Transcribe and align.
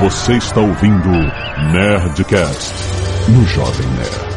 Você 0.00 0.36
está 0.36 0.60
ouvindo 0.60 1.08
Nerdcast 1.72 2.74
no 3.30 3.46
Jovem 3.46 3.86
Nerd. 3.92 4.36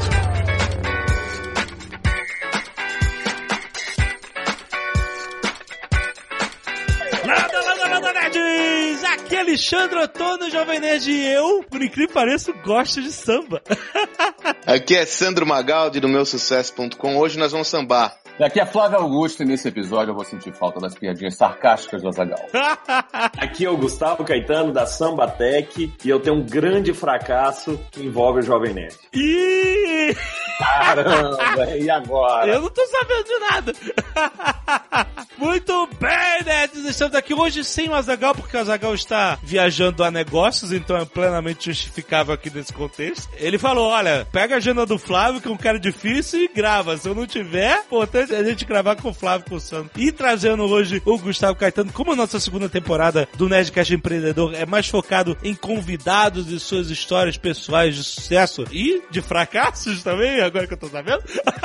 Nada, 7.28 7.62
nada, 7.62 7.88
nada, 7.90 8.14
nerds! 8.14 9.04
Aqui 9.04 9.36
é 9.36 9.40
Alexandre 9.42 10.00
Otono, 10.00 10.50
Jovem 10.50 10.80
Nerd, 10.80 11.12
e 11.12 11.28
eu, 11.28 11.62
por 11.70 11.82
incrível 11.82 12.08
que 12.08 12.14
pareça, 12.14 12.54
gosto 12.64 13.02
de 13.02 13.12
samba. 13.12 13.62
Aqui 14.66 14.96
é 14.96 15.06
Sandro 15.06 15.46
Magaldi 15.46 16.00
do 16.00 16.08
meu 16.08 16.26
sucesso.com. 16.26 17.18
Hoje 17.18 17.38
nós 17.38 17.52
vamos 17.52 17.68
sambar. 17.68 18.16
E 18.40 18.44
aqui 18.46 18.58
é 18.58 18.66
Flávio 18.66 19.00
Augusto 19.00 19.44
e 19.44 19.46
nesse 19.46 19.68
episódio 19.68 20.12
eu 20.12 20.16
vou 20.16 20.24
sentir 20.24 20.54
falta 20.54 20.80
das 20.80 20.96
piadinhas 20.96 21.36
sarcásticas 21.36 22.02
do 22.02 22.08
Azagal. 22.08 22.40
Aqui 23.38 23.66
é 23.66 23.70
o 23.70 23.76
Gustavo 23.76 24.24
Caetano 24.24 24.72
da 24.72 24.86
Sambatec 24.86 25.92
e 26.06 26.10
eu 26.10 26.22
tenho 26.22 26.38
um 26.38 26.46
grande 26.46 26.94
fracasso 26.94 27.78
que 27.92 28.02
envolve 28.02 28.40
o 28.40 28.42
Jovem 28.42 28.74
Nerd. 28.74 28.96
Ih! 29.14 30.16
Caramba, 30.58 31.78
e 31.78 31.90
agora? 31.90 32.50
Eu 32.50 32.62
não 32.62 32.70
tô 32.70 32.86
sabendo 32.86 33.24
de 33.26 33.40
nada. 33.40 33.74
Muito 35.38 35.88
bem, 36.00 36.44
nerds! 36.46 36.86
Estamos 36.86 37.16
aqui 37.16 37.34
hoje 37.34 37.64
sem 37.64 37.88
o 37.88 37.94
Azagal, 37.94 38.36
porque 38.36 38.58
o 38.58 38.60
Azagal 38.60 38.94
está 38.94 39.38
viajando 39.42 40.04
a 40.04 40.12
negócios, 40.12 40.74
então 40.74 40.98
é 40.98 41.06
plenamente 41.06 41.72
justificável 41.72 42.34
aqui 42.34 42.50
nesse 42.50 42.74
contexto. 42.74 43.30
Ele 43.38 43.58
falou: 43.58 43.88
olha, 43.88 44.28
pega 44.34 44.56
a 44.56 44.58
agenda 44.58 44.86
do 44.86 44.98
Flávio, 44.98 45.40
que 45.40 45.48
é 45.48 45.52
um 45.52 45.58
cara 45.58 45.80
difícil, 45.80 46.42
e 46.44 46.48
grava. 46.50 46.98
Se 46.98 47.08
eu 47.08 47.16
não 47.16 47.26
tiver, 47.26 47.80
importante 47.80 48.29
é 48.32 48.38
a 48.38 48.44
gente 48.44 48.66
gravar 48.66 48.96
com 48.96 49.10
o 49.10 49.14
Flávio 49.14 49.48
com 49.50 49.56
o 49.56 49.60
Sandro. 49.60 49.92
E 49.98 50.12
trazendo 50.12 50.64
hoje 50.64 51.02
o 51.06 51.18
Gustavo 51.18 51.56
Caetano, 51.56 51.92
como 51.92 52.14
a 52.14 52.16
nossa 52.16 52.40
segunda 52.40 52.70
temporada 52.70 53.28
do 53.36 53.50
Nerdcast 53.50 53.94
Empreendedor 53.94 54.54
é 54.56 54.66
mais 54.66 54.88
focado 54.88 55.38
em 55.44 55.56
convidados 55.56 56.52
e 56.52 56.60
suas 56.60 56.90
histórias 56.90 57.38
pessoais 57.38 57.96
de 57.96 58.04
sucesso 58.04 58.66
e 58.72 59.02
de 59.10 59.22
fracassos 59.22 60.04
também, 60.04 60.42
agora 60.42 60.68
que 60.68 60.74
eu 60.74 60.78
tô 60.78 60.88
sabendo, 60.88 61.24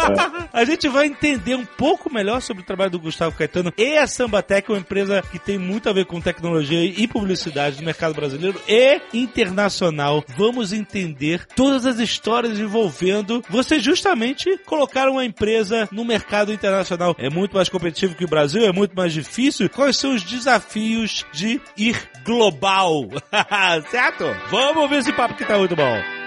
a 0.52 0.64
gente 0.64 0.88
vai 0.88 1.06
entender 1.06 1.54
um 1.54 1.64
pouco 1.64 2.12
melhor 2.12 2.40
sobre 2.40 2.62
o 2.62 2.66
trabalho 2.66 2.90
do 2.90 3.00
Gustavo 3.00 3.36
Caetano 3.36 3.72
e 3.76 3.96
a 3.98 4.06
Sambatec, 4.06 4.70
uma 4.70 4.78
empresa 4.78 5.22
que 5.22 5.38
tem 5.38 5.58
muito 5.58 5.88
a 5.88 5.92
ver 5.92 6.06
com 6.06 6.20
tecnologia 6.20 6.84
e 6.84 7.06
publicidade 7.06 7.78
no 7.78 7.84
mercado 7.84 8.14
brasileiro 8.14 8.60
e 8.66 9.00
internacional. 9.12 10.24
Vamos 10.36 10.72
entender 10.72 11.46
todas 11.54 11.84
as 11.86 11.98
histórias 11.98 12.58
envolvendo 12.58 13.42
você 13.48 13.78
justamente 13.78 14.58
colocar 14.64 15.08
uma 15.08 15.24
empresa 15.24 15.88
no 15.92 16.04
mercado 16.04 16.53
internacional. 16.54 17.14
É 17.18 17.28
muito 17.28 17.54
mais 17.56 17.68
competitivo 17.68 18.14
que 18.14 18.24
o 18.24 18.28
Brasil, 18.28 18.64
é 18.64 18.72
muito 18.72 18.94
mais 18.94 19.12
difícil. 19.12 19.68
Quais 19.68 19.96
são 19.96 20.14
os 20.14 20.22
desafios 20.22 21.24
de 21.32 21.60
ir 21.76 21.96
global? 22.24 23.08
certo? 23.90 24.24
Vamos 24.50 24.88
ver 24.88 24.98
esse 24.98 25.12
papo 25.12 25.34
que 25.34 25.44
tá 25.44 25.58
muito 25.58 25.76
bom. 25.76 26.23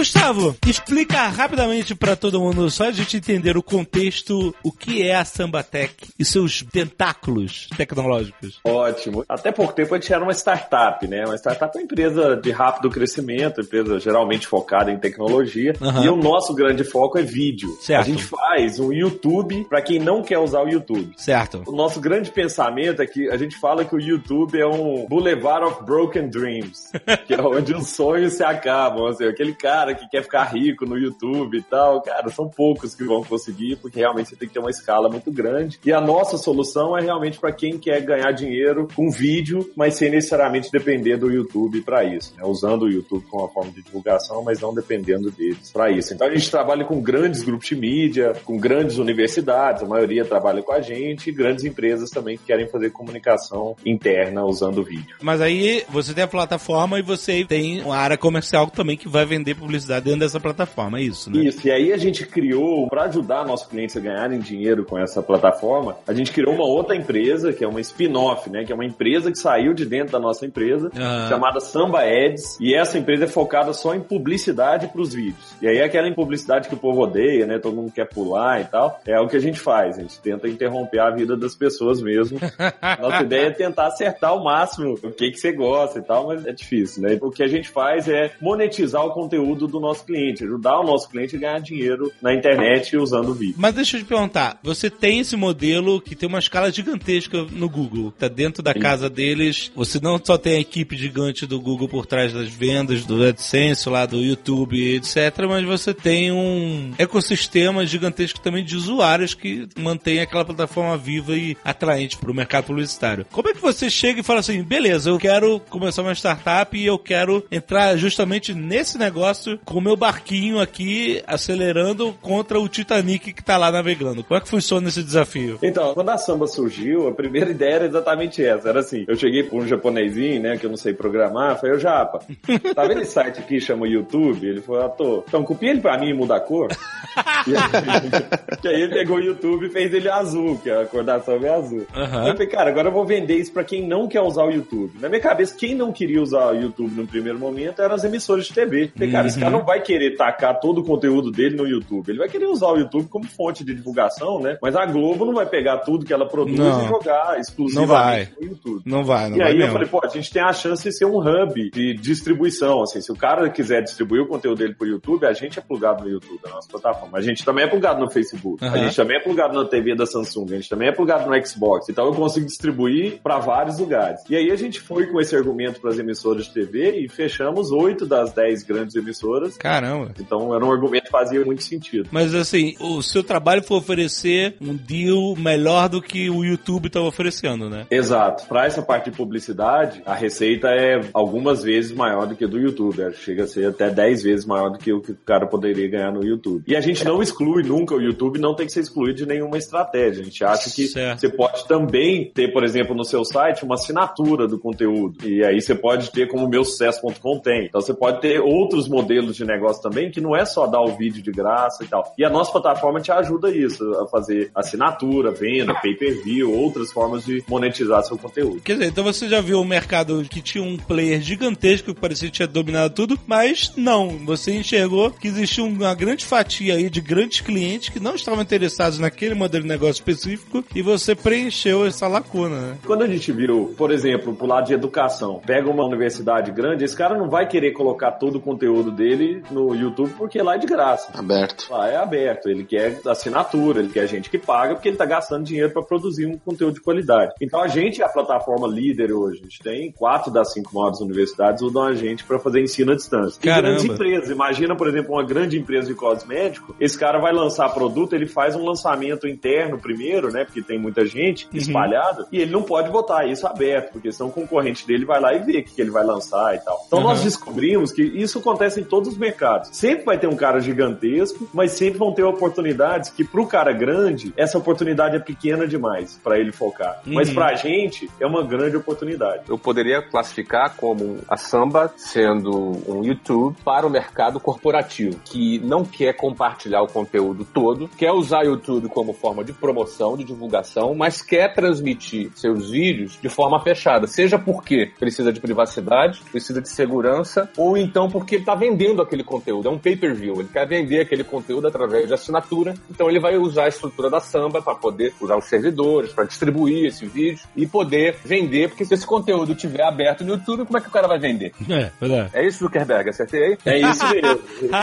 Gustavo, 0.00 0.56
explica 0.66 1.28
rapidamente 1.28 1.94
para 1.94 2.16
todo 2.16 2.40
mundo, 2.40 2.70
só 2.70 2.84
a 2.84 2.90
gente 2.90 3.18
entender 3.18 3.58
o 3.58 3.62
contexto, 3.62 4.54
o 4.64 4.72
que 4.72 5.06
é 5.06 5.14
a 5.14 5.26
Sambatec 5.26 6.08
e 6.18 6.24
seus 6.24 6.62
tentáculos 6.62 7.68
tecnológicos. 7.76 8.60
Ótimo. 8.64 9.26
Até 9.28 9.52
pouco 9.52 9.74
tempo 9.74 9.94
a 9.94 9.98
gente 9.98 10.10
era 10.10 10.24
uma 10.24 10.32
startup, 10.32 11.06
né? 11.06 11.26
Uma 11.26 11.36
startup 11.36 11.76
é 11.76 11.78
uma 11.78 11.84
empresa 11.84 12.34
de 12.34 12.50
rápido 12.50 12.88
crescimento, 12.88 13.60
empresa 13.60 14.00
geralmente 14.00 14.46
focada 14.46 14.90
em 14.90 14.98
tecnologia. 14.98 15.74
Aham. 15.78 16.02
E 16.02 16.08
o 16.08 16.16
nosso 16.16 16.54
grande 16.54 16.82
foco 16.82 17.18
é 17.18 17.22
vídeo. 17.22 17.68
Certo. 17.82 18.00
A 18.00 18.04
gente 18.04 18.24
faz 18.24 18.80
um 18.80 18.90
YouTube 18.90 19.66
para 19.68 19.82
quem 19.82 19.98
não 19.98 20.22
quer 20.22 20.38
usar 20.38 20.62
o 20.62 20.68
YouTube. 20.70 21.12
Certo. 21.18 21.62
O 21.66 21.72
nosso 21.72 22.00
grande 22.00 22.30
pensamento 22.30 23.02
é 23.02 23.06
que 23.06 23.28
a 23.28 23.36
gente 23.36 23.54
fala 23.58 23.84
que 23.84 23.94
o 23.94 24.00
YouTube 24.00 24.58
é 24.58 24.66
um 24.66 25.06
Boulevard 25.06 25.66
of 25.66 25.84
Broken 25.84 26.30
Dreams, 26.30 26.90
que 27.26 27.34
é 27.34 27.42
onde 27.42 27.74
os 27.74 27.88
sonhos 27.88 28.32
se 28.32 28.42
acabam. 28.42 29.06
Assim, 29.06 29.26
aquele 29.26 29.52
cara 29.52 29.89
que 29.94 30.08
quer 30.08 30.22
ficar 30.22 30.44
rico 30.44 30.84
no 30.84 30.96
YouTube 30.96 31.58
e 31.58 31.62
tal, 31.62 32.00
cara, 32.02 32.28
são 32.30 32.48
poucos 32.48 32.94
que 32.94 33.04
vão 33.04 33.22
conseguir, 33.24 33.76
porque 33.76 33.98
realmente 33.98 34.30
você 34.30 34.36
tem 34.36 34.48
que 34.48 34.54
ter 34.54 34.60
uma 34.60 34.70
escala 34.70 35.08
muito 35.08 35.30
grande. 35.30 35.78
E 35.84 35.92
a 35.92 36.00
nossa 36.00 36.36
solução 36.36 36.96
é 36.96 37.02
realmente 37.02 37.38
para 37.38 37.52
quem 37.52 37.78
quer 37.78 38.00
ganhar 38.00 38.32
dinheiro 38.32 38.88
com 38.94 39.10
vídeo, 39.10 39.70
mas 39.76 39.94
sem 39.94 40.10
necessariamente 40.10 40.70
depender 40.70 41.16
do 41.16 41.30
YouTube 41.30 41.82
para 41.82 42.04
isso, 42.04 42.34
né? 42.36 42.44
Usando 42.44 42.82
o 42.82 42.90
YouTube 42.90 43.24
como 43.28 43.44
uma 43.44 43.52
forma 43.52 43.70
de 43.70 43.82
divulgação, 43.82 44.42
mas 44.42 44.60
não 44.60 44.74
dependendo 44.74 45.30
deles 45.30 45.70
para 45.72 45.90
isso. 45.90 46.12
Então 46.14 46.26
a 46.26 46.34
gente 46.34 46.50
trabalha 46.50 46.84
com 46.84 47.00
grandes 47.00 47.42
grupos 47.42 47.68
de 47.68 47.76
mídia, 47.76 48.34
com 48.44 48.58
grandes 48.58 48.98
universidades, 48.98 49.82
a 49.82 49.86
maioria 49.86 50.24
trabalha 50.24 50.62
com 50.62 50.72
a 50.72 50.80
gente, 50.80 51.30
e 51.30 51.32
grandes 51.32 51.64
empresas 51.64 52.10
também 52.10 52.36
que 52.36 52.44
querem 52.44 52.68
fazer 52.68 52.90
comunicação 52.90 53.76
interna 53.84 54.44
usando 54.44 54.82
vídeo. 54.82 55.16
Mas 55.22 55.40
aí 55.40 55.84
você 55.88 56.14
tem 56.14 56.24
a 56.24 56.28
plataforma 56.28 56.98
e 56.98 57.02
você 57.02 57.44
tem 57.44 57.82
uma 57.82 57.96
área 57.96 58.16
comercial 58.16 58.68
também 58.68 58.96
que 58.96 59.08
vai 59.08 59.24
vender 59.24 59.54
publicidade 59.54 59.79
dentro 59.86 60.20
dessa 60.20 60.40
plataforma, 60.40 60.98
é 60.98 61.02
isso, 61.02 61.30
né? 61.30 61.44
Isso, 61.44 61.66
e 61.66 61.70
aí 61.70 61.92
a 61.92 61.96
gente 61.96 62.26
criou, 62.26 62.88
para 62.88 63.04
ajudar 63.04 63.44
nossos 63.46 63.66
clientes 63.66 63.96
a 63.96 64.00
ganharem 64.00 64.38
dinheiro 64.38 64.84
com 64.84 64.98
essa 64.98 65.22
plataforma, 65.22 65.96
a 66.06 66.12
gente 66.12 66.32
criou 66.32 66.54
uma 66.54 66.64
outra 66.64 66.94
empresa, 66.96 67.52
que 67.52 67.64
é 67.64 67.68
uma 67.68 67.80
spin-off, 67.80 68.48
né? 68.50 68.64
Que 68.64 68.72
é 68.72 68.74
uma 68.74 68.84
empresa 68.84 69.30
que 69.30 69.38
saiu 69.38 69.72
de 69.74 69.84
dentro 69.84 70.12
da 70.12 70.18
nossa 70.18 70.44
empresa, 70.46 70.90
Ah. 70.96 71.26
chamada 71.28 71.60
Samba 71.60 72.02
Ads, 72.02 72.58
e 72.60 72.74
essa 72.74 72.98
empresa 72.98 73.24
é 73.24 73.28
focada 73.28 73.72
só 73.72 73.94
em 73.94 74.00
publicidade 74.00 74.88
para 74.88 75.00
os 75.00 75.14
vídeos. 75.14 75.54
E 75.60 75.68
aí 75.68 75.80
aquela 75.80 76.08
em 76.08 76.14
publicidade 76.14 76.68
que 76.68 76.74
o 76.74 76.78
povo 76.78 77.02
odeia, 77.02 77.46
né? 77.46 77.58
Todo 77.58 77.76
mundo 77.76 77.92
quer 77.92 78.08
pular 78.08 78.60
e 78.60 78.64
tal, 78.64 79.00
é 79.06 79.18
o 79.20 79.28
que 79.28 79.36
a 79.36 79.40
gente 79.40 79.58
faz, 79.58 79.98
a 79.98 80.02
gente 80.02 80.18
tenta 80.20 80.48
interromper 80.48 81.00
a 81.00 81.10
vida 81.10 81.36
das 81.36 81.54
pessoas 81.54 82.00
mesmo. 82.02 82.38
Nossa 83.00 83.22
ideia 83.22 83.46
é 83.46 83.50
tentar 83.50 83.86
acertar 83.86 84.30
ao 84.30 84.42
máximo 84.42 84.94
o 85.02 85.10
que, 85.10 85.30
que 85.30 85.38
você 85.38 85.52
gosta 85.52 85.98
e 85.98 86.02
tal, 86.02 86.26
mas 86.28 86.46
é 86.46 86.52
difícil, 86.52 87.02
né? 87.02 87.18
O 87.20 87.30
que 87.30 87.42
a 87.42 87.48
gente 87.48 87.68
faz 87.68 88.08
é 88.08 88.30
monetizar 88.40 89.04
o 89.04 89.12
conteúdo 89.12 89.66
do 89.70 89.80
nosso 89.80 90.04
cliente, 90.04 90.44
ajudar 90.44 90.80
o 90.80 90.84
nosso 90.84 91.08
cliente 91.08 91.36
a 91.36 91.38
ganhar 91.38 91.60
dinheiro 91.60 92.12
na 92.20 92.34
internet 92.34 92.96
usando 92.96 93.30
o 93.30 93.34
vídeo. 93.34 93.54
Mas 93.58 93.74
deixa 93.74 93.96
eu 93.96 94.02
te 94.02 94.06
perguntar, 94.06 94.58
você 94.62 94.90
tem 94.90 95.20
esse 95.20 95.36
modelo 95.36 96.00
que 96.00 96.14
tem 96.14 96.28
uma 96.28 96.38
escala 96.38 96.70
gigantesca 96.70 97.46
no 97.50 97.68
Google, 97.68 98.12
tá 98.12 98.28
dentro 98.28 98.62
da 98.62 98.74
casa 98.74 99.08
deles, 99.08 99.70
você 99.74 100.00
não 100.00 100.20
só 100.22 100.36
tem 100.36 100.56
a 100.56 100.60
equipe 100.60 100.96
gigante 100.96 101.46
do 101.46 101.60
Google 101.60 101.88
por 101.88 102.06
trás 102.06 102.32
das 102.32 102.48
vendas, 102.48 103.04
do 103.04 103.24
AdSense, 103.24 103.88
lá 103.88 104.06
do 104.06 104.18
YouTube, 104.18 104.96
etc, 104.96 105.46
mas 105.48 105.64
você 105.64 105.94
tem 105.94 106.32
um 106.32 106.92
ecossistema 106.98 107.86
gigantesco 107.86 108.40
também 108.40 108.64
de 108.64 108.76
usuários 108.76 109.34
que 109.34 109.68
mantém 109.78 110.20
aquela 110.20 110.44
plataforma 110.44 110.96
viva 110.96 111.36
e 111.36 111.56
atraente 111.64 112.16
para 112.16 112.30
o 112.30 112.34
mercado 112.34 112.64
publicitário. 112.64 113.26
Como 113.30 113.48
é 113.48 113.52
que 113.52 113.60
você 113.60 113.90
chega 113.90 114.20
e 114.20 114.24
fala 114.24 114.40
assim, 114.40 114.62
beleza, 114.62 115.10
eu 115.10 115.18
quero 115.18 115.60
começar 115.68 116.02
uma 116.02 116.14
startup 116.14 116.76
e 116.76 116.86
eu 116.86 116.98
quero 116.98 117.44
entrar 117.50 117.96
justamente 117.96 118.54
nesse 118.54 118.98
negócio 118.98 119.58
com 119.64 119.78
o 119.78 119.80
meu 119.80 119.96
barquinho 119.96 120.60
aqui 120.60 121.22
acelerando 121.26 122.12
contra 122.20 122.60
o 122.60 122.68
Titanic 122.68 123.32
que 123.32 123.44
tá 123.44 123.56
lá 123.56 123.70
navegando. 123.70 124.24
Como 124.24 124.38
é 124.38 124.40
que 124.40 124.48
funciona 124.48 124.88
esse 124.88 125.02
desafio? 125.02 125.58
Então, 125.62 125.94
quando 125.94 126.10
a 126.10 126.18
samba 126.18 126.46
surgiu, 126.46 127.08
a 127.08 127.12
primeira 127.12 127.50
ideia 127.50 127.74
era 127.74 127.86
exatamente 127.86 128.44
essa. 128.44 128.68
Era 128.68 128.80
assim, 128.80 129.04
eu 129.06 129.16
cheguei 129.16 129.42
pra 129.42 129.58
um 129.58 129.66
japonesinho, 129.66 130.40
né, 130.40 130.56
que 130.56 130.66
eu 130.66 130.70
não 130.70 130.76
sei 130.76 130.92
programar, 130.92 131.58
falei, 131.58 131.76
ô 131.76 131.78
Japa, 131.78 132.20
tá 132.74 132.84
vendo 132.86 133.02
esse 133.02 133.12
site 133.12 133.40
aqui, 133.40 133.60
chama 133.60 133.88
YouTube? 133.88 134.46
Ele 134.46 134.60
falou, 134.60 134.82
ah, 134.82 134.88
tô. 134.88 135.24
Então, 135.26 135.42
copia 135.44 135.70
ele 135.70 135.80
pra 135.80 135.98
mim 135.98 136.10
e 136.10 136.14
muda 136.14 136.36
a 136.36 136.40
cor. 136.40 136.68
e 137.46 137.56
aí, 137.56 138.58
que 138.60 138.68
aí 138.68 138.82
ele 138.82 138.94
pegou 138.94 139.16
o 139.16 139.20
YouTube 139.20 139.66
e 139.66 139.70
fez 139.70 139.92
ele 139.92 140.08
azul, 140.08 140.58
que 140.58 140.70
a 140.70 140.84
cor 140.86 141.04
da 141.04 141.20
samba 141.20 141.46
é 141.46 141.54
azul. 141.54 141.86
Aham. 141.94 142.28
Eu 142.28 142.32
falei, 142.32 142.48
cara, 142.48 142.70
agora 142.70 142.88
eu 142.88 142.92
vou 142.92 143.04
vender 143.04 143.36
isso 143.36 143.52
pra 143.52 143.64
quem 143.64 143.86
não 143.86 144.08
quer 144.08 144.20
usar 144.20 144.44
o 144.44 144.50
YouTube. 144.50 144.92
Na 145.00 145.08
minha 145.08 145.20
cabeça, 145.20 145.54
quem 145.56 145.74
não 145.74 145.92
queria 145.92 146.22
usar 146.22 146.52
o 146.52 146.54
YouTube 146.54 146.94
no 146.94 147.06
primeiro 147.06 147.38
momento 147.38 147.82
eram 147.82 147.94
as 147.94 148.04
emissoras 148.04 148.46
de 148.46 148.54
TV. 148.54 148.84
Eu 148.84 148.90
falei, 148.90 149.10
cara, 149.10 149.26
esse 149.26 149.38
cara 149.38 149.49
não 149.50 149.64
vai 149.64 149.80
querer 149.80 150.16
tacar 150.16 150.58
todo 150.60 150.80
o 150.80 150.84
conteúdo 150.84 151.30
dele 151.30 151.56
no 151.56 151.66
YouTube. 151.66 152.08
Ele 152.08 152.18
vai 152.18 152.28
querer 152.28 152.46
usar 152.46 152.68
o 152.68 152.76
YouTube 152.78 153.08
como 153.08 153.24
fonte 153.26 153.64
de 153.64 153.74
divulgação, 153.74 154.40
né? 154.40 154.56
Mas 154.62 154.74
a 154.76 154.86
Globo 154.86 155.24
não 155.24 155.34
vai 155.34 155.46
pegar 155.46 155.78
tudo 155.78 156.04
que 156.04 156.12
ela 156.12 156.26
produz 156.26 156.58
Não. 156.58 156.84
e 156.84 156.88
jogar 156.88 157.38
exclusivamente 157.38 158.32
no 158.40 158.46
YouTube. 158.48 158.82
Não 158.84 159.04
vai, 159.04 159.28
não 159.28 159.36
E 159.36 159.38
vai 159.40 159.48
aí 159.48 159.52
eu 159.54 159.58
mesmo. 159.58 159.72
falei, 159.72 159.88
pô, 159.88 160.00
a 160.04 160.08
gente 160.08 160.30
tem 160.32 160.42
a 160.42 160.52
chance 160.52 160.82
de 160.84 160.92
ser 160.96 161.04
um 161.06 161.18
hub 161.18 161.70
de 161.70 161.94
distribuição, 161.94 162.82
assim, 162.82 163.00
se 163.00 163.10
o 163.12 163.16
cara 163.16 163.48
quiser 163.50 163.82
distribuir 163.82 164.22
o 164.22 164.26
conteúdo 164.26 164.58
dele 164.58 164.74
pro 164.74 164.86
YouTube, 164.86 165.26
a 165.26 165.32
gente 165.32 165.58
é 165.58 165.62
plugado 165.62 166.04
no 166.04 166.10
YouTube, 166.10 166.38
na 166.44 166.50
nossa 166.52 166.68
plataforma. 166.68 167.18
A 167.18 167.22
gente 167.22 167.44
também 167.44 167.64
é 167.64 167.68
plugado 167.68 168.00
no 168.00 168.10
Facebook, 168.10 168.64
a 168.64 168.68
Aham. 168.68 168.78
gente 168.84 168.96
também 168.96 169.16
é 169.16 169.20
plugado 169.20 169.54
na 169.54 169.68
TV 169.68 169.94
da 169.94 170.06
Samsung, 170.06 170.46
a 170.52 170.56
gente 170.56 170.68
também 170.68 170.88
é 170.88 170.92
plugado 170.92 171.28
no 171.28 171.46
Xbox, 171.46 171.88
então 171.88 172.06
eu 172.06 172.12
consigo 172.12 172.46
distribuir 172.46 173.20
para 173.22 173.38
vários 173.38 173.78
lugares. 173.78 174.20
E 174.28 174.36
aí 174.36 174.50
a 174.50 174.56
gente 174.56 174.80
foi 174.80 175.06
com 175.06 175.20
esse 175.20 175.34
argumento 175.34 175.80
para 175.80 175.90
as 175.90 175.98
emissoras 175.98 176.44
de 176.46 176.52
TV 176.54 177.00
e 177.04 177.08
fechamos 177.08 177.70
oito 177.72 178.06
das 178.06 178.32
dez 178.32 178.62
grandes 178.62 178.94
emissoras 178.96 179.20
Caramba. 179.58 180.12
Então 180.18 180.54
era 180.54 180.64
um 180.64 180.72
argumento 180.72 181.04
que 181.04 181.10
fazia 181.10 181.44
muito 181.44 181.62
sentido. 181.62 182.08
Mas 182.10 182.34
assim, 182.34 182.74
o 182.80 183.02
seu 183.02 183.22
trabalho 183.22 183.62
foi 183.62 183.76
oferecer 183.78 184.54
um 184.60 184.74
deal 184.74 185.34
melhor 185.36 185.88
do 185.88 186.00
que 186.02 186.28
o 186.30 186.44
YouTube 186.44 186.86
estava 186.86 187.06
oferecendo, 187.06 187.68
né? 187.68 187.86
Exato. 187.90 188.46
Para 188.46 188.66
essa 188.66 188.82
parte 188.82 189.10
de 189.10 189.16
publicidade, 189.16 190.02
a 190.04 190.14
receita 190.14 190.68
é 190.68 191.00
algumas 191.12 191.62
vezes 191.62 191.92
maior 191.92 192.26
do 192.26 192.34
que 192.34 192.46
do 192.46 192.58
YouTube. 192.58 193.00
É, 193.02 193.12
chega 193.12 193.44
a 193.44 193.46
ser 193.46 193.66
até 193.66 193.90
10 193.90 194.22
vezes 194.22 194.46
maior 194.46 194.70
do 194.70 194.78
que 194.78 194.92
o 194.92 195.00
que 195.00 195.12
o 195.12 195.16
cara 195.24 195.46
poderia 195.46 195.88
ganhar 195.88 196.12
no 196.12 196.24
YouTube. 196.24 196.64
E 196.66 196.76
a 196.76 196.80
gente 196.80 197.04
não 197.04 197.22
exclui 197.22 197.62
nunca 197.62 197.94
o 197.94 198.00
YouTube, 198.00 198.38
não 198.38 198.54
tem 198.54 198.66
que 198.66 198.72
ser 198.72 198.80
excluído 198.80 199.18
de 199.18 199.26
nenhuma 199.26 199.58
estratégia. 199.58 200.22
A 200.22 200.24
gente 200.24 200.44
acha 200.44 200.70
que 200.70 200.88
Certo. 200.88 201.20
você 201.20 201.28
pode 201.28 201.66
também 201.66 202.30
ter, 202.34 202.52
por 202.52 202.64
exemplo, 202.64 202.94
no 202.94 203.04
seu 203.04 203.24
site 203.24 203.64
uma 203.64 203.74
assinatura 203.74 204.46
do 204.46 204.58
conteúdo. 204.58 205.26
E 205.26 205.44
aí 205.44 205.60
você 205.60 205.74
pode 205.74 206.10
ter 206.10 206.28
como 206.28 206.44
o 206.46 206.48
meu 206.48 206.64
sucesso.com 206.64 207.38
tem. 207.38 207.66
Então 207.66 207.80
você 207.80 207.94
pode 207.94 208.20
ter 208.20 208.40
outros 208.40 208.88
modelos 208.88 209.19
de 209.26 209.44
negócio 209.44 209.82
também, 209.82 210.10
que 210.10 210.20
não 210.20 210.34
é 210.34 210.44
só 210.44 210.66
dar 210.66 210.80
o 210.80 210.96
vídeo 210.96 211.22
de 211.22 211.30
graça 211.30 211.84
e 211.84 211.86
tal. 211.86 212.12
E 212.16 212.24
a 212.24 212.30
nossa 212.30 212.52
plataforma 212.52 213.00
te 213.00 213.12
ajuda 213.12 213.50
isso, 213.50 213.84
a 213.94 214.06
fazer 214.06 214.50
assinatura, 214.54 215.30
venda, 215.30 215.74
pay-per-view, 215.74 216.52
outras 216.52 216.92
formas 216.92 217.24
de 217.24 217.42
monetizar 217.48 218.02
seu 218.02 218.16
conteúdo. 218.16 218.60
Quer 218.60 218.74
dizer, 218.74 218.86
então 218.86 219.04
você 219.04 219.28
já 219.28 219.40
viu 219.40 219.60
um 219.60 219.64
mercado 219.64 220.22
que 220.28 220.40
tinha 220.40 220.62
um 220.62 220.76
player 220.76 221.20
gigantesco 221.20 221.94
que 221.94 222.00
parecia 222.00 222.28
que 222.28 222.34
tinha 222.34 222.48
dominado 222.48 222.94
tudo, 222.94 223.18
mas 223.26 223.72
não. 223.76 224.08
Você 224.26 224.52
enxergou 224.52 225.10
que 225.10 225.28
existia 225.28 225.64
uma 225.64 225.94
grande 225.94 226.24
fatia 226.24 226.74
aí 226.74 226.88
de 226.88 227.00
grandes 227.00 227.40
clientes 227.40 227.88
que 227.88 228.00
não 228.00 228.14
estavam 228.14 228.42
interessados 228.42 228.98
naquele 228.98 229.34
modelo 229.34 229.64
de 229.64 229.68
negócio 229.68 230.00
específico 230.00 230.64
e 230.74 230.82
você 230.82 231.14
preencheu 231.14 231.86
essa 231.86 232.06
lacuna, 232.06 232.60
né? 232.60 232.78
Quando 232.86 233.02
a 233.02 233.06
gente 233.06 233.32
viu, 233.32 233.74
por 233.76 233.90
exemplo, 233.90 234.34
pro 234.34 234.46
lado 234.46 234.66
de 234.66 234.74
educação, 234.74 235.40
pega 235.44 235.70
uma 235.70 235.84
universidade 235.84 236.50
grande, 236.50 236.84
esse 236.84 236.96
cara 236.96 237.16
não 237.16 237.28
vai 237.28 237.48
querer 237.48 237.72
colocar 237.72 238.12
todo 238.12 238.36
o 238.36 238.40
conteúdo 238.40 238.90
dele 238.90 239.09
no 239.50 239.74
YouTube 239.74 240.12
porque 240.16 240.40
lá 240.42 240.54
é 240.54 240.58
de 240.58 240.66
graça. 240.66 241.10
Aberto. 241.14 241.66
Lá 241.70 241.88
é 241.88 241.96
aberto, 241.96 242.48
ele 242.48 242.64
quer 242.64 243.00
assinatura, 243.06 243.80
ele 243.80 243.88
quer 243.88 244.06
gente 244.06 244.30
que 244.30 244.38
paga 244.38 244.74
porque 244.74 244.88
ele 244.88 244.96
tá 244.96 245.04
gastando 245.06 245.44
dinheiro 245.44 245.70
para 245.72 245.82
produzir 245.82 246.26
um 246.26 246.38
conteúdo 246.38 246.74
de 246.74 246.80
qualidade. 246.80 247.32
Então 247.40 247.60
a 247.62 247.68
gente 247.68 248.02
é 248.02 248.04
a 248.04 248.08
plataforma 248.08 248.66
líder 248.66 249.12
hoje. 249.12 249.40
A 249.40 249.42
gente 249.44 249.60
tem 249.62 249.92
quatro 249.92 250.30
das 250.32 250.52
cinco 250.52 250.74
maiores 250.74 251.00
universidades 251.00 251.62
usam 251.62 251.82
a 251.84 251.94
gente 251.94 252.24
para 252.24 252.38
fazer 252.38 252.60
ensino 252.62 252.92
à 252.92 252.96
distância. 252.96 253.38
E 253.40 253.44
Caramba. 253.44 253.68
grandes 253.68 253.84
empresas, 253.84 254.30
imagina, 254.30 254.76
por 254.76 254.88
exemplo, 254.88 255.12
uma 255.14 255.24
grande 255.24 255.58
empresa 255.58 255.88
de 255.88 255.94
cosmético, 255.94 256.74
esse 256.80 256.98
cara 256.98 257.18
vai 257.20 257.32
lançar 257.32 257.68
produto, 257.70 258.14
ele 258.14 258.26
faz 258.26 258.54
um 258.56 258.64
lançamento 258.64 259.26
interno 259.26 259.78
primeiro, 259.78 260.30
né, 260.32 260.44
porque 260.44 260.62
tem 260.62 260.78
muita 260.78 261.04
gente 261.04 261.48
espalhada, 261.52 262.26
e 262.32 262.40
ele 262.40 262.50
não 262.50 262.62
pode 262.62 262.90
botar 262.90 263.26
isso 263.26 263.46
aberto, 263.46 263.92
porque 263.92 264.12
senão 264.12 264.28
o 264.30 264.32
concorrente 264.32 264.86
dele 264.86 265.04
vai 265.04 265.20
lá 265.20 265.34
e 265.34 265.38
vê 265.40 265.58
o 265.58 265.64
que 265.64 265.80
ele 265.80 265.90
vai 265.90 266.04
lançar 266.04 266.54
e 266.54 266.58
tal. 266.60 266.82
Então 266.86 266.98
Uhum. 267.00 267.04
nós 267.06 267.22
descobrimos 267.22 267.92
que 267.92 268.02
isso 268.02 268.38
acontece 268.38 268.80
em 268.80 268.84
todos 269.00 269.14
os 269.14 269.18
mercados. 269.18 269.70
Sempre 269.72 270.04
vai 270.04 270.18
ter 270.18 270.26
um 270.26 270.36
cara 270.36 270.60
gigantesco, 270.60 271.48
mas 271.54 271.72
sempre 271.72 271.98
vão 271.98 272.12
ter 272.12 272.22
oportunidades 272.22 273.08
que 273.10 273.24
pro 273.24 273.46
cara 273.46 273.72
grande, 273.72 274.32
essa 274.36 274.58
oportunidade 274.58 275.16
é 275.16 275.18
pequena 275.18 275.66
demais 275.66 276.20
para 276.22 276.38
ele 276.38 276.52
focar. 276.52 277.00
Mas 277.06 277.28
Uhum. 277.28 277.34
pra 277.34 277.54
gente 277.54 278.10
é 278.20 278.26
uma 278.26 278.42
grande 278.42 278.76
oportunidade. 278.76 279.44
Eu 279.48 279.58
poderia 279.58 280.02
classificar 280.02 280.76
como 280.76 281.18
a 281.28 281.36
Samba 281.36 281.92
sendo 281.96 282.50
um 282.86 283.02
YouTube 283.02 283.56
para 283.64 283.86
o 283.86 283.90
mercado 283.90 284.38
corporativo, 284.38 285.18
que 285.24 285.58
não 285.60 285.84
quer 285.84 286.12
compartilhar 286.14 286.82
o 286.82 286.86
conteúdo 286.88 287.44
todo, 287.44 287.88
quer 287.96 288.12
usar 288.12 288.40
o 288.40 288.46
YouTube 288.46 288.88
como 288.88 289.12
forma 289.14 289.42
de 289.42 289.52
promoção, 289.52 290.16
de 290.16 290.24
divulgação, 290.24 290.94
mas 290.94 291.22
quer 291.22 291.54
transmitir 291.54 292.30
seus 292.34 292.70
vídeos 292.70 293.18
de 293.20 293.28
forma 293.28 293.58
fechada, 293.60 294.06
seja 294.06 294.38
porque 294.38 294.90
precisa 294.98 295.32
de 295.32 295.40
privacidade, 295.40 296.20
precisa 296.30 296.60
de 296.60 296.68
segurança, 296.68 297.48
ou 297.56 297.76
então 297.76 298.08
porque 298.10 298.36
está 298.36 298.54
vendendo 298.54 298.89
aquele 298.98 299.22
conteúdo, 299.22 299.68
é 299.68 299.70
um 299.70 299.78
pay-per-view, 299.78 300.40
ele 300.40 300.48
quer 300.52 300.66
vender 300.66 301.00
aquele 301.00 301.22
conteúdo 301.22 301.68
através 301.68 302.08
de 302.08 302.14
assinatura, 302.14 302.74
então 302.90 303.08
ele 303.08 303.20
vai 303.20 303.36
usar 303.36 303.64
a 303.64 303.68
estrutura 303.68 304.10
da 304.10 304.20
Samba 304.20 304.62
para 304.62 304.74
poder 304.74 305.14
usar 305.20 305.36
os 305.36 305.44
servidores, 305.44 306.12
para 306.12 306.24
distribuir 306.24 306.86
esse 306.86 307.06
vídeo 307.06 307.44
e 307.56 307.66
poder 307.66 308.16
vender, 308.24 308.68
porque 308.68 308.84
se 308.84 308.94
esse 308.94 309.06
conteúdo 309.06 309.52
estiver 309.52 309.82
aberto 309.82 310.24
no 310.24 310.34
YouTube, 310.34 310.64
como 310.64 310.78
é 310.78 310.80
que 310.80 310.88
o 310.88 310.92
cara 310.92 311.08
vai 311.08 311.18
vender? 311.18 311.52
É, 311.70 311.90
verdade. 312.00 312.30
É 312.34 312.46
isso, 312.46 312.58
Zuckerberg, 312.58 313.08
acertei 313.08 313.42
aí? 313.44 313.58
É 313.64 313.78
isso 313.78 314.04
mesmo. 314.08 314.40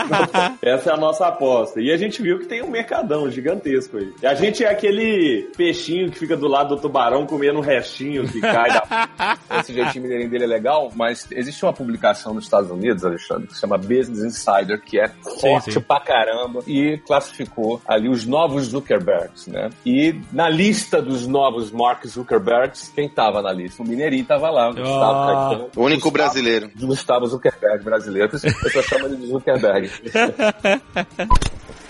Essa 0.62 0.90
é 0.90 0.92
a 0.94 0.96
nossa 0.96 1.26
aposta. 1.26 1.80
E 1.80 1.92
a 1.92 1.96
gente 1.96 2.22
viu 2.22 2.38
que 2.38 2.46
tem 2.46 2.62
um 2.62 2.70
mercadão 2.70 3.30
gigantesco 3.30 3.98
aí. 3.98 4.12
E 4.22 4.26
a 4.26 4.34
gente 4.34 4.64
é 4.64 4.70
aquele 4.70 5.50
peixinho 5.56 6.10
que 6.10 6.18
fica 6.18 6.36
do 6.36 6.48
lado 6.48 6.74
do 6.74 6.80
tubarão 6.80 7.26
comendo 7.26 7.58
um 7.58 7.62
restinho 7.62 8.26
que 8.26 8.40
cai 8.40 8.70
da. 8.70 9.38
Esse 9.60 9.72
jeitinho 9.72 10.02
mineirinho 10.04 10.30
dele 10.30 10.44
é 10.44 10.46
legal, 10.46 10.90
mas 10.94 11.26
existe 11.30 11.64
uma 11.64 11.72
publicação 11.72 12.34
nos 12.34 12.44
Estados 12.44 12.70
Unidos, 12.70 13.04
Alexandre, 13.04 13.48
que 13.48 13.54
se 13.54 13.60
chama 13.60 13.76
Business 13.98 14.24
Insider, 14.24 14.80
que 14.80 14.98
é 15.00 15.08
forte 15.40 15.72
sim. 15.72 15.80
pra 15.80 16.00
caramba 16.00 16.60
e 16.66 16.98
classificou 17.06 17.80
ali 17.86 18.08
os 18.08 18.24
novos 18.24 18.66
Zuckerbergs, 18.66 19.46
né? 19.48 19.70
E 19.84 20.14
na 20.32 20.48
lista 20.48 21.02
dos 21.02 21.26
novos 21.26 21.70
Mark 21.70 22.06
Zuckerbergs, 22.06 22.90
quem 22.94 23.08
tava 23.08 23.42
na 23.42 23.52
lista? 23.52 23.82
O 23.82 23.86
Mineirinho 23.86 24.24
tava 24.24 24.50
lá, 24.50 24.70
o 24.70 24.74
Gustavo 24.74 25.02
Ah. 25.02 25.26
Caetano. 25.48 25.70
O 25.76 25.82
único 25.82 26.10
Gustavo- 26.10 26.12
brasileiro. 26.12 26.70
Gustavo 26.78 27.26
Zuckerberg 27.26 27.84
brasileiro. 27.84 28.28
Por 28.28 28.36
isso 28.36 28.46
que 28.46 28.52
a 28.52 28.62
pessoa 28.62 28.84
chama 28.84 29.06
ele 29.06 29.16
de 29.16 29.26
Zuckerberg. 29.26 29.90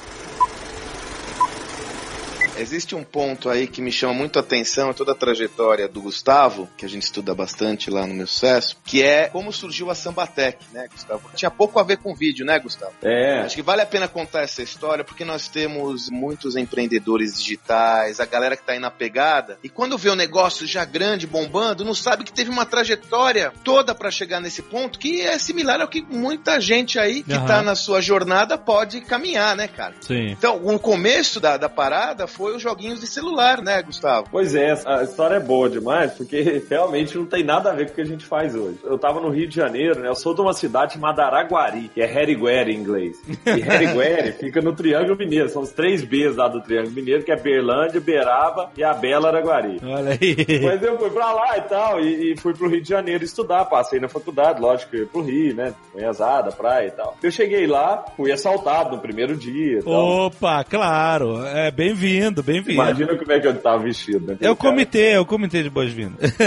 Existe 2.58 2.94
um 2.94 3.04
ponto 3.04 3.48
aí 3.48 3.66
que 3.66 3.80
me 3.80 3.92
chama 3.92 4.12
muito 4.12 4.38
a 4.38 4.42
atenção, 4.42 4.92
toda 4.92 5.12
a 5.12 5.14
trajetória 5.14 5.88
do 5.88 6.00
Gustavo, 6.00 6.68
que 6.76 6.84
a 6.84 6.88
gente 6.88 7.02
estuda 7.02 7.34
bastante 7.34 7.90
lá 7.90 8.06
no 8.06 8.14
meu 8.14 8.26
sucesso, 8.26 8.76
que 8.84 9.02
é 9.02 9.28
como 9.28 9.52
surgiu 9.52 9.90
a 9.90 9.94
Sambatec, 9.94 10.58
né, 10.72 10.88
Gustavo? 10.90 11.30
Tinha 11.34 11.50
pouco 11.50 11.78
a 11.78 11.82
ver 11.82 11.98
com 11.98 12.14
vídeo, 12.14 12.44
né, 12.44 12.58
Gustavo? 12.58 12.92
É. 13.02 13.40
Acho 13.40 13.56
que 13.56 13.62
vale 13.62 13.82
a 13.82 13.86
pena 13.86 14.08
contar 14.08 14.42
essa 14.42 14.62
história 14.62 15.04
porque 15.04 15.24
nós 15.24 15.48
temos 15.48 16.10
muitos 16.10 16.56
empreendedores 16.56 17.38
digitais, 17.38 18.20
a 18.20 18.26
galera 18.26 18.56
que 18.56 18.62
tá 18.62 18.72
aí 18.72 18.78
na 18.78 18.90
pegada, 18.90 19.58
e 19.62 19.68
quando 19.68 19.96
vê 19.96 20.10
o 20.10 20.14
negócio 20.14 20.66
já 20.66 20.84
grande, 20.84 21.26
bombando, 21.26 21.84
não 21.84 21.94
sabe 21.94 22.24
que 22.24 22.32
teve 22.32 22.50
uma 22.50 22.66
trajetória 22.66 23.52
toda 23.62 23.94
para 23.94 24.10
chegar 24.10 24.40
nesse 24.40 24.62
ponto 24.62 24.98
que 24.98 25.20
é 25.20 25.38
similar 25.38 25.80
ao 25.80 25.88
que 25.88 26.02
muita 26.02 26.60
gente 26.60 26.98
aí 26.98 27.22
que 27.22 27.32
Aham. 27.32 27.46
tá 27.46 27.62
na 27.62 27.74
sua 27.74 28.00
jornada 28.00 28.58
pode 28.58 29.00
caminhar, 29.00 29.56
né, 29.56 29.68
cara? 29.68 29.94
Sim. 30.00 30.30
Então, 30.30 30.60
o 30.64 30.78
começo 30.78 31.40
da, 31.40 31.56
da 31.56 31.68
parada 31.68 32.26
foi 32.26 32.47
os 32.54 32.62
joguinhos 32.62 33.00
de 33.00 33.06
celular, 33.06 33.62
né, 33.62 33.82
Gustavo? 33.82 34.28
Pois 34.30 34.54
é, 34.54 34.72
a 34.86 35.02
história 35.02 35.36
é 35.36 35.40
boa 35.40 35.68
demais, 35.68 36.12
porque 36.12 36.62
realmente 36.68 37.16
não 37.16 37.26
tem 37.26 37.44
nada 37.44 37.70
a 37.70 37.74
ver 37.74 37.86
com 37.86 37.92
o 37.92 37.94
que 37.94 38.00
a 38.00 38.06
gente 38.06 38.24
faz 38.24 38.54
hoje. 38.54 38.78
Eu 38.84 38.98
tava 38.98 39.20
no 39.20 39.30
Rio 39.30 39.48
de 39.48 39.56
Janeiro, 39.56 40.00
né? 40.00 40.08
Eu 40.08 40.14
sou 40.14 40.34
de 40.34 40.40
uma 40.40 40.52
cidade 40.52 40.94
chamada 40.94 41.24
Araguari, 41.24 41.90
que 41.92 42.00
é 42.00 42.20
Heriguere 42.20 42.72
em 42.72 42.78
inglês. 42.78 43.16
E 43.46 43.50
Heriguere 43.50 44.32
fica 44.38 44.60
no 44.60 44.72
Triângulo 44.72 45.16
Mineiro. 45.16 45.48
São 45.48 45.62
os 45.62 45.70
três 45.70 46.04
Bs 46.04 46.36
lá 46.36 46.48
do 46.48 46.60
Triângulo 46.60 46.94
Mineiro, 46.94 47.24
que 47.24 47.32
é 47.32 47.36
Berlândia, 47.36 48.00
Beraba 48.00 48.70
e 48.76 48.82
a 48.82 48.94
Bela 48.94 49.28
Araguari. 49.28 49.80
Olha 49.82 50.12
aí. 50.12 50.60
Mas 50.62 50.82
eu 50.82 50.98
fui 50.98 51.10
pra 51.10 51.32
lá 51.32 51.58
e 51.58 51.62
tal, 51.62 52.00
e, 52.00 52.32
e 52.32 52.36
fui 52.36 52.54
pro 52.54 52.68
Rio 52.68 52.82
de 52.82 52.88
Janeiro 52.88 53.24
estudar. 53.24 53.64
Passei 53.66 54.00
na 54.00 54.08
faculdade, 54.08 54.60
lógico, 54.60 54.94
eu 54.94 55.00
ia 55.00 55.06
pro 55.06 55.22
Rio, 55.22 55.54
né? 55.54 55.74
Conhezada, 55.92 56.52
praia 56.52 56.88
e 56.88 56.90
tal. 56.90 57.16
Eu 57.22 57.30
cheguei 57.30 57.66
lá, 57.66 58.04
fui 58.16 58.32
assaltado 58.32 58.96
no 58.96 59.02
primeiro 59.02 59.36
dia 59.36 59.78
e 59.80 59.82
tal. 59.82 60.26
Opa, 60.26 60.64
claro. 60.64 61.44
É 61.46 61.70
bem-vindo, 61.70 62.37
bem-vindo. 62.42 62.72
Imagina 62.72 63.16
como 63.16 63.32
é 63.32 63.40
que 63.40 63.46
eu 63.46 63.60
tava 63.60 63.82
vestido, 63.82 64.26
né? 64.26 64.36
É 64.40 64.50
o 64.50 64.56
comitê, 64.56 65.10
é 65.10 65.20
o 65.20 65.26
comitê 65.26 65.62
de 65.62 65.70
boas-vindas. 65.70 66.18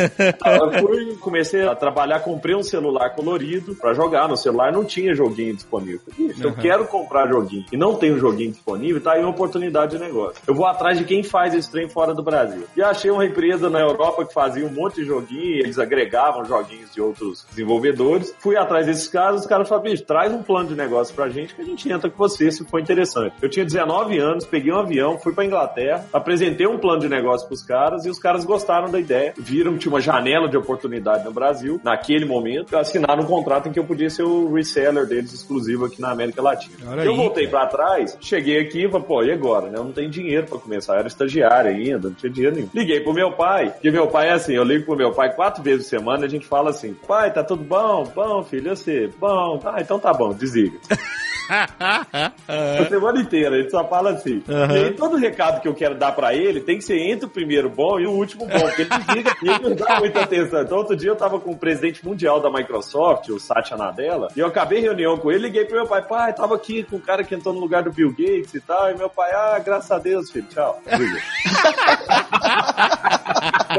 Eu 0.46 0.80
fui, 0.80 1.16
comecei 1.18 1.64
a 1.68 1.76
trabalhar, 1.76 2.20
comprei 2.20 2.56
um 2.56 2.64
celular 2.64 3.12
colorido 3.12 3.76
pra 3.76 3.94
jogar. 3.94 4.28
No 4.28 4.38
celular 4.38 4.72
não 4.72 4.84
tinha 4.84 5.14
joguinho 5.14 5.56
disponível. 5.56 6.02
Ixi, 6.18 6.44
eu 6.44 6.54
quero 6.54 6.86
comprar 6.86 7.28
joguinho 7.28 7.66
e 7.72 7.78
não 7.78 7.96
tem 7.96 8.14
um 8.14 8.20
joguinho 8.20 8.52
disponível, 8.52 9.02
tá 9.02 9.14
aí 9.14 9.22
uma 9.22 9.30
oportunidade 9.30 9.98
de 9.98 10.04
negócio. 10.04 10.42
Eu 10.48 10.54
vou 10.54 10.66
atrás 10.66 10.98
de 10.98 11.06
quem 11.06 11.24
faz 11.24 11.54
esse 11.54 11.72
trem 11.72 11.90
fora 11.90 12.14
do 12.14 12.24
Brasil. 12.24 12.64
E 12.76 12.82
achei 12.82 13.10
uma 13.10 13.26
empresa 13.26 13.70
na 13.70 13.80
Europa 13.80 14.26
que 14.26 14.34
fazia 14.34 14.66
um 14.66 14.72
monte 14.72 14.96
de 14.96 15.06
joguinho, 15.06 15.60
eles 15.60 15.80
agregavam 15.80 16.46
joguinhos 16.46 16.94
de 16.94 17.02
outros 17.02 17.46
desenvolvedores. 17.50 18.34
Fui 18.40 18.58
atrás 18.58 18.86
desses 18.86 19.08
caras, 19.08 19.42
os 19.42 19.48
caras 19.48 19.68
falaram, 19.68 19.90
bicho, 19.90 20.04
traz 20.04 20.32
um 20.34 20.44
plano 20.44 20.70
de 20.70 20.76
negócio 20.76 21.14
pra 21.14 21.30
gente 21.30 21.56
que 21.56 21.62
a 21.62 21.66
gente 21.66 21.92
entra 21.92 22.10
com 22.10 22.18
você 22.18 22.52
se 22.52 22.64
for 22.66 22.80
interessante. 22.80 23.34
Eu 23.42 23.50
tinha 23.50 23.66
19 23.66 24.18
anos, 24.20 24.46
peguei 24.46 24.72
um 24.72 24.78
avião, 24.78 25.18
fui 25.18 25.34
pra 25.34 25.46
Inglaterra, 25.46 25.72
apresentei 26.12 26.68
um 26.68 26.78
plano 26.78 27.02
de 27.02 27.10
negócio 27.10 27.48
pros 27.48 27.64
caras 27.64 28.06
e 28.06 28.10
os 28.10 28.20
caras 28.20 28.44
gostaram 28.44 28.90
da 28.90 29.00
ideia, 29.00 29.34
viram 29.38 29.74
que 29.74 29.80
tinha 29.80 29.94
uma 29.94 30.02
janela 30.02 30.48
de 30.48 30.58
oportunidade 30.58 31.24
no 31.24 31.32
Brasil, 31.32 31.80
naquele 31.84 32.26
momento, 32.26 32.78
assinaram 32.78 33.24
um 33.24 33.26
contrato 33.26 33.70
em 33.70 33.72
que 33.72 33.80
eu 33.80 33.84
podia 33.84 34.10
ser 34.10 34.24
o 34.24 34.54
reseller 34.54 35.06
deles 35.06 35.34
exclusivo 35.34 35.86
aqui 35.86 36.02
na 36.02 36.12
América 36.12 36.42
Latina. 36.42 36.76
Olha 36.88 37.04
eu 37.04 37.12
aí, 37.12 37.18
voltei 37.18 37.48
pra 37.48 37.66
trás, 37.66 38.18
cheguei 38.22 38.60
aqui 38.60 38.86
e 38.86 38.90
falei, 38.90 39.08
pô, 39.08 39.24
e 39.24 39.32
agora, 39.32 39.70
né? 39.70 39.78
Eu 39.78 39.84
não 39.84 39.92
tenho 39.92 40.10
dinheiro 40.10 40.48
pra 40.48 40.60
começar, 40.60 40.94
eu 40.94 41.00
era 41.00 41.08
estagiário 41.08 41.72
ainda, 41.72 42.10
não 42.10 42.16
tinha 42.16 42.32
dinheiro 42.32 42.56
nenhum. 42.56 42.70
Liguei 42.74 43.00
pro 43.00 43.14
meu 43.14 43.32
pai, 43.32 43.70
porque 43.72 43.92
meu 43.92 44.08
pai 44.08 44.30
é 44.30 44.34
assim, 44.34 44.54
eu 44.54 44.64
ligo 44.64 44.86
pro 44.86 44.96
meu 44.96 45.12
pai 45.12 45.34
quatro 45.34 45.64
vezes 45.64 45.86
por 45.86 45.90
semana 45.90 46.24
e 46.24 46.26
a 46.26 46.30
gente 46.30 46.46
fala 46.46 46.70
assim, 46.70 46.94
pai, 47.08 47.32
tá 47.32 47.44
tudo 47.44 47.64
bom? 47.64 48.04
Bom, 48.16 48.44
filho, 48.44 48.70
eu 48.70 48.76
sei. 48.76 49.08
Bom, 49.20 49.58
tá, 49.58 49.76
então 49.80 50.00
tá 50.00 50.14
bom, 50.14 50.34
desliga. 50.34 50.78
A 51.52 52.86
semana 52.88 53.20
inteira, 53.20 53.58
ele 53.58 53.70
só 53.70 53.86
fala 53.88 54.12
assim. 54.12 54.42
Aham. 54.48 54.74
E 54.74 54.84
aí, 54.86 54.94
todo 54.94 55.18
recado 55.18 55.62
que 55.62 55.68
eu 55.68 55.71
quero 55.74 55.96
dar 55.96 56.12
pra 56.12 56.34
ele 56.34 56.62
tem 56.62 56.78
que 56.78 56.84
ser 56.84 56.98
entre 56.98 57.26
o 57.26 57.30
primeiro 57.30 57.70
bom 57.70 58.00
e 58.00 58.06
o 58.06 58.12
último 58.12 58.48
bom, 58.48 58.60
porque 58.60 58.84
ele 58.84 58.90
desliga 58.90 59.36
ele 59.42 59.70
não 59.70 59.76
dá 59.76 60.00
muita 60.00 60.22
atenção. 60.22 60.62
Então, 60.62 60.78
outro 60.78 60.96
dia 60.96 61.10
eu 61.10 61.16
tava 61.16 61.40
com 61.40 61.52
o 61.52 61.58
presidente 61.58 62.06
mundial 62.06 62.40
da 62.40 62.50
Microsoft, 62.50 63.30
o 63.30 63.40
Satya 63.40 63.78
Nadella, 63.78 64.30
e 64.36 64.40
eu 64.40 64.48
acabei 64.48 64.80
reunião 64.80 65.18
com 65.18 65.32
ele, 65.32 65.44
liguei 65.44 65.66
pro 65.66 65.76
meu 65.76 65.88
pai, 65.88 66.02
pai, 66.02 66.34
tava 66.34 66.56
aqui 66.56 66.84
com 66.84 66.98
o 66.98 67.02
cara 67.02 67.24
que 67.24 67.36
entrou 67.36 67.54
no 67.54 67.60
lugar 67.60 67.84
do 67.84 67.92
Bill 67.92 68.12
Gates 68.12 68.54
e 68.54 68.62
tal, 68.62 68.92
e 68.92 68.98
meu 68.98 69.10
pai, 69.10 69.32
ah, 69.32 69.62
graças 69.64 69.92
a 69.92 70.00
Deus, 70.00 70.32
filho, 70.32 70.48
tchau. 70.50 70.82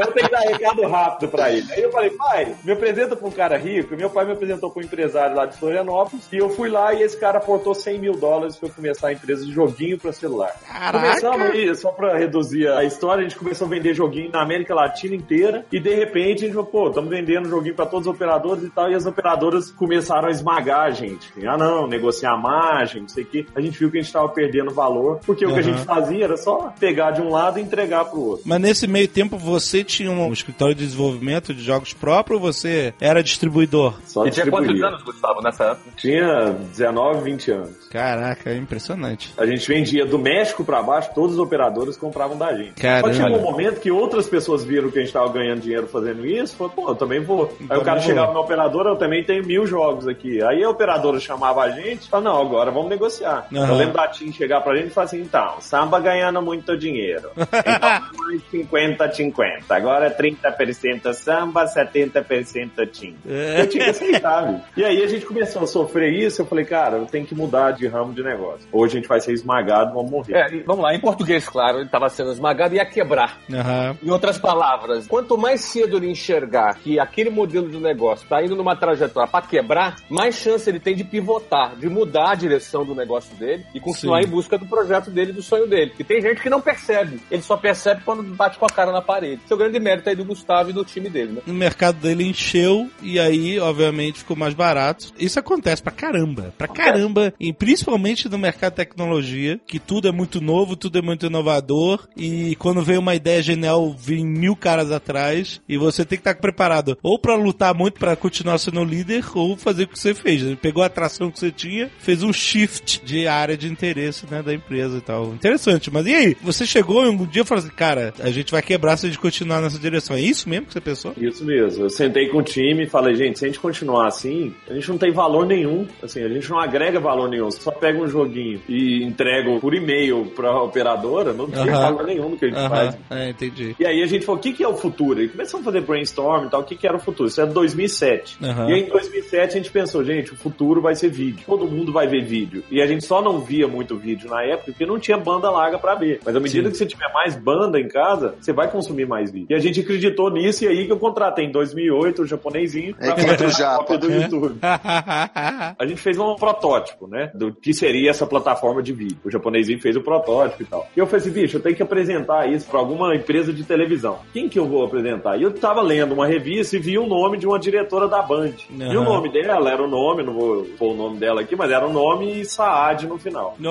Então 0.03 0.13
tem 0.13 0.25
que 0.25 0.31
dar 0.31 0.39
recado 0.39 0.81
rápido 0.87 1.29
pra 1.29 1.51
ele. 1.51 1.71
Aí 1.71 1.81
eu 1.81 1.91
falei, 1.91 2.09
pai, 2.11 2.55
me 2.63 2.71
apresenta 2.71 3.15
pra 3.15 3.27
um 3.27 3.31
cara 3.31 3.57
rico. 3.57 3.95
Meu 3.95 4.09
pai 4.09 4.25
me 4.25 4.33
apresentou 4.33 4.69
pra 4.69 4.81
um 4.81 4.85
empresário 4.85 5.35
lá 5.35 5.45
de 5.45 5.57
Florianópolis. 5.57 6.27
E 6.31 6.37
eu 6.37 6.49
fui 6.49 6.69
lá 6.69 6.93
e 6.93 7.01
esse 7.01 7.17
cara 7.17 7.37
aportou 7.37 7.73
100 7.73 7.99
mil 7.99 8.13
dólares 8.13 8.55
pra 8.55 8.69
eu 8.69 8.73
começar 8.73 9.07
a 9.07 9.13
empresa 9.13 9.45
de 9.45 9.51
joguinho 9.51 9.97
pra 9.97 10.11
celular. 10.11 10.53
Caraca! 10.67 11.07
Começamos 11.07 11.51
aí, 11.51 11.75
só 11.75 11.91
pra 11.91 12.17
reduzir 12.17 12.67
a 12.67 12.83
história, 12.83 13.21
a 13.21 13.23
gente 13.23 13.37
começou 13.37 13.67
a 13.67 13.69
vender 13.69 13.93
joguinho 13.93 14.31
na 14.31 14.41
América 14.41 14.73
Latina 14.73 15.15
inteira. 15.15 15.65
E 15.71 15.79
de 15.79 15.93
repente 15.93 16.43
a 16.43 16.47
gente 16.47 16.55
falou, 16.55 16.69
pô, 16.69 16.87
estamos 16.89 17.09
vendendo 17.09 17.49
joguinho 17.49 17.75
pra 17.75 17.85
todos 17.85 18.07
os 18.07 18.13
operadores 18.13 18.63
e 18.63 18.69
tal. 18.69 18.91
E 18.91 18.95
as 18.95 19.05
operadoras 19.05 19.71
começaram 19.71 20.27
a 20.27 20.31
esmagar 20.31 20.81
a 20.81 20.91
gente. 20.91 21.31
Ah, 21.47 21.57
não, 21.57 21.87
negociar 21.87 22.35
margem, 22.37 23.01
não 23.01 23.09
sei 23.09 23.23
o 23.23 23.27
quê. 23.27 23.45
A 23.55 23.61
gente 23.61 23.77
viu 23.77 23.91
que 23.91 23.97
a 23.97 24.01
gente 24.01 24.11
tava 24.11 24.29
perdendo 24.29 24.71
valor. 24.71 25.19
Porque 25.25 25.45
o 25.45 25.53
que 25.53 25.59
a 25.59 25.63
gente 25.63 25.81
fazia 25.83 26.23
era 26.25 26.37
só 26.37 26.73
pegar 26.79 27.11
de 27.11 27.21
um 27.21 27.29
lado 27.29 27.59
e 27.59 27.61
entregar 27.61 28.05
pro 28.05 28.19
outro. 28.19 28.43
Mas 28.45 28.59
nesse 28.59 28.87
meio 28.87 29.07
tempo 29.07 29.37
você 29.37 29.83
tinha 29.93 30.11
um 30.11 30.31
escritório 30.33 30.75
de 30.75 30.83
desenvolvimento 30.85 31.53
de 31.53 31.63
jogos 31.63 31.93
próprio 31.93 32.37
ou 32.37 32.41
você 32.41 32.93
era 32.99 33.23
distribuidor? 33.23 33.95
Só 34.05 34.25
E 34.25 34.31
tinha 34.31 34.45
quantos 34.49 34.81
anos, 34.81 35.01
Gustavo, 35.03 35.41
nessa 35.41 35.63
época? 35.65 35.89
Tinha 35.97 36.49
19, 36.71 37.21
20 37.23 37.51
anos. 37.51 37.87
Caraca, 37.89 38.49
é 38.49 38.55
impressionante. 38.57 39.33
A 39.37 39.45
gente 39.45 39.67
vendia 39.67 40.05
do 40.05 40.17
México 40.17 40.63
pra 40.63 40.81
baixo, 40.81 41.09
todos 41.13 41.33
os 41.33 41.39
operadores 41.39 41.95
compravam 41.95 42.37
da 42.37 42.53
gente. 42.55 42.73
Caramba. 42.81 43.13
Só 43.13 43.23
chegou 43.23 43.37
um 43.39 43.43
momento 43.43 43.79
que 43.79 43.91
outras 43.91 44.27
pessoas 44.27 44.63
viram 44.63 44.89
que 44.89 44.99
a 44.99 45.01
gente 45.01 45.13
tava 45.13 45.31
ganhando 45.31 45.61
dinheiro 45.61 45.87
fazendo 45.87 46.25
isso, 46.25 46.55
falou, 46.55 46.73
pô, 46.73 46.89
eu 46.89 46.95
também 46.95 47.19
vou. 47.21 47.43
Aí 47.45 47.67
Também 47.67 47.77
o 47.77 47.81
cara 47.85 47.99
vou. 47.99 48.07
chegava 48.07 48.33
na 48.33 48.39
operadora, 48.39 48.89
eu 48.89 48.95
também 48.95 49.23
tenho 49.23 49.45
mil 49.45 49.65
jogos 49.67 50.07
aqui. 50.07 50.41
Aí 50.43 50.63
a 50.63 50.69
operadora 50.69 51.19
chamava 51.19 51.61
a 51.61 51.69
gente, 51.71 52.09
falava, 52.09 52.29
não, 52.29 52.41
agora 52.41 52.71
vamos 52.71 52.89
negociar. 52.89 53.47
Aham. 53.53 53.67
Eu 53.67 53.75
lembro 53.75 53.93
da 53.93 54.07
TIM 54.07 54.31
chegar 54.31 54.61
pra 54.61 54.75
gente 54.75 54.87
e 54.87 54.89
falar 54.89 55.05
assim, 55.05 55.21
então, 55.21 55.55
samba 55.59 55.99
ganhando 55.99 56.41
muito 56.41 56.75
dinheiro. 56.77 57.29
Então, 57.63 58.01
mais 58.17 58.41
50-50. 58.51 59.63
Agora 59.75 60.15
30% 60.15 61.13
samba, 61.13 61.65
70% 61.65 62.89
TIM. 62.91 63.15
É. 63.27 63.61
Eu 63.61 63.67
tinha 63.67 63.85
que 63.85 63.89
aceitar, 63.89 64.45
viu? 64.47 64.59
E 64.77 64.83
aí 64.83 65.03
a 65.03 65.07
gente 65.07 65.25
começou 65.25 65.63
a 65.63 65.67
sofrer 65.67 66.13
isso, 66.13 66.41
eu 66.41 66.45
falei, 66.45 66.65
cara, 66.65 66.97
eu 66.97 67.05
tenho 67.05 67.25
que 67.25 67.35
mudar 67.35 67.71
de 67.71 67.87
ramo 67.87 68.13
de 68.13 68.23
negócio. 68.23 68.67
Hoje 68.71 68.93
a 68.93 68.99
gente 68.99 69.07
vai 69.07 69.19
ser 69.19 69.33
esmagado, 69.33 69.93
vamos 69.93 70.11
morrer. 70.11 70.33
É, 70.35 70.63
vamos 70.65 70.83
lá, 70.83 70.93
em 70.93 70.99
português, 70.99 71.47
claro, 71.47 71.77
ele 71.77 71.85
estava 71.85 72.09
sendo 72.09 72.31
esmagado 72.31 72.75
e 72.75 72.77
ia 72.77 72.85
quebrar. 72.85 73.37
Aham. 73.51 73.97
Em 74.01 74.09
outras 74.09 74.37
palavras, 74.37 75.07
quanto 75.07 75.37
mais 75.37 75.61
cedo 75.61 75.97
ele 75.97 76.09
enxergar 76.09 76.75
que 76.75 76.99
aquele 76.99 77.29
modelo 77.29 77.69
de 77.69 77.77
negócio 77.77 78.23
está 78.23 78.43
indo 78.43 78.55
numa 78.55 78.75
trajetória 78.75 79.29
para 79.29 79.45
quebrar, 79.45 79.95
mais 80.09 80.35
chance 80.35 80.69
ele 80.69 80.79
tem 80.79 80.95
de 80.95 81.03
pivotar, 81.03 81.75
de 81.75 81.89
mudar 81.89 82.31
a 82.31 82.35
direção 82.35 82.85
do 82.85 82.95
negócio 82.95 83.35
dele 83.35 83.65
e 83.73 83.79
continuar 83.79 84.21
Sim. 84.21 84.27
em 84.27 84.31
busca 84.31 84.57
do 84.57 84.65
projeto 84.65 85.09
dele, 85.09 85.31
do 85.31 85.41
sonho 85.41 85.67
dele. 85.67 85.93
E 85.97 86.03
tem 86.03 86.21
gente 86.21 86.41
que 86.41 86.49
não 86.49 86.61
percebe, 86.61 87.19
ele 87.29 87.41
só 87.41 87.57
percebe 87.57 88.01
quando 88.03 88.23
bate 88.23 88.57
com 88.57 88.65
a 88.65 88.69
cara 88.69 88.91
na 88.91 89.01
parede. 89.01 89.41
Esse 89.43 89.53
é 89.53 89.55
o 89.55 89.59
grande 89.63 89.79
mérito 89.79 90.09
aí 90.09 90.15
do 90.15 90.25
Gustavo 90.25 90.69
e 90.69 90.73
do 90.73 90.83
time 90.83 91.09
dele, 91.09 91.33
né? 91.33 91.41
O 91.47 91.53
mercado 91.53 91.99
dele 91.99 92.23
encheu 92.23 92.89
e 93.01 93.19
aí, 93.19 93.59
obviamente, 93.59 94.19
ficou 94.19 94.35
mais 94.35 94.53
barato. 94.53 95.11
Isso 95.17 95.39
acontece 95.39 95.81
pra 95.81 95.91
caramba. 95.91 96.53
Pra 96.57 96.67
caramba. 96.67 97.33
E 97.39 97.53
principalmente 97.53 98.29
no 98.29 98.37
mercado 98.37 98.71
de 98.71 98.77
tecnologia, 98.77 99.59
que 99.65 99.79
tudo 99.79 100.07
é 100.07 100.11
muito 100.11 100.41
novo, 100.41 100.75
tudo 100.75 100.97
é 100.97 101.01
muito 101.01 101.25
inovador. 101.25 102.07
E 102.15 102.55
quando 102.57 102.81
vem 102.81 102.97
uma 102.97 103.15
ideia 103.15 103.41
genial, 103.41 103.95
vem 103.97 104.25
mil 104.25 104.55
caras 104.55 104.91
atrás. 104.91 105.61
E 105.67 105.77
você 105.77 106.05
tem 106.05 106.17
que 106.17 106.21
estar 106.21 106.35
preparado 106.35 106.97
ou 107.01 107.17
pra 107.17 107.35
lutar 107.35 107.73
muito 107.73 107.99
pra 107.99 108.15
continuar 108.15 108.57
sendo 108.57 108.83
líder, 108.83 109.25
ou 109.33 109.55
fazer 109.55 109.83
o 109.83 109.87
que 109.87 109.99
você 109.99 110.13
fez. 110.13 110.41
Ele 110.41 110.55
pegou 110.55 110.83
a 110.83 110.87
atração 110.87 111.31
que 111.31 111.39
você 111.39 111.51
tinha, 111.51 111.89
fez 111.99 112.23
um 112.23 112.33
shift 112.33 113.01
de 113.03 113.27
área 113.27 113.57
de 113.57 113.67
interesse 113.67 114.25
né, 114.29 114.41
da 114.41 114.53
empresa 114.53 114.97
e 114.97 115.01
tal. 115.01 115.33
Interessante. 115.33 115.91
Mas 115.91 116.05
e 116.05 116.13
aí? 116.13 116.37
Você 116.41 116.65
chegou 116.65 117.03
um 117.05 117.25
dia 117.25 117.41
e 117.43 117.45
falou 117.45 117.63
assim, 117.63 117.73
cara, 117.73 118.13
a 118.19 118.29
gente 118.29 118.51
vai 118.51 118.61
quebrar 118.61 118.97
se 118.97 119.05
a 119.05 119.09
gente 119.09 119.19
continuar 119.19 119.52
nessa 119.61 119.79
direção. 119.79 120.15
É 120.15 120.21
isso 120.21 120.47
mesmo 120.49 120.67
que 120.67 120.73
você 120.73 120.81
pensou? 120.81 121.13
Isso 121.17 121.43
mesmo. 121.45 121.85
Eu 121.85 121.89
sentei 121.89 122.27
com 122.29 122.37
o 122.39 122.43
time 122.43 122.83
e 122.83 122.89
falei, 122.89 123.15
gente, 123.15 123.39
se 123.39 123.45
a 123.45 123.47
gente 123.47 123.59
continuar 123.59 124.07
assim, 124.07 124.53
a 124.69 124.73
gente 124.73 124.89
não 124.89 124.97
tem 124.97 125.11
valor 125.11 125.45
nenhum. 125.45 125.87
Assim, 126.01 126.23
a 126.23 126.29
gente 126.29 126.49
não 126.49 126.59
agrega 126.59 126.99
valor 126.99 127.29
nenhum. 127.29 127.49
Só 127.51 127.71
pega 127.71 127.99
um 127.99 128.07
joguinho 128.07 128.61
e 128.67 129.03
entrega 129.03 129.59
por 129.59 129.73
e-mail 129.73 130.25
pra 130.35 130.61
operadora, 130.61 131.33
não 131.33 131.49
tem 131.49 131.69
Aham. 131.69 131.81
valor 131.81 132.05
nenhum 132.05 132.29
no 132.29 132.37
que 132.37 132.45
a 132.45 132.49
gente 132.49 132.69
faz. 132.69 132.89
Aham, 132.89 133.19
é, 133.19 133.29
entendi. 133.29 133.75
E 133.79 133.85
aí 133.85 134.01
a 134.01 134.07
gente 134.07 134.25
falou, 134.25 134.39
o 134.39 134.43
que, 134.43 134.53
que 134.53 134.63
é 134.63 134.67
o 134.67 134.75
futuro? 134.75 135.21
E 135.21 135.29
começamos 135.29 135.67
a 135.67 135.71
fazer 135.71 135.85
brainstorm 135.85 136.45
e 136.45 136.49
tal, 136.49 136.61
o 136.61 136.63
que, 136.63 136.75
que 136.75 136.87
era 136.87 136.97
o 136.97 136.99
futuro? 136.99 137.29
Isso 137.29 137.41
era 137.41 137.49
2007. 137.49 138.37
Aham. 138.43 138.69
E 138.69 138.73
aí 138.73 138.81
em 138.81 138.89
2007 138.89 139.53
a 139.53 139.57
gente 139.57 139.71
pensou, 139.71 140.03
gente, 140.03 140.33
o 140.33 140.35
futuro 140.35 140.81
vai 140.81 140.95
ser 140.95 141.09
vídeo. 141.09 141.43
Todo 141.45 141.65
mundo 141.65 141.91
vai 141.91 142.07
ver 142.07 142.23
vídeo. 142.23 142.63
E 142.69 142.81
a 142.81 142.87
gente 142.87 143.05
só 143.05 143.21
não 143.21 143.39
via 143.39 143.67
muito 143.67 143.97
vídeo 143.97 144.29
na 144.29 144.43
época 144.43 144.71
porque 144.71 144.85
não 144.85 144.99
tinha 144.99 145.17
banda 145.17 145.49
larga 145.49 145.77
pra 145.77 145.95
ver. 145.95 146.19
Mas 146.25 146.35
à 146.35 146.39
medida 146.39 146.67
Sim. 146.67 146.71
que 146.71 146.77
você 146.77 146.85
tiver 146.85 147.11
mais 147.13 147.35
banda 147.35 147.79
em 147.79 147.87
casa, 147.87 148.35
você 148.39 148.53
vai 148.53 148.69
consumir 148.69 149.07
mais 149.07 149.31
vídeo. 149.31 149.42
E 149.49 149.53
a 149.53 149.59
gente 149.59 149.79
acreditou 149.81 150.29
nisso 150.29 150.65
e 150.65 150.67
aí 150.67 150.85
que 150.85 150.91
eu 150.91 150.99
contratei 150.99 151.45
em 151.45 151.51
2008 151.51 152.21
o 152.21 152.25
japonesinho 152.25 152.95
Aí 152.99 153.07
pra 153.07 153.15
que 153.15 153.21
entra 153.21 153.47
o 153.47 153.49
fazer 153.51 153.63
a 153.63 153.77
cópia 153.77 153.97
do 153.97 154.11
YouTube. 154.11 154.59
A 154.63 155.85
gente 155.85 156.01
fez 156.01 156.17
um 156.17 156.35
protótipo, 156.35 157.07
né? 157.07 157.31
Do 157.33 157.53
que 157.53 157.73
seria 157.73 158.09
essa 158.09 158.25
plataforma 158.25 158.81
de 158.81 158.93
vídeo. 158.93 159.17
O 159.23 159.31
japonesinho 159.31 159.79
fez 159.79 159.95
o 159.95 160.01
protótipo 160.01 160.63
e 160.63 160.65
tal. 160.65 160.87
E 160.95 160.99
eu 160.99 161.05
falei 161.05 161.21
assim, 161.21 161.31
bicho, 161.31 161.57
eu 161.57 161.61
tenho 161.61 161.75
que 161.75 161.83
apresentar 161.83 162.49
isso 162.49 162.67
pra 162.67 162.79
alguma 162.79 163.15
empresa 163.15 163.51
de 163.53 163.63
televisão. 163.63 164.19
Quem 164.31 164.47
que 164.49 164.57
eu 164.59 164.67
vou 164.67 164.85
apresentar? 164.85 165.37
E 165.37 165.43
eu 165.43 165.51
tava 165.51 165.81
lendo 165.81 166.13
uma 166.13 166.27
revista 166.27 166.75
e 166.75 166.79
vi 166.79 166.97
o 166.97 167.07
nome 167.07 167.37
de 167.37 167.47
uma 167.47 167.59
diretora 167.59 168.07
da 168.07 168.21
Band. 168.21 168.53
E 168.69 168.97
o 168.97 169.03
nome 169.03 169.31
dela 169.31 169.69
era 169.69 169.83
o 169.83 169.87
nome, 169.87 170.23
não 170.23 170.33
vou 170.33 170.63
pôr 170.77 170.93
o 170.93 170.95
nome 170.95 171.17
dela 171.17 171.41
aqui, 171.41 171.55
mas 171.55 171.71
era 171.71 171.85
o 171.85 171.91
nome 171.93 172.39
e 172.41 172.45
Saad 172.45 173.07
no 173.07 173.17
final. 173.17 173.55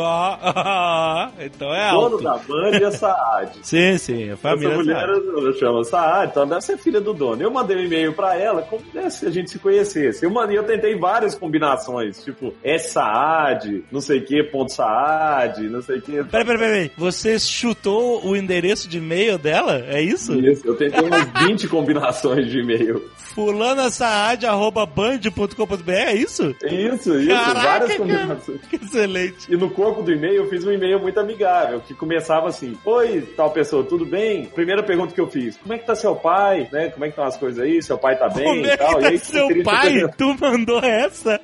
Então 1.42 1.72
é 1.74 1.92
O 1.92 2.08
dono 2.08 2.14
alto. 2.16 2.22
da 2.22 2.36
Band 2.36 2.76
é 2.86 2.90
Saad. 2.90 3.58
Sim, 3.62 3.98
sim, 3.98 4.30
a 4.30 4.36
família 4.36 4.74
Essa 4.74 4.82
mulher 4.82 5.06
sabe. 5.06 5.22
Chama 5.62 5.84
Saad, 5.84 6.30
então 6.30 6.46
deve 6.46 6.60
ser 6.62 6.76
filha 6.76 7.00
do 7.00 7.12
dono. 7.14 7.42
Eu 7.42 7.50
mandei 7.50 7.76
um 7.76 7.80
e-mail 7.80 8.12
pra 8.12 8.36
ela 8.36 8.62
como 8.62 8.82
né, 8.92 9.08
se 9.10 9.26
a 9.26 9.30
gente 9.30 9.50
se 9.50 9.58
conhecesse. 9.58 10.24
Eu, 10.24 10.30
mandei, 10.30 10.58
eu 10.58 10.64
tentei 10.64 10.96
várias 10.98 11.34
combinações, 11.34 12.22
tipo, 12.24 12.52
é 12.62 12.78
Saad, 12.78 13.84
não 13.90 14.00
sei 14.00 14.18
o 14.18 14.24
que, 14.24 14.42
ponto 14.44 14.72
Saad, 14.72 15.62
não 15.68 15.82
sei 15.82 15.98
o 15.98 16.02
que. 16.02 16.24
Peraí, 16.24 16.44
peraí, 16.44 16.58
peraí. 16.58 16.90
Você 16.96 17.38
chutou 17.38 18.24
o 18.26 18.36
endereço 18.36 18.88
de 18.88 18.98
e-mail 18.98 19.38
dela? 19.38 19.84
É 19.88 20.00
isso? 20.02 20.38
Isso, 20.40 20.66
eu 20.66 20.74
tentei 20.76 21.00
umas 21.04 21.28
20 21.46 21.68
combinações 21.68 22.50
de 22.50 22.58
e-mail. 22.60 23.02
fulanasaad.band.com.br, 23.34 25.90
é 25.90 26.14
isso? 26.14 26.54
Isso, 26.64 27.18
isso, 27.18 27.28
Caraca, 27.28 27.60
várias 27.60 27.88
cara. 27.88 27.98
combinações. 27.98 28.60
Que 28.68 28.76
excelente. 28.76 29.52
E 29.52 29.56
no 29.56 29.70
corpo 29.70 30.02
do 30.02 30.12
e-mail 30.12 30.42
eu 30.42 30.48
fiz 30.48 30.64
um 30.64 30.72
e-mail 30.72 31.00
muito 31.00 31.18
amigável, 31.18 31.80
que 31.80 31.94
começava 31.94 32.48
assim: 32.48 32.76
Oi, 32.84 33.22
tal 33.36 33.50
pessoa, 33.50 33.84
tudo 33.84 34.04
bem? 34.04 34.46
Primeira 34.46 34.82
pergunta 34.82 35.14
que 35.14 35.20
eu 35.20 35.28
fiz: 35.28 35.51
Como 35.60 35.72
é 35.74 35.78
que 35.78 35.86
tá 35.86 35.94
seu 35.94 36.14
pai? 36.16 36.68
Né? 36.72 36.88
Como 36.90 37.04
é 37.04 37.08
que 37.08 37.12
estão 37.12 37.24
as 37.24 37.36
coisas 37.36 37.62
aí? 37.64 37.82
Seu 37.82 37.98
pai 37.98 38.16
tá 38.16 38.28
bem 38.28 38.44
Como 38.44 38.66
e 38.66 38.70
é 38.70 38.76
tal? 38.76 38.96
que 38.98 39.02
e 39.02 39.06
aí, 39.06 39.18
tá 39.18 39.24
seu 39.24 39.62
pai? 39.64 40.08
Tu 40.16 40.36
mandou 40.40 40.78
essa? 40.80 41.40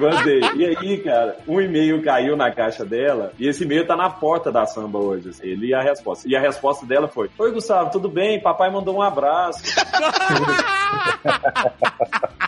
Mandei. 0.00 0.40
E 0.56 0.64
aí, 0.66 0.98
cara, 1.02 1.36
um 1.46 1.60
e-mail 1.60 2.02
caiu 2.02 2.36
na 2.36 2.50
caixa 2.50 2.84
dela 2.84 3.32
e 3.38 3.48
esse 3.48 3.64
e-mail 3.64 3.86
tá 3.86 3.96
na 3.96 4.08
porta 4.10 4.50
da 4.52 4.64
samba 4.66 4.98
hoje. 4.98 5.30
assim, 5.30 5.46
Ele 5.46 5.68
e 5.68 5.74
a 5.74 5.82
resposta. 5.82 6.28
E 6.28 6.36
a 6.36 6.40
resposta 6.40 6.84
dela 6.86 7.08
foi: 7.08 7.28
Oi, 7.38 7.52
Gustavo, 7.52 7.90
tudo 7.90 8.08
bem? 8.08 8.40
Papai 8.40 8.70
mandou 8.70 8.96
um 8.96 9.02
abraço. 9.02 9.62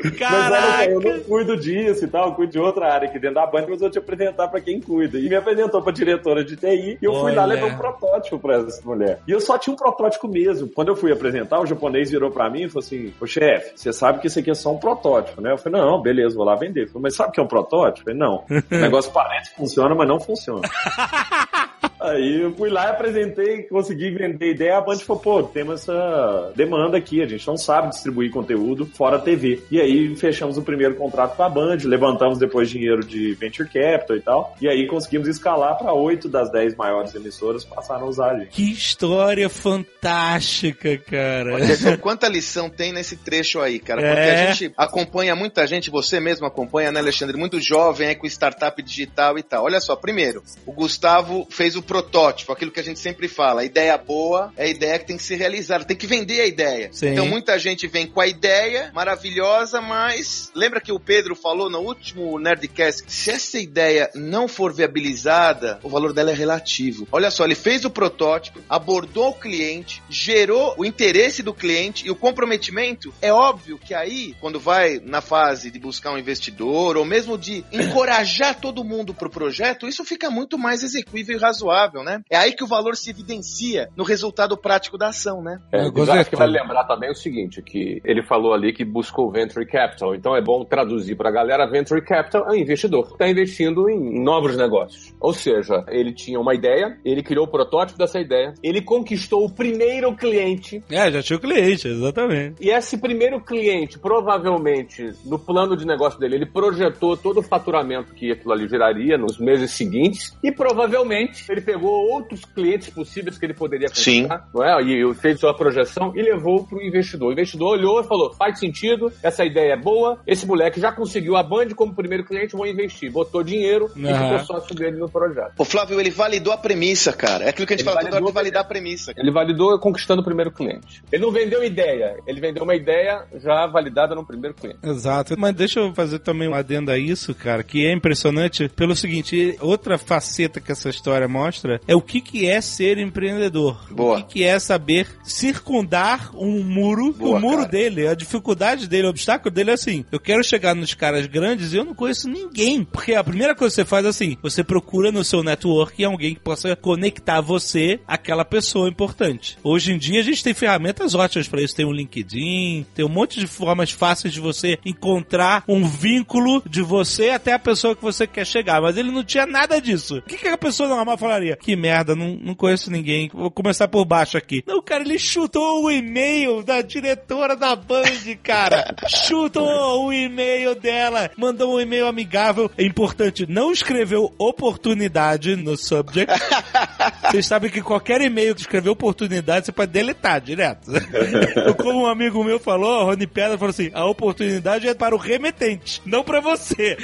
Mas 0.04 0.12
olha, 0.20 0.90
eu 0.90 1.00
Caraca. 1.00 1.16
não 1.16 1.20
cuido 1.24 1.56
disso 1.56 2.04
e 2.04 2.08
tal, 2.08 2.28
eu 2.28 2.34
cuido 2.34 2.52
de 2.52 2.58
outra 2.58 2.92
área 2.92 3.08
aqui 3.08 3.18
dentro 3.18 3.36
da 3.36 3.46
banda, 3.46 3.62
mas 3.68 3.72
eu 3.76 3.78
vou 3.78 3.90
te 3.90 3.98
apresentar 3.98 4.48
pra 4.48 4.60
quem 4.60 4.80
cuida. 4.80 5.18
E 5.18 5.28
me 5.28 5.34
apresentou 5.36 5.80
pra 5.82 5.92
diretora 5.92 6.44
de 6.44 6.56
TI 6.56 6.98
e 7.00 7.04
eu 7.04 7.14
fui 7.20 7.32
lá 7.34 7.44
Olha. 7.44 7.54
levar 7.54 7.66
um 7.68 7.76
protótipo 7.76 8.38
pra 8.38 8.56
essa 8.56 8.82
mulher. 8.84 9.20
E 9.26 9.32
eu 9.32 9.40
só 9.40 9.56
tinha 9.56 9.72
um 9.72 9.76
protótipo 9.76 10.28
mesmo. 10.28 10.68
Quando 10.68 10.88
eu 10.88 10.93
fui 10.96 11.12
apresentar, 11.12 11.60
o 11.60 11.66
japonês 11.66 12.10
virou 12.10 12.30
pra 12.30 12.48
mim 12.48 12.62
e 12.62 12.68
falou 12.68 12.84
assim: 12.84 13.12
Ô 13.20 13.26
chefe, 13.26 13.72
você 13.74 13.92
sabe 13.92 14.20
que 14.20 14.26
isso 14.26 14.38
aqui 14.38 14.50
é 14.50 14.54
só 14.54 14.72
um 14.72 14.78
protótipo, 14.78 15.40
né? 15.40 15.52
Eu 15.52 15.58
falei: 15.58 15.80
Não, 15.80 16.00
beleza, 16.00 16.36
vou 16.36 16.44
lá 16.44 16.54
vender. 16.54 16.84
Ele 16.84 16.86
falou, 16.86 17.02
mas 17.02 17.16
sabe 17.16 17.30
o 17.30 17.32
que 17.32 17.40
é 17.40 17.42
um 17.42 17.48
protótipo? 17.48 18.10
Eu 18.10 18.14
falei, 18.14 18.18
não. 18.18 18.44
O 18.70 18.74
negócio 18.80 19.12
parece 19.12 19.50
que 19.50 19.56
funciona, 19.56 19.94
mas 19.94 20.08
não 20.08 20.20
funciona. 20.20 20.68
Aí 22.04 22.42
eu 22.42 22.54
fui 22.54 22.68
lá 22.70 22.86
e 22.86 22.90
apresentei, 22.90 23.62
consegui 23.64 24.10
vender 24.10 24.50
ideia. 24.50 24.76
A 24.78 24.80
Band 24.80 24.98
falou, 24.98 25.22
pô, 25.22 25.42
temos 25.42 25.82
essa 25.82 26.52
demanda 26.54 26.96
aqui, 26.98 27.22
a 27.22 27.26
gente 27.26 27.46
não 27.46 27.56
sabe 27.56 27.88
distribuir 27.88 28.30
conteúdo 28.30 28.86
fora 28.86 29.18
TV. 29.18 29.62
E 29.70 29.80
aí 29.80 30.14
fechamos 30.16 30.58
o 30.58 30.62
primeiro 30.62 30.94
contrato 30.96 31.36
com 31.36 31.42
a 31.42 31.48
Band, 31.48 31.78
levantamos 31.84 32.38
depois 32.38 32.68
dinheiro 32.68 33.04
de 33.04 33.32
Venture 33.34 33.68
Capital 33.68 34.16
e 34.16 34.20
tal. 34.20 34.56
E 34.60 34.68
aí 34.68 34.86
conseguimos 34.86 35.28
escalar 35.28 35.76
para 35.78 35.92
oito 35.92 36.28
das 36.28 36.50
dez 36.50 36.74
maiores 36.76 37.14
emissoras 37.14 37.64
passaram 37.64 38.06
a 38.06 38.08
usar 38.08 38.30
a 38.32 38.38
gente. 38.38 38.50
Que 38.50 38.70
história 38.72 39.48
fantástica, 39.48 40.98
cara. 40.98 41.54
Olha 41.54 41.76
só 41.76 41.96
quanta 41.98 42.28
lição 42.28 42.68
tem 42.68 42.92
nesse 42.92 43.16
trecho 43.16 43.60
aí, 43.60 43.78
cara. 43.78 44.00
Porque 44.02 44.14
É. 44.20 44.42
a 44.48 44.52
gente 44.52 44.72
acompanha 44.76 45.34
muita 45.34 45.66
gente, 45.66 45.90
você 45.90 46.20
mesmo 46.20 46.46
acompanha, 46.46 46.92
né, 46.92 47.00
Alexandre? 47.00 47.36
Muito 47.36 47.60
jovem 47.60 48.08
aí 48.08 48.14
com 48.14 48.26
startup 48.26 48.80
digital 48.82 49.38
e 49.38 49.42
tal. 49.42 49.64
Olha 49.64 49.80
só, 49.80 49.96
primeiro, 49.96 50.42
o 50.66 50.72
Gustavo 50.72 51.46
fez 51.50 51.76
o 51.76 51.82
protótipo, 51.94 52.50
aquilo 52.50 52.72
que 52.72 52.80
a 52.80 52.82
gente 52.82 52.98
sempre 52.98 53.28
fala. 53.28 53.60
A 53.60 53.64
ideia 53.64 53.96
boa 53.96 54.52
é 54.56 54.64
a 54.64 54.68
ideia 54.68 54.98
que 54.98 55.06
tem 55.06 55.16
que 55.16 55.22
ser 55.22 55.36
realizada, 55.36 55.84
tem 55.84 55.96
que 55.96 56.08
vender 56.08 56.40
a 56.40 56.46
ideia. 56.46 56.88
Sim. 56.92 57.10
Então 57.10 57.24
muita 57.24 57.56
gente 57.56 57.86
vem 57.86 58.04
com 58.04 58.20
a 58.20 58.26
ideia 58.26 58.90
maravilhosa, 58.92 59.80
mas 59.80 60.50
lembra 60.56 60.80
que 60.80 60.90
o 60.90 60.98
Pedro 60.98 61.36
falou 61.36 61.70
no 61.70 61.78
último 61.78 62.36
Nerdcast? 62.36 63.04
Se 63.06 63.30
essa 63.30 63.60
ideia 63.60 64.10
não 64.12 64.48
for 64.48 64.72
viabilizada, 64.74 65.78
o 65.84 65.88
valor 65.88 66.12
dela 66.12 66.32
é 66.32 66.34
relativo. 66.34 67.06
Olha 67.12 67.30
só, 67.30 67.44
ele 67.44 67.54
fez 67.54 67.84
o 67.84 67.90
protótipo, 67.90 68.60
abordou 68.68 69.28
o 69.28 69.38
cliente, 69.38 70.02
gerou 70.10 70.74
o 70.76 70.84
interesse 70.84 71.44
do 71.44 71.54
cliente 71.54 72.08
e 72.08 72.10
o 72.10 72.16
comprometimento. 72.16 73.14
É 73.22 73.32
óbvio 73.32 73.78
que 73.78 73.94
aí, 73.94 74.34
quando 74.40 74.58
vai 74.58 74.98
na 74.98 75.20
fase 75.20 75.70
de 75.70 75.78
buscar 75.78 76.10
um 76.10 76.18
investidor 76.18 76.96
ou 76.96 77.04
mesmo 77.04 77.38
de 77.38 77.64
encorajar 77.70 78.58
todo 78.58 78.82
mundo 78.82 79.14
pro 79.14 79.30
projeto, 79.30 79.86
isso 79.86 80.04
fica 80.04 80.28
muito 80.28 80.58
mais 80.58 80.82
execuível 80.82 81.36
e 81.36 81.40
razoável, 81.40 81.73
né? 82.04 82.22
É 82.30 82.36
aí 82.36 82.52
que 82.52 82.64
o 82.64 82.66
valor 82.66 82.96
se 82.96 83.10
evidencia 83.10 83.88
no 83.96 84.04
resultado 84.04 84.56
prático 84.56 84.96
da 84.96 85.08
ação, 85.08 85.42
né? 85.42 85.58
É, 85.72 85.86
Eu 85.86 86.12
acho 86.12 86.30
que 86.30 86.36
vale 86.36 86.58
lembrar 86.58 86.84
também 86.84 87.10
o 87.10 87.14
seguinte, 87.14 87.62
que 87.62 88.00
ele 88.04 88.22
falou 88.22 88.54
ali 88.54 88.72
que 88.72 88.84
buscou 88.84 89.30
Venture 89.30 89.66
Capital, 89.66 90.14
então 90.14 90.36
é 90.36 90.40
bom 90.42 90.64
traduzir 90.64 91.16
pra 91.16 91.30
galera, 91.30 91.66
Venture 91.70 92.02
Capital 92.04 92.46
é 92.46 92.52
um 92.52 92.54
investidor 92.54 93.06
que 93.06 93.12
está 93.14 93.28
investindo 93.28 93.88
em 93.90 94.22
novos 94.22 94.56
negócios. 94.56 95.14
Ou 95.20 95.32
seja, 95.32 95.84
ele 95.88 96.12
tinha 96.12 96.38
uma 96.38 96.54
ideia, 96.54 96.98
ele 97.04 97.22
criou 97.22 97.46
o 97.46 97.50
protótipo 97.50 97.98
dessa 97.98 98.20
ideia, 98.20 98.54
ele 98.62 98.80
conquistou 98.82 99.44
o 99.44 99.50
primeiro 99.52 100.14
cliente, 100.14 100.82
É, 100.90 101.10
já 101.10 101.22
tinha 101.22 101.36
o 101.36 101.40
cliente, 101.40 101.88
exatamente. 101.88 102.56
e 102.60 102.70
esse 102.70 102.96
primeiro 102.98 103.40
cliente, 103.40 103.98
provavelmente, 103.98 105.12
no 105.24 105.38
plano 105.38 105.76
de 105.76 105.86
negócio 105.86 106.18
dele, 106.18 106.36
ele 106.36 106.46
projetou 106.46 107.16
todo 107.16 107.38
o 107.38 107.42
faturamento 107.42 108.14
que 108.14 108.32
aquilo 108.32 108.52
ali 108.52 108.68
geraria 108.68 109.16
nos 109.16 109.38
meses 109.38 109.72
seguintes, 109.72 110.36
e 110.42 110.52
provavelmente 110.52 111.44
ele 111.50 111.60
pegou 111.64 111.90
outros 112.10 112.44
clientes 112.44 112.90
possíveis 112.90 113.38
que 113.38 113.46
ele 113.46 113.54
poderia 113.54 113.88
Sim. 113.92 114.28
conquistar, 114.28 114.48
não 114.54 114.64
é? 114.64 114.82
E 114.82 115.14
fez 115.14 115.40
sua 115.40 115.54
projeção 115.54 116.12
e 116.14 116.22
levou 116.22 116.64
para 116.64 116.78
o 116.78 116.82
investidor. 116.82 117.28
O 117.28 117.32
investidor 117.32 117.78
olhou 117.78 118.00
e 118.00 118.04
falou: 118.04 118.32
faz 118.34 118.58
sentido, 118.58 119.12
essa 119.22 119.44
ideia 119.44 119.72
é 119.72 119.76
boa, 119.76 120.20
esse 120.26 120.46
moleque 120.46 120.80
já 120.80 120.92
conseguiu 120.92 121.36
a 121.36 121.42
Band 121.42 121.68
como 121.74 121.94
primeiro 121.94 122.24
cliente, 122.24 122.56
vou 122.56 122.66
investir. 122.66 123.10
Botou 123.10 123.42
dinheiro 123.42 123.90
e 123.96 124.06
Aham. 124.06 124.38
ficou 124.38 124.58
sócio 124.58 124.74
dele 124.74 124.96
no 124.96 125.08
projeto. 125.08 125.52
O 125.58 125.64
Flávio, 125.64 126.00
ele 126.00 126.10
validou 126.10 126.52
a 126.52 126.56
premissa, 126.56 127.12
cara. 127.12 127.44
É 127.44 127.48
aquilo 127.48 127.66
que 127.66 127.74
a 127.74 127.76
gente 127.76 127.86
Ele 127.86 127.94
fala 127.94 128.00
toda 128.00 128.16
hora 128.16 128.20
validou 128.20 128.30
de 128.30 128.34
validar 128.34 128.62
a 128.62 128.66
premissa. 128.66 129.12
Ele 129.16 129.30
validou 129.30 129.78
conquistando 129.78 130.20
o 130.22 130.24
primeiro 130.24 130.50
cliente. 130.50 131.02
Ele 131.10 131.22
não 131.22 131.32
vendeu 131.32 131.64
ideia, 131.64 132.16
ele 132.26 132.40
vendeu 132.40 132.62
uma 132.62 132.74
ideia 132.74 133.24
já 133.36 133.66
validada 133.66 134.14
no 134.14 134.24
primeiro 134.24 134.54
cliente. 134.54 134.78
Exato. 134.82 135.34
Mas 135.38 135.54
deixa 135.54 135.80
eu 135.80 135.94
fazer 135.94 136.18
também 136.18 136.48
um 136.48 136.54
adendo 136.54 136.90
a 136.90 136.98
isso, 136.98 137.34
cara, 137.34 137.62
que 137.62 137.86
é 137.86 137.92
impressionante 137.92 138.68
pelo 138.68 138.94
seguinte, 138.94 139.56
outra 139.60 139.98
faceta 139.98 140.60
que 140.60 140.72
essa 140.72 140.88
história 140.88 141.28
mostra 141.28 141.53
é 141.86 141.94
o 141.94 142.00
que 142.00 142.20
que 142.20 142.46
é 142.46 142.60
ser 142.60 142.98
empreendedor. 142.98 143.86
Boa. 143.90 144.18
O 144.18 144.24
que 144.24 144.34
que 144.34 144.44
é 144.44 144.58
saber 144.58 145.06
circundar 145.22 146.30
um 146.34 146.62
muro, 146.62 147.12
Boa, 147.12 147.38
o 147.38 147.40
muro 147.40 147.58
cara. 147.58 147.68
dele, 147.68 148.08
a 148.08 148.14
dificuldade 148.14 148.88
dele, 148.88 149.06
o 149.06 149.10
obstáculo 149.10 149.54
dele 149.54 149.70
é 149.70 149.74
assim, 149.74 150.04
eu 150.10 150.18
quero 150.18 150.42
chegar 150.42 150.74
nos 150.74 150.94
caras 150.94 151.26
grandes 151.26 151.72
e 151.72 151.76
eu 151.76 151.84
não 151.84 151.94
conheço 151.94 152.28
ninguém. 152.28 152.84
Porque 152.84 153.14
a 153.14 153.24
primeira 153.24 153.54
coisa 153.54 153.72
que 153.72 153.76
você 153.76 153.84
faz 153.84 154.04
é 154.04 154.08
assim, 154.08 154.36
você 154.42 154.64
procura 154.64 155.12
no 155.12 155.24
seu 155.24 155.42
network 155.42 156.02
alguém 156.04 156.34
que 156.34 156.40
possa 156.40 156.74
conectar 156.76 157.40
você 157.40 158.00
àquela 158.06 158.44
pessoa 158.44 158.88
importante. 158.88 159.58
Hoje 159.62 159.92
em 159.92 159.98
dia 159.98 160.20
a 160.20 160.24
gente 160.24 160.42
tem 160.42 160.54
ferramentas 160.54 161.14
ótimas 161.14 161.48
para 161.48 161.62
isso, 161.62 161.76
tem 161.76 161.86
o 161.86 161.92
LinkedIn, 161.92 162.86
tem 162.94 163.04
um 163.04 163.08
monte 163.08 163.38
de 163.38 163.46
formas 163.46 163.90
fáceis 163.90 164.32
de 164.32 164.40
você 164.40 164.78
encontrar 164.84 165.64
um 165.68 165.86
vínculo 165.86 166.62
de 166.68 166.82
você 166.82 167.30
até 167.30 167.52
a 167.52 167.58
pessoa 167.58 167.94
que 167.94 168.02
você 168.02 168.26
quer 168.26 168.46
chegar, 168.46 168.80
mas 168.80 168.96
ele 168.96 169.10
não 169.10 169.24
tinha 169.24 169.46
nada 169.46 169.80
disso. 169.80 170.18
O 170.18 170.22
que, 170.22 170.36
que 170.36 170.48
a 170.48 170.58
pessoa 170.58 170.88
normal 170.88 171.18
falaria? 171.18 171.43
Que 171.56 171.76
merda, 171.76 172.14
não, 172.14 172.38
não 172.40 172.54
conheço 172.54 172.90
ninguém, 172.90 173.30
vou 173.32 173.50
começar 173.50 173.88
por 173.88 174.04
baixo 174.04 174.36
aqui. 174.36 174.62
Não, 174.66 174.82
cara, 174.82 175.02
ele 175.02 175.18
chutou 175.18 175.84
o 175.84 175.90
e-mail 175.90 176.62
da 176.62 176.82
diretora 176.82 177.56
da 177.56 177.74
Band, 177.76 178.04
cara. 178.42 178.94
chutou 179.08 180.06
o 180.06 180.12
e-mail 180.12 180.74
dela, 180.74 181.30
mandou 181.36 181.76
um 181.76 181.80
e-mail 181.80 182.06
amigável. 182.06 182.70
É 182.76 182.84
importante, 182.84 183.46
não 183.48 183.72
escreveu 183.72 184.32
oportunidade 184.38 185.56
no 185.56 185.76
subject. 185.76 186.32
Vocês 187.30 187.46
sabem 187.46 187.70
que 187.70 187.82
qualquer 187.82 188.20
e-mail 188.20 188.54
que 188.54 188.60
escrever 188.60 188.90
oportunidade, 188.90 189.66
você 189.66 189.72
pode 189.72 189.90
deletar 189.90 190.40
direto. 190.40 190.90
Como 191.82 192.02
um 192.02 192.06
amigo 192.06 192.44
meu 192.44 192.58
falou, 192.60 193.04
Rony 193.04 193.26
Pedra 193.26 193.58
falou 193.58 193.70
assim: 193.70 193.90
a 193.92 194.04
oportunidade 194.04 194.86
é 194.86 194.94
para 194.94 195.14
o 195.14 195.18
remetente, 195.18 196.00
não 196.04 196.22
para 196.22 196.40
você. 196.40 196.96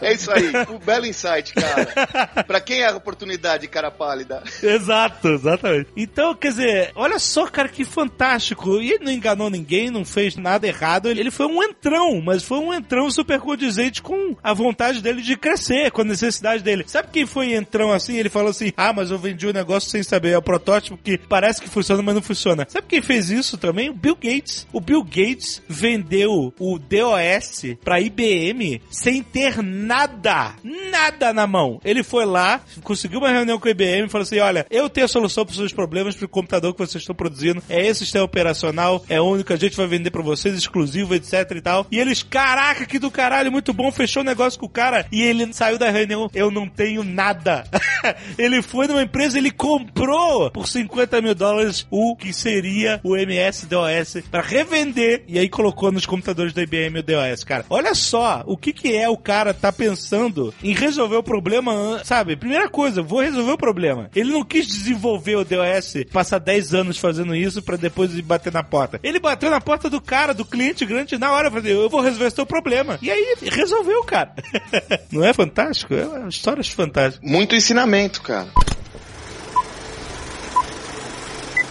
É 0.00 0.12
isso 0.12 0.30
aí. 0.30 0.52
Um 0.70 0.78
belo 0.78 1.06
insight, 1.06 1.52
cara. 1.54 2.44
Pra 2.44 2.60
quem 2.60 2.82
é 2.82 2.88
a 2.88 2.96
oportunidade, 2.96 3.33
cara 3.70 3.90
pálida? 3.90 4.42
Exato, 4.62 5.28
exatamente. 5.28 5.88
Então, 5.96 6.34
quer 6.34 6.48
dizer, 6.48 6.92
olha 6.94 7.18
só, 7.18 7.46
cara, 7.46 7.68
que 7.68 7.84
fantástico. 7.84 8.80
E 8.80 8.92
ele 8.92 9.04
não 9.04 9.12
enganou 9.12 9.50
ninguém, 9.50 9.90
não 9.90 10.04
fez 10.04 10.36
nada 10.36 10.66
errado. 10.66 11.08
Ele 11.08 11.30
foi 11.30 11.46
um 11.46 11.62
entrão, 11.62 12.20
mas 12.20 12.42
foi 12.42 12.58
um 12.58 12.72
entrão 12.72 13.10
super 13.10 13.40
condizente 13.40 14.02
com 14.02 14.36
a 14.42 14.52
vontade 14.52 15.00
dele 15.00 15.22
de 15.22 15.36
crescer, 15.36 15.90
com 15.90 16.02
a 16.02 16.04
necessidade 16.04 16.62
dele. 16.62 16.84
Sabe 16.86 17.08
quem 17.12 17.26
foi 17.26 17.54
entrão 17.54 17.92
assim? 17.92 18.16
Ele 18.16 18.28
falou 18.28 18.50
assim: 18.50 18.72
ah, 18.76 18.92
mas 18.92 19.10
eu 19.10 19.18
vendi 19.18 19.46
o 19.46 19.52
negócio 19.52 19.90
sem 19.90 20.02
saber. 20.02 20.30
É 20.30 20.38
o 20.38 20.42
protótipo 20.42 20.96
que 20.96 21.18
parece 21.18 21.60
que 21.60 21.68
funciona, 21.68 22.02
mas 22.02 22.14
não 22.14 22.22
funciona. 22.22 22.66
Sabe 22.68 22.86
quem 22.88 23.02
fez 23.02 23.30
isso 23.30 23.56
também? 23.56 23.90
O 23.90 23.94
Bill 23.94 24.16
Gates. 24.16 24.66
O 24.72 24.80
Bill 24.80 25.02
Gates 25.02 25.62
vendeu 25.68 26.52
o 26.58 26.78
DOS 26.78 27.76
pra 27.84 28.00
IBM 28.00 28.80
sem 28.90 29.22
ter 29.22 29.62
nada, 29.62 30.54
nada 30.62 31.32
na 31.32 31.46
mão. 31.46 31.80
Ele 31.84 32.02
foi 32.02 32.24
lá, 32.24 32.60
conseguiu 32.82 33.20
uma 33.24 33.32
reunião 33.32 33.58
com 33.58 33.68
a 33.68 33.70
IBM 33.70 34.06
e 34.06 34.08
falou 34.08 34.22
assim: 34.22 34.38
olha, 34.38 34.66
eu 34.70 34.88
tenho 34.88 35.04
a 35.04 35.08
solução 35.08 35.44
para 35.44 35.52
os 35.52 35.58
seus 35.58 35.72
problemas 35.72 36.14
pro 36.14 36.28
computador 36.28 36.72
que 36.72 36.78
vocês 36.78 37.02
estão 37.02 37.14
produzindo. 37.14 37.62
É 37.68 37.86
esse 37.86 38.00
sistema 38.00 38.24
operacional, 38.24 39.04
é 39.08 39.20
único, 39.20 39.52
a 39.52 39.56
gente 39.56 39.76
vai 39.76 39.86
vender 39.86 40.10
pra 40.10 40.22
vocês, 40.22 40.54
exclusivo, 40.56 41.14
etc 41.14 41.50
e 41.50 41.60
tal. 41.60 41.86
E 41.90 41.98
eles, 41.98 42.22
caraca, 42.22 42.86
que 42.86 42.98
do 42.98 43.10
caralho, 43.10 43.50
muito 43.50 43.72
bom, 43.72 43.90
fechou 43.90 44.22
o 44.22 44.26
negócio 44.26 44.58
com 44.58 44.66
o 44.66 44.68
cara. 44.68 45.06
E 45.10 45.22
ele 45.22 45.52
saiu 45.52 45.78
da 45.78 45.90
reunião, 45.90 46.30
eu 46.34 46.50
não 46.50 46.68
tenho 46.68 47.02
nada. 47.02 47.64
ele 48.38 48.62
foi 48.62 48.86
numa 48.86 49.02
empresa, 49.02 49.38
ele 49.38 49.50
comprou 49.50 50.50
por 50.50 50.68
50 50.68 51.20
mil 51.20 51.34
dólares 51.34 51.86
o 51.90 52.16
que 52.16 52.32
seria 52.32 53.00
o 53.02 53.16
MS-DOS 53.16 54.24
para 54.30 54.42
revender. 54.42 55.22
E 55.26 55.38
aí 55.38 55.48
colocou 55.48 55.90
nos 55.90 56.06
computadores 56.06 56.52
da 56.52 56.62
IBM 56.62 56.98
o 56.98 57.02
DOS, 57.02 57.44
cara. 57.44 57.64
Olha 57.70 57.94
só 57.94 58.42
o 58.46 58.56
que 58.56 58.72
que 58.72 58.94
é 58.94 59.08
o 59.08 59.16
cara 59.16 59.54
tá 59.54 59.72
pensando 59.72 60.52
em 60.62 60.74
resolver 60.74 61.16
o 61.16 61.22
problema, 61.22 62.00
sabe? 62.04 62.36
Primeira 62.36 62.68
coisa, 62.68 63.02
vou 63.14 63.22
resolver 63.22 63.52
o 63.52 63.58
problema. 63.58 64.10
Ele 64.14 64.32
não 64.32 64.44
quis 64.44 64.66
desenvolver 64.66 65.36
o 65.36 65.44
DOS, 65.44 66.04
passar 66.12 66.38
10 66.38 66.74
anos 66.74 66.98
fazendo 66.98 67.34
isso 67.34 67.62
para 67.62 67.76
depois 67.76 68.18
bater 68.20 68.52
na 68.52 68.64
porta. 68.64 68.98
Ele 69.02 69.20
bateu 69.20 69.50
na 69.50 69.60
porta 69.60 69.88
do 69.88 70.00
cara, 70.00 70.34
do 70.34 70.44
cliente 70.44 70.84
grande, 70.84 71.16
na 71.16 71.32
hora, 71.32 71.50
falou, 71.50 71.66
eu 71.66 71.88
vou 71.88 72.00
resolver 72.00 72.26
esse 72.26 72.36
teu 72.36 72.46
problema. 72.46 72.98
E 73.00 73.10
aí, 73.10 73.36
resolveu, 73.42 74.02
cara. 74.02 74.34
não 75.12 75.24
é 75.24 75.32
fantástico? 75.32 75.94
É 75.94 76.04
uma 76.04 76.28
história 76.28 76.64
fantástica. 76.64 77.24
Muito 77.24 77.54
ensinamento, 77.54 78.20
cara. 78.20 78.48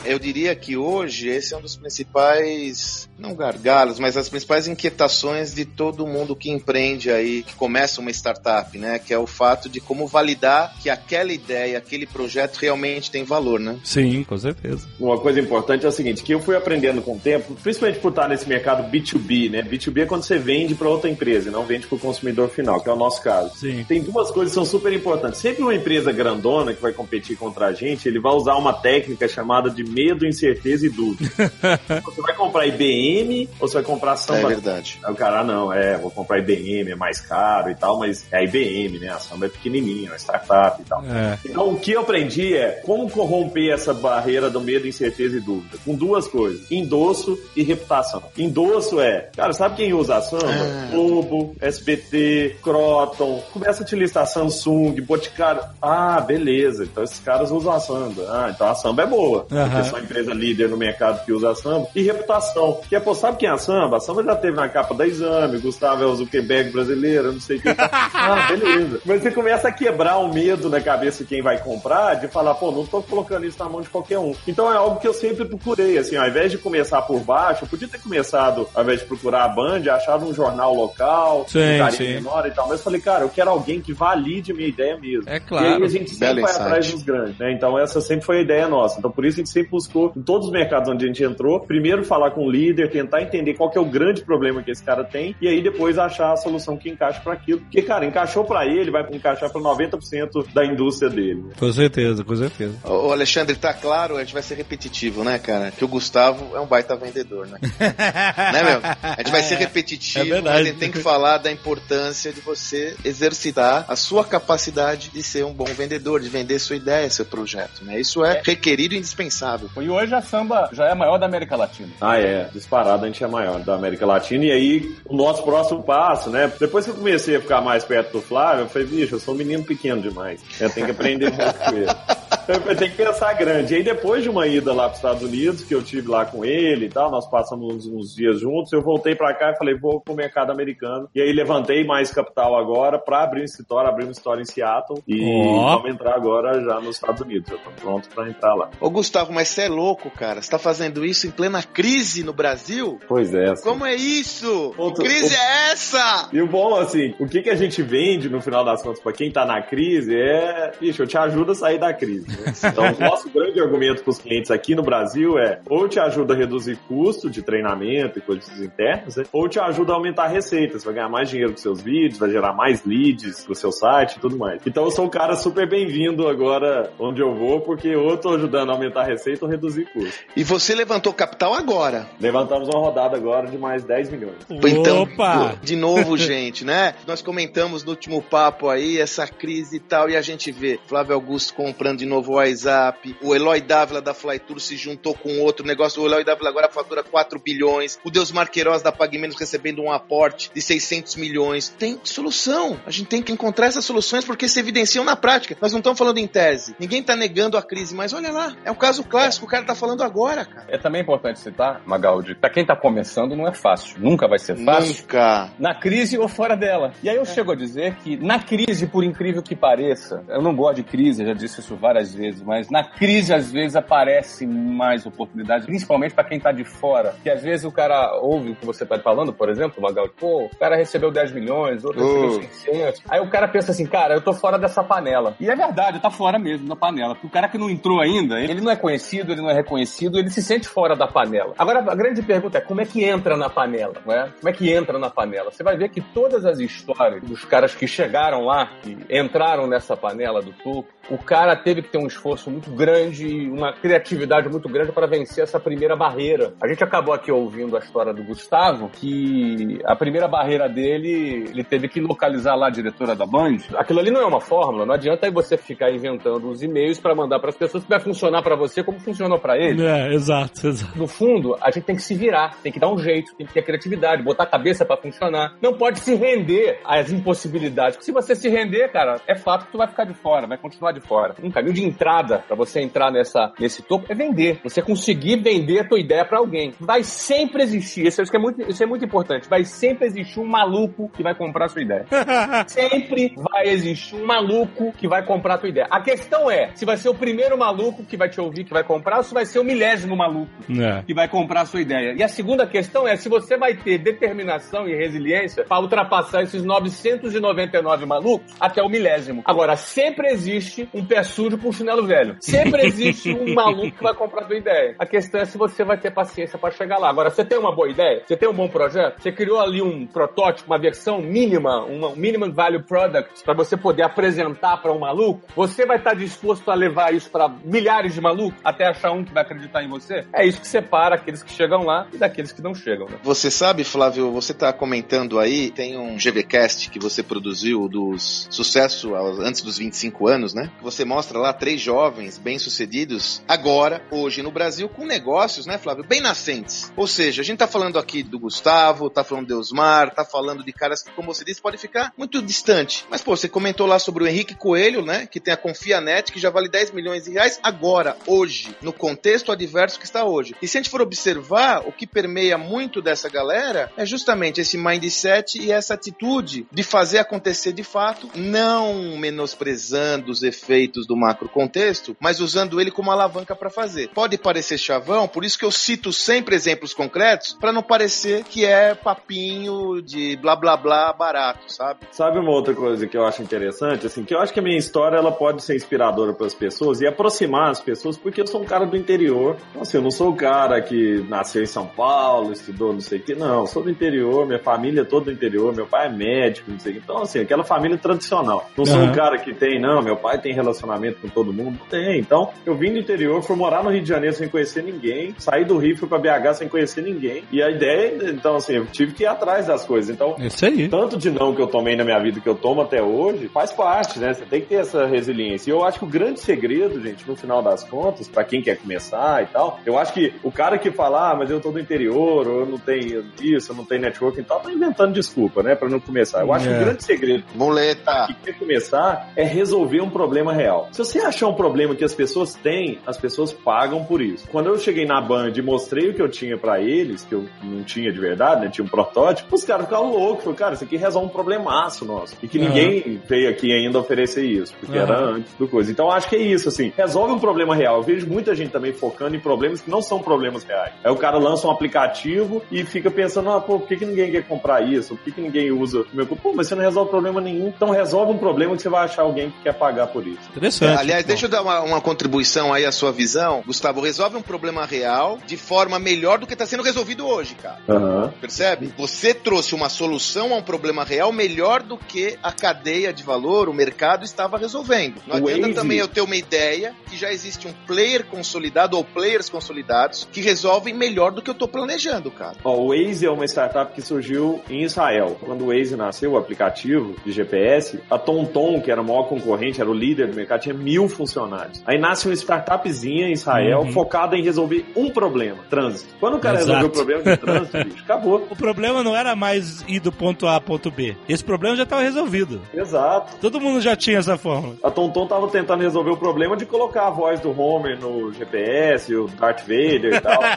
Eu 0.05 0.19
diria 0.19 0.55
que 0.55 0.75
hoje 0.75 1.29
esse 1.29 1.53
é 1.53 1.57
um 1.57 1.61
dos 1.61 1.75
principais, 1.75 3.09
não 3.17 3.33
gargalos, 3.35 3.99
mas 3.99 4.17
as 4.17 4.29
principais 4.29 4.67
inquietações 4.67 5.53
de 5.53 5.65
todo 5.65 6.05
mundo 6.05 6.35
que 6.35 6.49
empreende 6.49 7.09
aí, 7.09 7.43
que 7.43 7.55
começa 7.55 8.01
uma 8.01 8.11
startup, 8.11 8.77
né? 8.77 8.99
Que 8.99 9.13
é 9.13 9.17
o 9.17 9.25
fato 9.27 9.69
de 9.69 9.79
como 9.79 10.07
validar 10.07 10.75
que 10.81 10.89
aquela 10.89 11.31
ideia, 11.31 11.77
aquele 11.77 12.05
projeto 12.05 12.57
realmente 12.57 13.09
tem 13.09 13.23
valor, 13.23 13.59
né? 13.59 13.79
Sim, 13.83 14.23
com 14.23 14.37
certeza. 14.37 14.87
Uma 14.99 15.17
coisa 15.19 15.39
importante 15.39 15.85
é 15.85 15.89
o 15.89 15.91
seguinte, 15.91 16.23
que 16.23 16.33
eu 16.33 16.41
fui 16.41 16.55
aprendendo 16.55 17.01
com 17.01 17.15
o 17.15 17.19
tempo, 17.19 17.55
principalmente 17.61 17.99
por 17.99 18.09
estar 18.09 18.27
nesse 18.27 18.47
mercado 18.47 18.89
B2B, 18.91 19.49
né? 19.49 19.61
B2B 19.61 20.03
é 20.03 20.05
quando 20.05 20.23
você 20.23 20.37
vende 20.37 20.75
para 20.75 20.89
outra 20.89 21.09
empresa, 21.09 21.49
e 21.49 21.51
não 21.51 21.65
vende 21.65 21.87
para 21.87 21.95
o 21.95 21.99
consumidor 21.99 22.49
final, 22.49 22.81
que 22.81 22.89
é 22.89 22.93
o 22.93 22.97
nosso 22.97 23.21
caso. 23.21 23.57
Sim. 23.57 23.83
Tem 23.87 24.01
duas 24.01 24.31
coisas 24.31 24.51
que 24.51 24.55
são 24.55 24.65
super 24.65 24.91
importantes. 24.91 25.39
Sempre 25.39 25.63
uma 25.63 25.73
empresa 25.73 26.11
grandona 26.11 26.73
que 26.73 26.81
vai 26.81 26.91
competir 26.91 27.37
contra 27.37 27.67
a 27.67 27.73
gente, 27.73 28.07
ele 28.07 28.19
vai 28.19 28.33
usar 28.33 28.55
uma 28.55 28.73
técnica 28.73 29.27
chamada 29.27 29.69
de 29.69 29.92
medo, 29.93 30.25
incerteza 30.25 30.85
e 30.85 30.89
dúvida. 30.89 31.29
você 32.03 32.21
vai 32.21 32.33
comprar 32.35 32.65
IBM 32.67 33.49
ou 33.59 33.67
você 33.67 33.75
vai 33.75 33.83
comprar 33.83 34.13
É 34.13 34.17
samba? 34.17 34.47
verdade. 34.47 34.99
Aí 35.03 35.11
o 35.11 35.15
cara, 35.15 35.39
ah, 35.39 35.43
não, 35.43 35.71
é, 35.71 35.97
vou 35.97 36.11
comprar 36.11 36.39
IBM, 36.39 36.91
é 36.91 36.95
mais 36.95 37.19
caro 37.21 37.69
e 37.69 37.75
tal, 37.75 37.99
mas 37.99 38.25
é 38.31 38.37
a 38.37 38.43
IBM, 38.43 38.99
né? 38.99 39.09
A 39.09 39.19
samba 39.19 39.45
é 39.45 39.49
pequenininha, 39.49 40.07
é 40.09 40.11
uma 40.11 40.17
startup 40.17 40.81
e 40.81 40.85
tal. 40.85 41.03
É. 41.05 41.37
Então, 41.45 41.69
o 41.69 41.79
que 41.79 41.91
eu 41.91 42.01
aprendi 42.01 42.55
é 42.55 42.81
como 42.85 43.09
corromper 43.09 43.73
essa 43.73 43.93
barreira 43.93 44.49
do 44.49 44.59
medo, 44.61 44.87
incerteza 44.87 45.37
e 45.37 45.39
dúvida. 45.39 45.77
Com 45.85 45.95
duas 45.95 46.27
coisas: 46.27 46.69
endosso 46.71 47.37
e 47.55 47.63
reputação. 47.63 48.23
Endosso 48.37 48.99
é, 48.99 49.29
cara, 49.35 49.53
sabe 49.53 49.75
quem 49.77 49.93
usa 49.93 50.17
a 50.17 50.21
samba? 50.21 50.45
Ah. 50.47 50.87
Globo, 50.91 51.55
SBT, 51.61 52.57
Croton. 52.61 53.43
Começa 53.53 53.83
a 53.83 53.85
te 53.85 53.95
listar 53.95 54.25
Samsung, 54.27 54.99
Boticário. 55.01 55.61
Ah, 55.81 56.19
beleza. 56.21 56.83
Então 56.83 57.03
esses 57.03 57.19
caras 57.19 57.51
usam 57.51 57.73
a 57.73 57.79
samba. 57.79 58.23
Ah, 58.29 58.51
então 58.53 58.67
a 58.67 58.75
samba 58.75 59.03
é 59.03 59.05
boa. 59.05 59.45
Aham. 59.51 59.82
A 59.83 59.99
empresa 59.99 60.33
líder 60.33 60.69
no 60.69 60.77
mercado 60.77 61.23
que 61.25 61.31
usa 61.31 61.51
a 61.51 61.55
samba. 61.55 61.87
E 61.95 62.01
reputação. 62.01 62.81
Que 62.87 62.95
é, 62.95 62.99
pô, 62.99 63.13
sabe 63.13 63.37
quem 63.37 63.49
é 63.49 63.51
a 63.51 63.57
samba? 63.57 63.97
A 63.97 63.99
samba 63.99 64.23
já 64.23 64.35
teve 64.35 64.55
na 64.55 64.69
capa 64.69 64.93
da 64.93 65.05
Exame, 65.05 65.59
Gustavo 65.59 66.03
é 66.03 66.05
o 66.05 66.15
Zuckerberg 66.15 66.71
brasileiro, 66.71 67.31
não 67.31 67.39
sei 67.39 67.57
o 67.57 67.61
que. 67.61 67.69
ah, 67.77 68.47
beleza. 68.49 69.01
Mas 69.05 69.21
você 69.21 69.31
começa 69.31 69.67
a 69.67 69.71
quebrar 69.71 70.17
o 70.17 70.33
medo 70.33 70.69
na 70.69 70.81
cabeça 70.81 71.23
de 71.23 71.29
quem 71.29 71.41
vai 71.41 71.57
comprar, 71.59 72.15
de 72.15 72.27
falar, 72.27 72.55
pô, 72.55 72.71
não 72.71 72.85
tô 72.85 73.01
colocando 73.01 73.45
isso 73.45 73.59
na 73.59 73.69
mão 73.69 73.81
de 73.81 73.89
qualquer 73.89 74.19
um. 74.19 74.33
Então 74.47 74.71
é 74.71 74.75
algo 74.75 74.99
que 74.99 75.07
eu 75.07 75.13
sempre 75.13 75.45
procurei, 75.45 75.97
assim, 75.97 76.15
ao 76.15 76.27
invés 76.27 76.51
de 76.51 76.57
começar 76.57 77.01
por 77.01 77.19
baixo, 77.19 77.63
eu 77.63 77.67
podia 77.67 77.87
ter 77.87 77.99
começado, 77.99 78.67
ao 78.73 78.83
invés 78.83 78.99
de 78.99 79.05
procurar 79.05 79.43
a 79.45 79.47
Band, 79.47 79.83
achado 79.91 80.25
um 80.25 80.33
jornal 80.33 80.73
local, 80.73 81.45
Sim, 81.47 81.59
um 81.59 81.77
carinho 81.79 81.91
sim. 81.91 82.13
menor 82.15 82.47
e 82.47 82.51
tal. 82.51 82.67
Mas 82.67 82.79
eu 82.79 82.83
falei, 82.83 83.01
cara, 83.01 83.23
eu 83.23 83.29
quero 83.29 83.49
alguém 83.49 83.81
que 83.81 83.93
valide 83.93 84.53
minha 84.53 84.67
ideia 84.67 84.97
mesmo. 84.97 85.29
É 85.29 85.39
claro. 85.39 85.65
E 85.65 85.73
aí 85.73 85.83
a 85.83 85.87
gente 85.87 86.11
sempre 86.11 86.27
Belo 86.27 86.41
vai 86.41 86.51
insight. 86.51 86.65
atrás 86.65 86.91
dos 86.91 87.03
grandes, 87.03 87.37
né? 87.37 87.51
Então 87.51 87.77
essa 87.77 88.01
sempre 88.01 88.25
foi 88.25 88.37
a 88.39 88.41
ideia 88.41 88.67
nossa. 88.67 88.97
Então 88.99 89.11
por 89.11 89.25
isso 89.25 89.37
a 89.37 89.41
gente 89.43 89.49
sempre 89.49 89.69
buscou, 89.73 90.13
em 90.15 90.21
todos 90.21 90.47
os 90.47 90.53
mercados 90.53 90.87
onde 90.89 91.03
a 91.03 91.07
gente 91.07 91.23
entrou, 91.23 91.59
primeiro 91.59 92.03
falar 92.03 92.31
com 92.31 92.45
o 92.45 92.51
líder, 92.51 92.91
tentar 92.91 93.21
entender 93.21 93.55
qual 93.55 93.69
que 93.69 93.77
é 93.77 93.81
o 93.81 93.85
grande 93.85 94.21
problema 94.21 94.61
que 94.61 94.69
esse 94.71 94.83
cara 94.83 95.03
tem, 95.03 95.35
e 95.41 95.47
aí 95.47 95.61
depois 95.61 95.97
achar 95.97 96.31
a 96.31 96.37
solução 96.37 96.77
que 96.77 96.89
encaixa 96.89 97.19
para 97.21 97.33
aquilo. 97.33 97.59
Porque, 97.61 97.81
cara, 97.81 98.05
encaixou 98.05 98.43
para 98.45 98.65
ele, 98.65 98.91
vai 98.91 99.03
encaixar 99.11 99.49
para 99.51 99.59
90% 99.61 100.45
da 100.53 100.65
indústria 100.65 101.09
dele. 101.09 101.43
Com 101.57 101.71
certeza, 101.71 102.23
com 102.23 102.35
certeza. 102.35 102.73
Ô, 102.83 103.11
Alexandre, 103.11 103.55
tá 103.55 103.73
claro, 103.73 104.15
a 104.17 104.19
gente 104.23 104.33
vai 104.33 104.43
ser 104.43 104.55
repetitivo, 104.55 105.23
né, 105.23 105.39
cara? 105.39 105.71
Que 105.71 105.83
o 105.83 105.87
Gustavo 105.87 106.55
é 106.55 106.59
um 106.59 106.67
baita 106.67 106.95
vendedor, 106.95 107.47
né? 107.47 107.57
né, 107.79 108.63
meu? 108.63 108.79
A 109.01 109.17
gente 109.17 109.31
vai 109.31 109.41
ser 109.41 109.55
É 109.55 109.57
repetitivo, 109.57 110.25
verdade. 110.25 110.43
mas 110.43 110.55
a 110.55 110.63
gente 110.63 110.77
tem 110.79 110.91
que 110.91 110.99
falar 110.99 111.37
da 111.39 111.51
importância 111.51 112.31
de 112.31 112.41
você 112.41 112.95
exercitar 113.03 113.85
a 113.87 113.95
sua 113.95 114.23
capacidade 114.23 115.09
de 115.09 115.23
ser 115.23 115.43
um 115.45 115.53
bom 115.53 115.65
vendedor, 115.65 116.19
de 116.21 116.29
vender 116.29 116.59
sua 116.59 116.75
ideia, 116.75 117.09
seu 117.09 117.25
projeto, 117.25 117.83
né? 117.83 117.99
Isso 117.99 118.23
é 118.23 118.41
requerido 118.43 118.93
e 118.93 118.97
indispensável. 118.97 119.62
E 119.81 119.89
hoje 119.89 120.13
a 120.13 120.21
samba 120.21 120.69
já 120.71 120.87
é 120.87 120.91
a 120.91 120.95
maior 120.95 121.17
da 121.17 121.25
América 121.25 121.55
Latina. 121.55 121.89
Ah, 122.01 122.19
é. 122.19 122.49
Disparado, 122.53 123.03
a 123.03 123.07
gente 123.07 123.23
é 123.23 123.27
maior 123.27 123.59
da 123.59 123.75
América 123.75 124.05
Latina. 124.05 124.45
E 124.45 124.51
aí, 124.51 124.95
o 125.05 125.15
nosso 125.15 125.43
próximo 125.43 125.83
passo, 125.83 126.29
né? 126.29 126.51
Depois 126.59 126.85
que 126.85 126.91
eu 126.91 126.95
comecei 126.95 127.35
a 127.35 127.41
ficar 127.41 127.61
mais 127.61 127.83
perto 127.83 128.13
do 128.13 128.21
Flávio, 128.21 128.63
eu 128.63 128.69
falei, 128.69 128.87
bicho, 128.87 129.15
eu 129.15 129.19
sou 129.19 129.33
um 129.33 129.37
menino 129.37 129.63
pequeno 129.63 130.01
demais. 130.01 130.41
Eu 130.59 130.69
tenho 130.69 130.87
que 130.87 130.91
aprender 130.91 131.31
muito 131.31 131.59
com 131.59 131.75
ele. 131.75 131.87
Eu 132.45 132.75
tenho 132.75 132.91
que 132.91 132.97
pensar 132.97 133.33
grande. 133.33 133.73
E 133.73 133.77
aí, 133.77 133.83
depois 133.83 134.21
de 134.21 134.29
uma 134.29 134.45
ida 134.45 134.73
lá 134.73 134.83
para 134.83 134.91
os 134.91 134.97
Estados 134.97 135.23
Unidos, 135.23 135.63
que 135.63 135.73
eu 135.73 135.81
tive 135.81 136.09
lá 136.09 136.25
com 136.25 136.43
ele 136.43 136.87
e 136.87 136.89
tal, 136.89 137.09
nós 137.09 137.25
passamos 137.29 137.85
uns, 137.87 138.13
dias 138.13 138.41
juntos, 138.41 138.73
eu 138.73 138.81
voltei 138.81 139.15
para 139.15 139.33
cá 139.33 139.51
e 139.51 139.57
falei, 139.57 139.75
vou 139.75 140.01
pro 140.01 140.13
mercado 140.13 140.51
americano. 140.51 141.09
E 141.15 141.21
aí, 141.21 141.31
levantei 141.31 141.85
mais 141.85 142.11
capital 142.11 142.57
agora 142.57 142.99
para 142.99 143.23
abrir 143.23 143.41
um 143.41 143.45
escritório, 143.45 143.89
abrir 143.89 144.05
um 144.05 144.11
escritório 144.11 144.41
em 144.41 144.45
Seattle. 144.45 145.01
E 145.07 145.23
Ó. 145.23 145.77
vamos 145.77 145.91
entrar 145.91 146.15
agora 146.15 146.61
já 146.61 146.81
nos 146.81 146.95
Estados 146.95 147.21
Unidos. 147.21 147.49
Eu 147.49 147.59
tô 147.59 147.71
pronto 147.81 148.09
para 148.09 148.29
entrar 148.29 148.53
lá. 148.55 148.69
Ô, 148.81 148.89
Gustavo, 148.89 149.31
mas 149.31 149.47
você 149.53 149.63
é 149.63 149.69
louco, 149.69 150.09
cara. 150.11 150.41
Você 150.41 150.49
tá 150.49 150.59
fazendo 150.59 151.05
isso 151.05 151.27
em 151.27 151.31
plena 151.31 151.61
crise 151.63 152.23
no 152.23 152.33
Brasil? 152.33 152.99
Pois 153.07 153.33
é. 153.33 153.51
assim. 153.51 153.63
Como 153.63 153.85
é 153.85 153.95
isso? 153.95 154.73
Ponto- 154.75 155.01
Que 155.01 155.07
crise 155.07 155.35
é 155.35 155.71
essa? 155.71 156.29
E 156.33 156.41
o 156.41 156.47
bom, 156.47 156.75
assim, 156.75 157.13
o 157.19 157.27
que, 157.27 157.41
que 157.41 157.49
a 157.49 157.55
gente 157.55 157.81
vende 157.81 158.29
no 158.29 158.41
final 158.41 158.63
das 158.65 158.81
contas 158.81 158.99
pra 159.01 159.11
quem 159.13 159.31
tá 159.31 159.45
na 159.45 159.61
crise 159.61 160.15
é, 160.15 160.71
bicho, 160.79 161.03
eu 161.03 161.07
te 161.07 161.17
ajudo 161.17 161.51
a 161.51 161.55
sair 161.55 161.77
da 161.79 161.93
crise. 161.93 162.27
né? 162.29 162.53
Então, 162.73 162.85
o 162.93 162.99
nosso 162.99 163.29
grande 163.29 163.59
argumento 163.61 164.03
pros 164.03 164.17
clientes 164.17 164.49
aqui 164.49 164.73
no 164.73 164.81
Brasil 164.81 165.37
é 165.37 165.59
ou 165.69 165.87
te 165.87 165.99
ajuda 165.99 166.33
a 166.33 166.37
reduzir 166.37 166.75
custo 166.87 167.29
de 167.29 167.41
treinamento 167.43 168.17
e 168.17 168.21
coisas 168.21 168.59
internas, 168.59 169.15
né? 169.17 169.23
ou 169.31 169.47
te 169.47 169.59
ajuda 169.59 169.93
a 169.93 169.95
aumentar 169.95 170.23
a 170.23 170.27
receita. 170.27 170.79
Você 170.79 170.85
vai 170.85 170.95
ganhar 170.95 171.09
mais 171.09 171.29
dinheiro 171.29 171.51
com 171.51 171.57
seus 171.57 171.81
vídeos, 171.81 172.17
vai 172.19 172.29
gerar 172.31 172.53
mais 172.53 172.83
leads 172.85 173.45
pro 173.45 173.53
seu 173.53 173.71
site 173.71 174.15
e 174.15 174.19
tudo 174.19 174.37
mais. 174.37 174.61
Então, 174.65 174.85
eu 174.85 174.91
sou 174.91 175.05
um 175.05 175.09
cara 175.09 175.35
super 175.35 175.69
bem-vindo 175.69 176.27
agora 176.27 176.91
onde 176.99 177.21
eu 177.21 177.33
vou, 177.35 177.61
porque 177.61 177.95
ou 177.95 178.09
eu 178.11 178.17
tô 178.17 178.29
ajudando 178.35 178.69
a 178.71 178.73
aumentar 178.73 179.01
a 179.01 179.05
receita 179.05 179.42
ou 179.43 179.49
reduzir 179.49 179.85
custo. 179.91 180.23
E 180.35 180.43
você 180.43 180.73
levantou 180.73 181.13
capital 181.13 181.53
agora. 181.53 182.09
Levantamos 182.19 182.67
uma 182.67 182.79
rodada 182.79 183.15
agora 183.15 183.47
de 183.47 183.57
mais 183.57 183.83
10 183.83 184.09
milhões. 184.09 184.35
Então, 184.49 185.03
Opa! 185.03 185.55
de 185.61 185.75
novo, 185.75 186.15
gente, 186.17 186.65
né? 186.65 186.95
Nós 187.05 187.21
comentamos 187.21 187.83
no 187.83 187.91
último 187.91 188.21
papo 188.21 188.69
aí 188.69 188.99
essa 188.99 189.27
crise 189.27 189.77
e 189.77 189.79
tal, 189.79 190.09
e 190.09 190.15
a 190.15 190.21
gente 190.21 190.51
vê 190.51 190.79
Flávio 190.87 191.15
Augusto 191.15 191.53
comprando 191.53 191.99
de 191.99 192.05
novo 192.05 192.33
o 192.33 192.35
WhatsApp, 192.35 193.15
o 193.21 193.35
Eloy 193.35 193.61
Dávila 193.61 194.01
da 194.01 194.13
Flytour 194.13 194.59
se 194.59 194.75
juntou 194.75 195.13
com 195.13 195.39
outro 195.39 195.65
negócio, 195.65 196.01
o 196.01 196.05
Eloy 196.05 196.23
Dávila 196.23 196.49
agora 196.49 196.69
fatura 196.69 197.03
4 197.03 197.39
bilhões, 197.39 197.99
o 198.03 198.09
Deus 198.09 198.31
Marqueiroz 198.31 198.81
da 198.81 198.91
Pague 198.91 199.17
Menos 199.17 199.35
recebendo 199.39 199.81
um 199.81 199.91
aporte 199.91 200.51
de 200.53 200.61
600 200.61 201.15
milhões. 201.15 201.69
Tem 201.77 201.99
solução. 202.03 202.79
A 202.85 202.91
gente 202.91 203.07
tem 203.07 203.21
que 203.21 203.31
encontrar 203.31 203.67
essas 203.67 203.85
soluções 203.85 204.25
porque 204.25 204.47
se 204.47 204.59
evidenciam 204.59 205.03
na 205.03 205.15
prática. 205.15 205.57
Nós 205.61 205.71
não 205.71 205.79
estamos 205.79 205.99
falando 205.99 206.17
em 206.17 206.27
tese. 206.27 206.75
Ninguém 206.79 207.03
tá 207.03 207.15
negando 207.15 207.57
a 207.57 207.61
crise, 207.61 207.93
mas 207.93 208.13
olha 208.13 208.31
lá, 208.31 208.55
é 208.63 208.71
um 208.71 208.75
caso 208.75 209.03
clássico, 209.23 209.45
o 209.45 209.49
cara 209.49 209.63
tá 209.65 209.75
falando 209.75 210.03
agora, 210.03 210.45
cara. 210.45 210.65
É 210.69 210.77
também 210.77 211.01
importante 211.01 211.39
citar, 211.39 211.81
Magaldi, 211.85 212.35
pra 212.35 212.49
quem 212.49 212.65
tá 212.65 212.75
começando 212.75 213.35
não 213.35 213.47
é 213.47 213.53
fácil. 213.53 213.97
Nunca 213.99 214.27
vai 214.27 214.39
ser 214.39 214.55
fácil. 214.57 215.01
Nunca. 215.01 215.49
Na 215.59 215.75
crise 215.75 216.17
ou 216.17 216.27
fora 216.27 216.55
dela. 216.55 216.91
E 217.01 217.09
aí 217.09 217.15
eu 217.15 217.25
chego 217.25 217.51
a 217.51 217.55
dizer 217.55 217.95
que 217.95 218.17
na 218.17 218.39
crise, 218.39 218.87
por 218.87 219.03
incrível 219.03 219.41
que 219.41 219.55
pareça, 219.55 220.23
eu 220.27 220.41
não 220.41 220.55
gosto 220.55 220.77
de 220.77 220.83
crise, 220.83 221.21
eu 221.23 221.27
já 221.27 221.33
disse 221.33 221.59
isso 221.59 221.75
várias 221.75 222.13
vezes, 222.13 222.41
mas 222.41 222.69
na 222.69 222.83
crise 222.83 223.33
às 223.33 223.51
vezes 223.51 223.75
aparece 223.75 224.45
mais 224.45 225.05
oportunidade, 225.05 225.65
principalmente 225.65 226.13
pra 226.13 226.23
quem 226.23 226.39
tá 226.39 226.51
de 226.51 226.63
fora. 226.63 227.15
Que 227.23 227.29
às 227.29 227.41
vezes 227.41 227.65
o 227.65 227.71
cara 227.71 228.17
ouve 228.21 228.51
o 228.51 228.55
que 228.55 228.65
você 228.65 228.85
tá 228.85 228.99
falando, 228.99 229.33
por 229.33 229.49
exemplo, 229.49 229.81
Magaldi, 229.81 230.13
pô, 230.19 230.45
o 230.45 230.57
cara 230.57 230.75
recebeu 230.75 231.11
10 231.11 231.31
milhões, 231.31 231.83
outro 231.83 232.03
Oh. 232.03 232.25
recebeu 232.27 232.49
600. 232.49 233.01
Aí 233.09 233.19
o 233.21 233.29
cara 233.29 233.47
pensa 233.47 233.71
assim, 233.71 233.85
cara, 233.85 234.13
eu 234.15 234.21
tô 234.21 234.33
fora 234.33 234.57
dessa 234.59 234.83
panela. 234.83 235.35
E 235.39 235.49
é 235.49 235.55
verdade, 235.55 235.99
tá 235.99 236.09
fora 236.11 236.37
mesmo 236.37 236.67
da 236.67 236.75
panela. 236.75 237.13
Porque 237.15 237.27
o 237.27 237.29
cara 237.29 237.47
que 237.47 237.57
não 237.57 237.69
entrou 237.69 238.01
ainda, 238.01 238.39
ele 238.39 238.61
não 238.61 238.71
é 238.71 238.75
conhecido, 238.75 239.03
ele 239.19 239.41
não 239.41 239.49
é 239.49 239.53
reconhecido, 239.53 240.17
ele 240.17 240.29
se 240.29 240.41
sente 240.41 240.67
fora 240.67 240.95
da 240.95 241.07
panela. 241.07 241.53
Agora, 241.57 241.79
a 241.79 241.95
grande 241.95 242.21
pergunta 242.21 242.57
é 242.57 242.61
como 242.61 242.81
é 242.81 242.85
que 242.85 243.03
entra 243.03 243.37
na 243.37 243.49
panela, 243.49 243.93
é? 244.07 244.29
Como 244.39 244.49
é 244.49 244.53
que 244.53 244.71
entra 244.71 244.97
na 244.97 245.09
panela? 245.09 245.51
Você 245.51 245.63
vai 245.63 245.77
ver 245.77 245.89
que 245.89 246.01
todas 246.01 246.45
as 246.45 246.59
histórias 246.59 247.21
dos 247.23 247.45
caras 247.45 247.75
que 247.75 247.87
chegaram 247.87 248.45
lá, 248.45 248.69
que 248.81 248.97
entraram 249.09 249.67
nessa 249.67 249.95
panela 249.95 250.41
do 250.41 250.51
topo, 250.51 250.87
o 251.09 251.17
cara 251.17 251.55
teve 251.55 251.81
que 251.81 251.89
ter 251.89 251.97
um 251.97 252.07
esforço 252.07 252.49
muito 252.49 252.71
grande, 252.71 253.49
uma 253.49 253.73
criatividade 253.73 254.49
muito 254.49 254.69
grande 254.69 254.91
para 254.91 255.07
vencer 255.07 255.43
essa 255.43 255.59
primeira 255.59 255.95
barreira. 255.95 256.53
A 256.61 256.67
gente 256.67 256.83
acabou 256.83 257.13
aqui 257.13 257.31
ouvindo 257.31 257.75
a 257.75 257.79
história 257.79 258.13
do 258.13 258.23
Gustavo, 258.23 258.89
que 258.89 259.79
a 259.85 259.95
primeira 259.95 260.27
barreira 260.27 260.69
dele, 260.69 261.45
ele 261.49 261.63
teve 261.63 261.87
que 261.87 261.99
localizar 261.99 262.55
lá 262.55 262.67
a 262.67 262.71
diretora 262.71 263.15
da 263.15 263.25
Band. 263.25 263.57
Aquilo 263.75 263.99
ali 263.99 264.11
não 264.11 264.21
é 264.21 264.25
uma 264.25 264.39
fórmula, 264.39 264.85
não 264.85 264.93
adianta 264.93 265.25
aí 265.25 265.31
você 265.31 265.57
ficar 265.57 265.91
inventando 265.91 266.49
os 266.49 266.63
e-mails 266.63 266.99
para 266.99 267.15
mandar 267.15 267.39
para 267.39 267.49
as 267.49 267.57
pessoas 267.57 267.83
que 267.83 267.89
vai 267.89 267.99
funcionar 267.99 268.41
para 268.41 268.55
você 268.55 268.83
como 268.83 268.99
funcionou 269.03 269.39
para 269.39 269.57
ele. 269.57 269.85
É, 269.85 270.13
exato, 270.13 270.67
exato. 270.67 270.97
No 270.97 271.07
fundo, 271.07 271.55
a 271.61 271.71
gente 271.71 271.83
tem 271.83 271.95
que 271.95 272.01
se 272.01 272.15
virar, 272.15 272.57
tem 272.61 272.71
que 272.71 272.79
dar 272.79 272.91
um 272.91 272.97
jeito, 272.97 273.35
tem 273.35 273.45
que 273.45 273.53
ter 273.53 273.63
criatividade, 273.63 274.23
botar 274.23 274.43
a 274.43 274.47
cabeça 274.47 274.85
pra 274.85 274.97
funcionar. 274.97 275.55
Não 275.61 275.73
pode 275.73 275.99
se 275.99 276.15
render 276.15 276.79
às 276.85 277.11
impossibilidades. 277.11 277.95
Porque 277.95 278.05
se 278.05 278.11
você 278.11 278.35
se 278.35 278.49
render, 278.49 278.89
cara, 278.89 279.21
é 279.27 279.35
fato 279.35 279.65
que 279.65 279.71
tu 279.71 279.77
vai 279.77 279.87
ficar 279.87 280.05
de 280.05 280.13
fora, 280.13 280.47
vai 280.47 280.57
continuar 280.57 280.91
de 280.91 281.01
fora. 281.01 281.35
Um 281.43 281.51
caminho 281.51 281.73
de 281.73 281.85
entrada 281.85 282.43
pra 282.47 282.55
você 282.55 282.81
entrar 282.81 283.11
nessa, 283.11 283.51
nesse 283.59 283.81
topo 283.83 284.05
é 284.09 284.15
vender. 284.15 284.59
Você 284.63 284.81
conseguir 284.81 285.37
vender 285.37 285.79
a 285.79 285.87
tua 285.87 285.99
ideia 285.99 286.25
pra 286.25 286.39
alguém. 286.39 286.73
Vai 286.79 287.03
sempre 287.03 287.63
existir, 287.63 288.05
isso, 288.07 288.21
é 288.21 288.39
muito, 288.39 288.61
isso 288.69 288.83
é 288.83 288.85
muito 288.85 289.05
importante, 289.05 289.49
vai 289.49 289.63
sempre 289.63 290.07
existir 290.07 290.39
um 290.39 290.45
maluco 290.45 291.09
que 291.09 291.23
vai 291.23 291.35
comprar 291.35 291.65
a 291.65 291.69
sua 291.69 291.81
ideia. 291.81 292.05
Sempre 292.67 293.33
vai 293.35 293.67
existir 293.67 294.15
um 294.15 294.25
maluco 294.25 294.91
que 294.93 295.07
vai 295.07 295.25
comprar 295.25 295.55
a 295.55 295.57
tua 295.57 295.69
ideia. 295.69 295.87
A 295.89 296.01
questão 296.01 296.49
é, 296.49 296.71
se 296.75 296.85
vai 296.85 296.97
ser 296.97 297.09
o 297.09 297.13
primeiro 297.13 297.57
maluco 297.57 298.03
que 298.03 298.17
vai 298.17 298.29
te 298.29 298.39
ouvir, 298.39 298.63
que 298.63 298.73
vai 298.73 298.83
comprar, 298.83 298.92
ou 298.93 299.23
se 299.23 299.33
vai 299.33 299.45
ser 299.45 299.59
o 299.59 299.63
milésimo 299.63 300.15
maluco 300.15 300.51
É. 300.69 301.03
que 301.03 301.13
vai 301.13 301.27
comprar 301.27 301.61
a 301.61 301.65
sua 301.65 301.81
ideia. 301.81 302.13
E 302.13 302.23
a 302.23 302.27
segunda 302.27 302.65
questão 302.67 303.07
é 303.07 303.15
se 303.15 303.29
você 303.29 303.57
vai 303.57 303.75
ter 303.75 303.97
determinação 303.97 304.87
e 304.87 304.95
resiliência 304.95 305.63
para 305.63 305.79
ultrapassar 305.81 306.43
esses 306.43 306.63
999 306.63 308.05
malucos 308.05 308.53
até 308.59 308.81
o 308.81 308.89
milésimo. 308.89 309.41
Agora, 309.45 309.75
sempre 309.75 310.27
existe 310.29 310.87
um 310.93 311.05
pé 311.05 311.23
sujo 311.23 311.57
com 311.57 311.69
um 311.69 311.71
chinelo 311.71 312.05
velho. 312.05 312.37
Sempre 312.39 312.83
existe 312.87 313.31
um 313.33 313.53
maluco 313.53 313.91
que 313.91 314.03
vai 314.03 314.13
comprar 314.13 314.41
a 314.43 314.45
tua 314.45 314.57
ideia. 314.57 314.95
A 314.99 315.05
questão 315.05 315.41
é 315.41 315.45
se 315.45 315.57
você 315.57 315.83
vai 315.83 315.97
ter 315.97 316.11
paciência 316.11 316.57
para 316.57 316.71
chegar 316.71 316.97
lá. 316.97 317.09
Agora, 317.09 317.29
você 317.29 317.43
tem 317.43 317.57
uma 317.57 317.73
boa 317.73 317.89
ideia? 317.89 318.23
Você 318.25 318.35
tem 318.37 318.49
um 318.49 318.53
bom 318.53 318.67
projeto? 318.67 319.21
Você 319.21 319.31
criou 319.31 319.59
ali 319.59 319.81
um 319.81 320.05
protótipo, 320.05 320.69
uma 320.71 320.79
versão 320.79 321.19
mínima, 321.21 321.83
uma, 321.85 322.09
um 322.09 322.15
minimum 322.15 322.51
value 322.51 322.83
product 322.83 323.43
para 323.43 323.53
você 323.53 323.75
poder 323.77 324.03
apresentar 324.03 324.77
para 324.77 324.91
um 324.91 324.99
maluco? 324.99 325.41
Você 325.55 325.85
vai 325.85 325.97
estar 325.97 326.13
disposto 326.13 326.69
a 326.69 326.75
levar 326.75 327.13
isso 327.13 327.29
para 327.29 327.49
milhares 327.63 328.13
de 328.13 328.21
malucos 328.21 328.59
até 328.63 328.82
achar 328.85 329.11
um 329.11 329.23
que 329.23 329.33
vai 329.33 329.43
acreditar 329.43 329.83
em 329.83 329.89
você? 329.89 330.25
É 330.33 330.45
isso 330.45 330.61
que 330.61 330.67
separa 330.67 331.15
aqueles 331.15 331.43
que 331.43 331.51
chegam 331.51 331.83
lá 331.83 332.07
e 332.13 332.17
daqueles 332.17 332.51
que 332.51 332.61
não 332.61 332.73
chegam. 332.73 333.07
Né? 333.07 333.17
Você 333.23 333.49
sabe, 333.49 333.83
Flávio, 333.83 334.31
você 334.31 334.53
tá 334.53 334.71
comentando 334.71 335.39
aí, 335.39 335.71
tem 335.71 335.97
um 335.97 336.15
GVCast 336.15 336.89
que 336.89 336.99
você 336.99 337.23
produziu 337.23 337.87
dos 337.87 338.47
sucesso 338.49 339.15
antes 339.15 339.61
dos 339.61 339.77
25 339.77 340.27
anos, 340.27 340.53
né? 340.53 340.71
Você 340.81 341.05
mostra 341.05 341.37
lá 341.39 341.53
três 341.53 341.81
jovens 341.81 342.37
bem-sucedidos 342.37 343.41
agora, 343.47 344.01
hoje 344.11 344.41
no 344.41 344.51
Brasil, 344.51 344.87
com 344.89 345.05
negócios, 345.05 345.65
né, 345.65 345.77
Flávio? 345.77 346.03
Bem 346.03 346.21
nascentes. 346.21 346.91
Ou 346.95 347.07
seja, 347.07 347.41
a 347.41 347.45
gente 347.45 347.59
tá 347.59 347.67
falando 347.67 347.99
aqui 347.99 348.23
do 348.23 348.39
Gustavo, 348.39 349.09
tá 349.09 349.23
falando 349.23 349.47
do 349.47 349.53
Eusmar, 349.53 350.13
tá 350.13 350.25
falando 350.25 350.63
de 350.63 350.71
caras 350.71 351.01
que, 351.01 351.11
como 351.11 351.33
você 351.33 351.43
disse, 351.43 351.61
pode 351.61 351.77
ficar 351.77 352.13
muito 352.17 352.41
distante. 352.41 353.05
Mas, 353.09 353.21
pô, 353.21 353.35
você 353.35 353.47
comentou 353.47 353.87
lá 353.87 353.99
sobre 353.99 354.23
o 354.23 354.27
Henrique 354.27 354.55
Coelho, 354.55 355.03
né? 355.03 355.25
Que 355.25 355.39
tem 355.39 355.53
a 355.53 355.57
Confianet, 355.57 356.31
que 356.31 356.39
já 356.39 356.49
vale 356.49 356.69
10 356.69 356.91
milhões 356.91 357.23
de 357.23 357.31
reais 357.31 357.59
agora, 357.63 358.17
hoje, 358.27 358.72
no 358.81 358.93
contexto 358.93 359.51
adverso 359.51 359.99
que 359.99 360.05
está 360.05 360.25
hoje. 360.25 360.55
E 360.61 360.67
se 360.67 360.77
a 360.77 360.81
gente 360.81 360.89
for 360.89 361.01
observar, 361.01 361.87
o 361.87 361.91
que 361.91 362.07
permeia 362.07 362.57
muito 362.57 363.01
dessa 363.01 363.29
galera 363.29 363.91
é 363.97 364.05
justamente 364.05 364.61
esse 364.61 364.77
mindset 364.77 365.59
e 365.59 365.71
essa 365.71 365.93
atitude 365.93 366.65
de 366.71 366.83
fazer 366.83 367.19
acontecer 367.19 367.73
de 367.73 367.83
fato, 367.83 368.29
não 368.35 369.17
menosprezando 369.17 370.31
os 370.31 370.43
efeitos 370.43 371.05
do 371.05 371.15
macro 371.15 371.49
contexto, 371.49 372.15
mas 372.19 372.39
usando 372.39 372.79
ele 372.79 372.91
como 372.91 373.11
alavanca 373.11 373.55
para 373.55 373.69
fazer. 373.69 374.09
Pode 374.09 374.37
parecer 374.37 374.77
chavão, 374.77 375.27
por 375.27 375.43
isso 375.43 375.57
que 375.57 375.65
eu 375.65 375.71
cito 375.71 376.11
sempre 376.11 376.55
exemplos 376.55 376.93
concretos, 376.93 377.53
para 377.53 377.71
não 377.71 377.83
parecer 377.83 378.43
que 378.43 378.65
é 378.65 378.95
papinho 378.95 380.01
de 380.01 380.35
blá 380.37 380.55
blá 380.55 380.77
blá 380.77 381.13
barato, 381.13 381.71
sabe? 381.71 382.01
Sabe 382.11 382.39
uma 382.39 382.51
outra 382.51 382.73
coisa 382.73 383.07
que 383.07 383.17
eu 383.17 383.25
acho 383.25 383.41
interessante? 383.41 384.05
Assim, 384.05 384.23
que 384.23 384.33
eu 384.33 384.39
acho 384.39 384.53
que 384.53 384.59
a 384.59 384.63
minha 384.63 384.77
história 384.77 385.17
ela 385.17 385.31
pode 385.31 385.63
ser 385.63 385.75
inspiradora 385.75 386.33
para 386.33 386.47
as 386.47 386.53
pessoas 386.53 387.01
e 387.01 387.07
aproximar 387.07 387.71
as 387.71 387.79
pessoas, 387.79 388.17
porque 388.17 388.41
eu 388.41 388.47
sou 388.47 388.62
um 388.63 388.67
cara 388.67 388.85
do 388.85 388.97
interior. 388.97 389.57
Então, 389.69 389.81
assim, 389.81 389.97
eu 389.97 390.03
não 390.03 390.11
sou 390.11 390.29
o 390.29 390.35
cara 390.35 390.81
que 390.81 391.23
nasceu 391.29 391.61
em 391.63 391.67
São 391.67 391.85
Paulo, 391.85 392.51
estudou 392.51 392.93
não 392.93 392.99
sei 393.01 393.19
o 393.19 393.21
que, 393.21 393.35
não. 393.35 393.65
Sou 393.65 393.83
do 393.83 393.89
interior, 393.89 394.45
minha 394.45 394.59
família 394.59 395.01
é 395.01 395.05
toda 395.05 395.25
do 395.25 395.31
interior, 395.31 395.75
meu 395.75 395.85
pai 395.85 396.07
é 396.07 396.09
médico, 396.09 396.71
não 396.71 396.79
sei 396.79 396.93
o 396.93 396.95
que. 396.95 397.01
Então, 397.03 397.21
assim, 397.21 397.39
aquela 397.39 397.63
família 397.63 397.97
tradicional. 397.97 398.69
Não 398.77 398.85
sou 398.85 398.97
Uhum. 398.99 399.09
um 399.09 399.11
cara 399.11 399.37
que 399.37 399.53
tem, 399.53 399.79
não, 399.79 400.01
meu 400.01 400.15
pai 400.15 400.39
tem 400.39 400.53
relacionamento 400.53 401.19
com 401.21 401.27
todo 401.29 401.53
mundo. 401.53 401.77
Não 401.79 401.87
tem. 401.87 402.19
Então, 402.19 402.49
eu 402.65 402.75
vim 402.75 402.91
do 402.93 402.99
interior, 402.99 403.41
fui 403.41 403.55
morar 403.55 403.83
no 403.83 403.89
Rio 403.91 404.01
de 404.01 404.09
Janeiro 404.09 404.35
sem 404.35 404.47
conhecer 404.47 404.83
ninguém, 404.83 405.33
saí 405.37 405.65
do 405.65 405.77
Rio, 405.77 405.97
fui 405.97 406.07
pra 406.07 406.17
BH 406.17 406.53
sem 406.55 406.67
conhecer 406.67 407.01
ninguém. 407.01 407.43
E 407.51 407.61
a 407.61 407.69
ideia, 407.69 408.29
então, 408.29 408.55
assim, 408.55 408.73
eu 408.75 408.85
tive 408.85 409.13
que 409.13 409.23
ir 409.23 409.27
atrás 409.27 409.67
das 409.67 409.85
coisas. 409.85 410.09
Então, 410.13 410.35
Isso 410.39 410.65
aí. 410.65 410.87
tanto 410.87 411.17
de 411.17 411.29
não 411.29 411.53
que 411.53 411.61
eu 411.61 411.67
tomei 411.67 411.95
na 411.95 412.03
minha 412.03 412.19
vida 412.19 412.39
que 412.39 412.47
eu 412.49 412.55
tomo 412.55 412.81
até 412.81 413.01
hoje, 413.01 413.47
faz 413.49 413.71
parte, 413.71 414.19
né? 414.19 414.33
Você 414.33 414.45
tem 414.45 414.61
que 414.61 414.67
ter 414.67 414.75
essa 414.75 415.05
resiliência. 415.05 415.69
E 415.69 415.73
eu 415.73 415.83
acho 415.83 415.99
que 415.99 416.05
o 416.05 416.07
grande 416.07 416.39
segredo, 416.39 417.01
gente, 417.01 417.27
no 417.27 417.35
final 417.35 417.61
das 417.61 417.83
contas, 417.83 418.27
pra 418.27 418.43
quem 418.43 418.52
quer 418.61 418.77
começar 418.77 419.43
e 419.43 419.47
tal, 419.47 419.79
eu 419.85 419.97
acho 419.97 420.13
que 420.13 420.33
o 420.43 420.51
cara 420.51 420.77
que 420.77 420.91
fala, 420.91 421.31
ah, 421.31 421.35
mas 421.35 421.49
eu 421.49 421.59
tô 421.59 421.71
do 421.71 421.79
interior, 421.79 422.47
ou 422.47 422.59
eu 422.61 422.65
não 422.65 422.77
tenho 422.77 423.25
isso, 423.41 423.71
eu 423.71 423.75
não 423.75 423.85
tenho 423.85 424.01
network 424.01 424.39
e 424.39 424.43
tal, 424.43 424.59
tá 424.59 424.71
inventando 424.71 425.13
desculpa, 425.13 425.61
né, 425.63 425.75
pra 425.75 425.89
não 425.89 425.99
começar. 425.99 426.41
Eu 426.41 426.53
acho 426.53 426.67
que 426.67 426.73
É. 426.73 426.77
o 426.77 426.79
grande 426.79 427.03
segredo 427.03 427.43
Muleta. 427.55 428.25
que 428.27 428.33
quer 428.35 428.53
começar 428.57 429.31
é 429.35 429.43
resolver 429.43 430.01
um 430.01 430.09
problema 430.09 430.53
real. 430.53 430.89
Se 430.91 430.99
você 430.99 431.19
achar 431.19 431.47
um 431.47 431.53
problema 431.53 431.95
que 431.95 432.03
as 432.03 432.13
pessoas 432.13 432.53
têm, 432.55 432.99
as 433.05 433.17
pessoas 433.17 433.51
pagam 433.53 434.03
por 434.05 434.21
isso. 434.21 434.47
Quando 434.49 434.67
eu 434.67 434.77
cheguei 434.77 435.05
na 435.05 435.19
Band 435.21 435.53
e 435.55 435.61
mostrei 435.61 436.09
o 436.09 436.13
que 436.13 436.21
eu 436.21 436.29
tinha 436.29 436.57
pra 436.57 436.79
eles, 436.81 437.23
que 437.23 437.33
eu 437.33 437.45
não 437.63 437.83
tinha 437.83 438.11
de 438.11 438.19
verdade, 438.19 438.61
né? 438.61 438.69
Tinha 438.69 438.85
um 438.85 438.87
protótipo, 438.89 439.53
os 439.55 439.63
caras 439.63 439.85
ficaram 439.85 440.11
loucos. 440.11 440.43
Falaram, 440.43 440.57
cara, 440.57 440.73
isso 440.75 440.83
aqui 440.83 440.97
resolve 440.97 441.27
um 441.27 441.31
problemaço 441.31 442.05
nosso. 442.05 442.35
E 442.41 442.47
que 442.47 442.57
Aham. 442.57 442.67
ninguém 442.67 443.21
veio 443.27 443.49
aqui 443.49 443.71
ainda 443.73 443.99
oferecer 443.99 444.43
isso, 444.45 444.73
porque 444.79 444.97
Aham. 444.97 445.07
era 445.13 445.25
antes 445.25 445.53
do 445.55 445.67
coisa. 445.67 445.91
Então 445.91 446.11
acho 446.11 446.27
que 446.29 446.35
é 446.35 446.41
isso, 446.41 446.67
assim. 446.69 446.91
Resolve 446.97 447.33
um 447.33 447.39
problema 447.39 447.75
real. 447.75 447.97
Eu 447.97 448.03
vejo 448.03 448.27
muita 448.43 448.55
gente 448.55 448.71
também 448.71 448.91
focando 448.91 449.35
em 449.35 449.39
problemas 449.39 449.79
que 449.79 449.89
não 449.89 450.01
são 450.01 450.19
problemas 450.21 450.63
reais. 450.65 450.91
Aí 451.03 451.11
o 451.11 451.15
cara 451.15 451.37
lança 451.37 451.65
um 451.65 451.71
aplicativo 451.71 452.61
e 452.69 452.83
fica 452.83 453.09
pensando, 453.09 453.49
ah, 453.49 453.61
pô, 453.61 453.79
por 453.79 453.87
que, 453.87 453.95
que 453.95 454.05
ninguém 454.05 454.31
quer 454.31 454.43
comprar 454.43 454.81
isso? 454.81 455.15
Por 455.15 455.23
que, 455.23 455.31
que 455.31 455.41
ninguém 455.41 455.71
usa 455.71 456.01
o 456.01 456.07
meu? 456.13 456.25
Pô, 456.27 456.53
mas 456.53 456.67
você 456.67 456.75
não 456.75 456.83
resolve 456.83 457.09
problema 457.09 457.39
nenhum. 457.39 457.67
Então 457.69 457.89
resolve 457.89 458.33
um 458.33 458.37
problema 458.37 458.75
que 458.75 458.81
você 458.81 458.89
vai 458.89 459.05
achar 459.05 459.21
alguém 459.21 459.49
que 459.49 459.61
quer 459.63 459.73
pagar 459.73 460.07
por 460.07 460.27
isso. 460.27 460.39
Interessante. 460.51 460.99
Aliás, 460.99 461.23
deixa 461.25 461.45
eu 461.45 461.49
dar 461.49 461.61
uma, 461.61 461.79
uma 461.81 462.01
contribuição 462.01 462.73
aí 462.73 462.85
à 462.85 462.91
sua 462.91 463.11
visão. 463.11 463.63
Gustavo, 463.65 464.01
resolve 464.01 464.35
um 464.35 464.41
problema 464.41 464.85
real 464.85 465.37
de 465.45 465.55
forma 465.55 465.97
melhor 465.97 466.37
do 466.37 466.45
que 466.45 466.53
está 466.53 466.65
sendo 466.65 466.83
resolvido 466.83 467.25
hoje, 467.25 467.55
cara. 467.55 467.79
Aham. 467.87 468.33
Percebe? 468.41 468.93
Você 468.97 469.33
trouxe 469.33 469.73
uma 469.73 469.87
solução 469.89 470.53
a 470.53 470.57
um 470.57 470.61
problema 470.61 471.03
real 471.05 471.31
melhor 471.31 471.81
do 471.81 471.97
que 471.97 472.37
a 472.43 472.51
cadeia 472.51 473.13
de 473.13 473.23
valor, 473.23 473.69
o 473.69 473.73
mercado 473.73 474.25
estava 474.25 474.57
resolvendo. 474.57 475.21
Não 475.27 475.35
O 475.35 475.37
adianta 475.47 475.61
Waze- 475.61 475.73
também 475.73 475.97
eu 475.99 476.07
ter 476.07 476.21
uma 476.21 476.35
ideia 476.35 476.93
que 477.09 477.17
já 477.17 477.31
existe 477.31 477.67
um 477.67 477.73
player 477.85 478.22
consolidado 478.23 478.97
ou 478.97 479.03
players 479.03 479.49
consolidados 479.49 480.27
que 480.31 480.41
resolvem 480.41 480.93
melhor 480.93 481.31
do 481.31 481.41
que 481.41 481.49
eu 481.49 481.53
tô 481.55 481.67
planejando, 481.67 482.29
cara. 482.31 482.55
Ó, 482.63 482.75
o 482.75 482.87
Waze 482.89 483.25
é 483.25 483.29
uma 483.31 483.45
startup 483.45 483.93
que 483.93 484.01
surgiu 484.01 484.61
em 484.69 484.83
Israel. 484.83 485.37
Quando 485.39 485.63
o 485.63 485.67
Waze 485.67 485.95
nasceu, 485.95 486.31
o 486.33 486.37
aplicativo 486.37 487.15
de 487.25 487.31
GPS, 487.31 487.99
a 488.09 488.17
TomTom, 488.17 488.81
que 488.81 488.91
era 488.91 489.01
o 489.01 489.05
maior 489.05 489.23
concorrente, 489.27 489.81
era 489.81 489.89
o 489.89 489.93
líder 489.93 490.27
do 490.29 490.35
mercado, 490.35 490.61
tinha 490.61 490.73
mil 490.75 491.07
funcionários. 491.09 491.81
Aí 491.85 491.99
nasce 491.99 492.27
uma 492.27 492.33
startupzinha 492.33 493.27
em 493.27 493.33
Israel 493.33 493.81
Uhum. 493.81 493.91
focada 493.91 494.35
em 494.35 494.43
resolver 494.43 494.85
um 494.95 495.09
problema, 495.09 495.59
trânsito. 495.69 496.13
Quando 496.19 496.35
o 496.35 496.39
cara 496.39 496.59
Exato. 496.59 496.73
resolveu 496.73 496.89
o 496.89 496.91
problema 496.91 497.23
de 497.23 497.37
trânsito, 497.37 497.77
bicho, 497.83 498.03
acabou. 498.03 498.47
O 498.49 498.55
problema 498.55 499.03
não 499.03 499.15
era 499.15 499.35
mais 499.35 499.81
ir 499.87 499.99
do 499.99 500.11
ponto 500.11 500.47
A 500.47 500.53
ao 500.55 500.61
ponto 500.61 500.89
B. 500.91 501.15
Esse 501.27 501.43
problema 501.43 501.75
já 501.75 501.83
estava 501.83 502.01
resolvido. 502.01 502.61
Exato. 502.73 503.37
Todo 503.41 503.59
mundo 503.59 503.81
já 503.81 503.95
tinha 503.95 504.17
essa 504.19 504.37
fórmula. 504.37 504.75
A 504.83 504.91
TomTom 504.91 505.27
tava 505.27 505.47
tentando 505.47 505.81
resolver 505.81 506.11
o 506.11 506.17
problema 506.17 506.55
de 506.55 506.65
colocar 506.65 507.07
a 507.07 507.09
voz 507.09 507.39
do 507.39 507.49
Homer 507.59 507.99
no 507.99 508.12
GPS, 508.31 509.15
o 509.15 509.27
Darth 509.27 509.61
Vader 509.61 510.15
e 510.15 510.21
tal. 510.21 510.39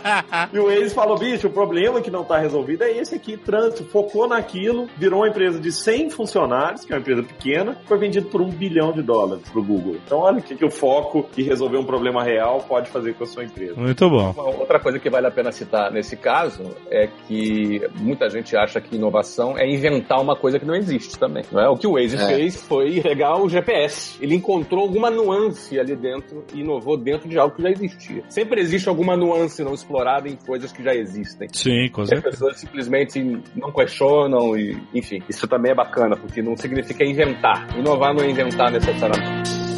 E 0.52 0.58
o 0.58 0.66
Waze 0.66 0.94
falou, 0.94 1.18
bicho, 1.18 1.46
o 1.48 1.50
problema 1.50 2.00
que 2.00 2.10
não 2.10 2.24
tá 2.24 2.38
resolvido 2.38 2.82
é 2.84 2.90
esse 2.90 3.14
aqui, 3.14 3.36
trânsito. 3.36 3.84
Focou 3.84 4.28
naquilo, 4.28 4.88
virou 4.96 5.20
uma 5.20 5.28
empresa 5.28 5.58
de 5.58 5.72
100 5.72 6.10
funcionários, 6.10 6.84
que 6.84 6.92
é 6.92 6.96
uma 6.96 7.00
empresa 7.00 7.22
pequena, 7.22 7.76
foi 7.86 7.98
vendido 7.98 8.26
por 8.28 8.40
um 8.40 8.48
bilhão 8.48 8.92
de 8.92 9.02
dólares 9.02 9.48
pro 9.50 9.62
Google. 9.62 9.96
Então 10.04 10.18
olha 10.18 10.38
o 10.38 10.42
que, 10.42 10.54
que 10.54 10.64
o 10.64 10.70
foco 10.70 11.28
e 11.36 11.42
resolver 11.42 11.76
um 11.78 11.84
problema 11.84 12.22
real 12.22 12.64
pode 12.68 12.88
fazer 12.90 13.14
com 13.14 13.24
a 13.24 13.26
sua 13.26 13.44
empresa. 13.44 13.74
Muito 13.76 14.08
bom. 14.08 14.30
Uma 14.32 14.48
outra 14.58 14.78
coisa 14.78 14.98
que 14.98 15.08
vale 15.10 15.26
a 15.26 15.30
pena 15.30 15.50
citar 15.52 15.90
nesse 15.90 16.16
caso 16.16 16.62
é 16.90 17.06
que 17.26 17.80
muita 17.96 18.28
gente 18.30 18.56
acha 18.56 18.80
que 18.80 18.96
inovação 18.96 19.56
é 19.58 19.68
inventar 19.68 20.20
uma 20.20 20.36
coisa 20.36 20.58
que 20.58 20.64
não 20.66 20.74
existe 20.74 21.18
também. 21.18 21.44
Não 21.50 21.60
é? 21.60 21.68
O 21.68 21.76
que 21.76 21.86
o 21.86 21.92
Waze 21.92 22.16
É. 22.16 22.26
fez 22.26 22.56
foi 22.62 22.98
regar 23.00 23.40
o 23.40 23.48
GPS. 23.48 24.16
Ele 24.22 24.34
encontrou 24.34 24.82
alguma 24.82 25.10
nuance 25.10 25.78
ali 25.78 25.94
dentro 25.96 26.44
e 26.54 26.60
inovou 26.60 26.96
dentro 26.96 27.28
de 27.28 27.38
algo 27.38 27.45
que 27.50 27.62
já 27.62 27.70
existia. 27.70 28.22
Sempre 28.28 28.60
existe 28.60 28.88
alguma 28.88 29.16
nuance 29.16 29.62
não 29.62 29.74
explorada 29.74 30.28
em 30.28 30.36
coisas 30.36 30.72
que 30.72 30.82
já 30.82 30.94
existem. 30.94 31.48
Sim, 31.52 31.88
com 31.90 32.02
E 32.02 32.04
as 32.04 32.08
certeza. 32.08 32.30
pessoas 32.30 32.58
simplesmente 32.60 33.20
não 33.54 33.72
questionam 33.72 34.56
e, 34.56 34.76
enfim, 34.94 35.22
isso 35.28 35.46
também 35.48 35.72
é 35.72 35.74
bacana, 35.74 36.16
porque 36.16 36.42
não 36.42 36.56
significa 36.56 37.04
inventar. 37.04 37.66
Inovar 37.78 38.14
não 38.14 38.22
é 38.22 38.30
inventar 38.30 38.70
necessariamente. 38.70 39.75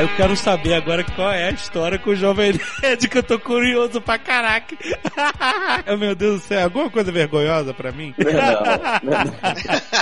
Tá, 0.00 0.02
eu 0.02 0.08
quero 0.16 0.34
saber 0.36 0.74
agora 0.74 1.04
qual 1.04 1.30
é 1.30 1.48
a 1.48 1.50
história 1.50 1.98
com 1.98 2.10
o 2.10 2.16
Jovem 2.16 2.58
Nerd, 2.82 3.06
que 3.06 3.18
eu 3.18 3.22
tô 3.22 3.38
curioso 3.38 4.00
pra 4.00 4.18
caraca. 4.18 4.74
Oh, 5.86 5.96
meu 5.98 6.14
Deus 6.14 6.40
do 6.40 6.46
céu, 6.46 6.64
alguma 6.64 6.88
coisa 6.88 7.12
vergonhosa 7.12 7.74
pra 7.74 7.92
mim? 7.92 8.14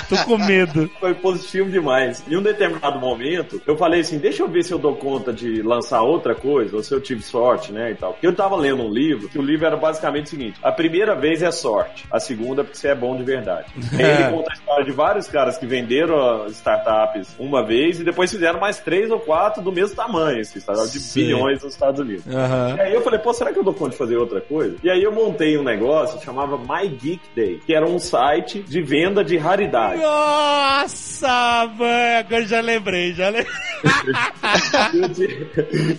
tô 0.08 0.16
com 0.24 0.38
medo. 0.38 0.90
Foi 0.98 1.14
positivo 1.14 1.70
demais. 1.70 2.24
Em 2.28 2.36
um 2.36 2.42
determinado 2.42 2.98
momento, 2.98 3.60
eu 3.66 3.76
falei 3.76 4.00
assim, 4.00 4.18
deixa 4.18 4.42
eu 4.42 4.48
ver 4.48 4.62
se 4.62 4.72
eu 4.72 4.78
dou 4.78 4.96
conta 4.96 5.32
de 5.32 5.62
lançar 5.62 6.02
outra 6.02 6.34
coisa, 6.34 6.76
ou 6.76 6.82
se 6.82 6.92
eu 6.92 7.00
tive 7.00 7.22
sorte, 7.22 7.72
né, 7.72 7.92
e 7.92 7.94
tal. 7.94 8.12
Porque 8.12 8.26
eu 8.26 8.34
tava 8.34 8.56
lendo 8.56 8.82
um 8.82 8.90
livro, 8.90 9.28
que 9.28 9.38
o 9.38 9.42
livro 9.42 9.66
era 9.66 9.76
basicamente 9.76 10.26
o 10.26 10.30
seguinte, 10.30 10.58
a 10.62 10.72
primeira 10.72 11.14
vez 11.14 11.42
é 11.42 11.50
sorte, 11.50 12.06
a 12.10 12.18
segunda 12.18 12.62
é 12.62 12.64
porque 12.64 12.78
você 12.78 12.88
é 12.88 12.94
bom 12.94 13.16
de 13.16 13.22
verdade. 13.22 13.66
Aí 13.92 14.04
ele 14.04 14.30
conta 14.30 14.52
a 14.52 14.54
história 14.54 14.84
de 14.84 14.92
vários 14.92 15.28
caras 15.28 15.58
que 15.58 15.66
venderam 15.66 16.46
startups 16.48 17.34
uma 17.38 17.64
vez 17.64 18.00
e 18.00 18.04
depois 18.04 18.30
fizeram 18.30 18.60
mais 18.60 18.78
três 18.78 19.10
ou 19.10 19.20
quatro 19.20 19.62
do 19.62 19.72
mesmo 19.72 19.96
tamanho, 19.96 20.40
assim, 20.40 20.60
sabe? 20.60 20.78
De 20.90 20.98
Sim. 20.98 21.20
bilhões 21.20 21.62
nos 21.62 21.72
Estados 21.72 22.00
Unidos. 22.00 22.26
Aham. 22.26 22.76
E 22.76 22.80
aí 22.80 22.94
eu 22.94 23.02
falei, 23.02 23.18
pô, 23.18 23.32
será 23.32 23.52
que 23.52 23.58
eu 23.58 23.64
dou 23.64 23.74
conta 23.74 23.90
de 23.90 23.96
fazer 23.96 24.16
outra 24.16 24.40
coisa? 24.40 24.76
E 24.82 24.90
aí 24.90 25.02
eu 25.02 25.12
montei 25.12 25.56
um 25.58 25.62
negócio 25.62 26.18
que 26.18 26.24
chamava 26.24 26.56
My 26.58 26.88
Geek 26.88 27.20
Day, 27.34 27.60
que 27.64 27.74
era 27.74 27.86
um 27.86 27.98
site 27.98 28.62
de 28.62 28.82
venda 28.82 29.24
de 29.24 29.36
raridade. 29.36 29.97
Nossa, 29.98 31.66
mãe, 31.76 32.16
agora 32.16 32.46
já 32.46 32.60
lembrei, 32.60 33.12
já 33.12 33.28
lembrei. 33.28 33.52
eu, 34.94 35.08
tinha, 35.08 35.28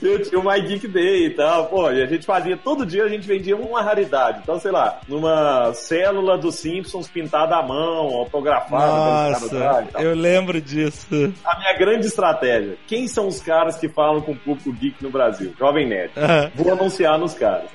eu 0.01 0.21
tinha 0.21 0.39
o 0.39 0.43
My 0.43 0.61
Geek 0.61 0.87
Day 0.87 1.27
e 1.27 1.29
tal, 1.31 1.67
pô, 1.67 1.91
e 1.91 2.01
a 2.01 2.05
gente 2.05 2.25
fazia, 2.25 2.55
todo 2.57 2.85
dia 2.85 3.03
a 3.03 3.09
gente 3.09 3.27
vendia 3.27 3.55
uma 3.55 3.81
raridade. 3.81 4.39
Então, 4.43 4.59
sei 4.59 4.71
lá, 4.71 4.99
numa 5.07 5.73
célula 5.73 6.37
dos 6.37 6.55
Simpsons 6.55 7.07
pintada 7.07 7.57
à 7.57 7.63
mão, 7.63 8.15
autografada 8.15 9.33
Nossa, 9.33 9.87
eu 9.99 10.15
lembro 10.15 10.61
disso. 10.61 11.33
A 11.43 11.57
minha 11.59 11.73
grande 11.77 12.07
estratégia, 12.07 12.77
quem 12.87 13.07
são 13.07 13.27
os 13.27 13.41
caras 13.41 13.77
que 13.77 13.89
falam 13.89 14.21
com 14.21 14.31
o 14.31 14.37
público 14.37 14.71
geek 14.73 15.03
no 15.03 15.09
Brasil? 15.09 15.53
Jovem 15.59 15.87
Nerd. 15.87 16.13
Vou 16.55 16.71
anunciar 16.71 17.17
nos 17.17 17.33
caras. 17.33 17.69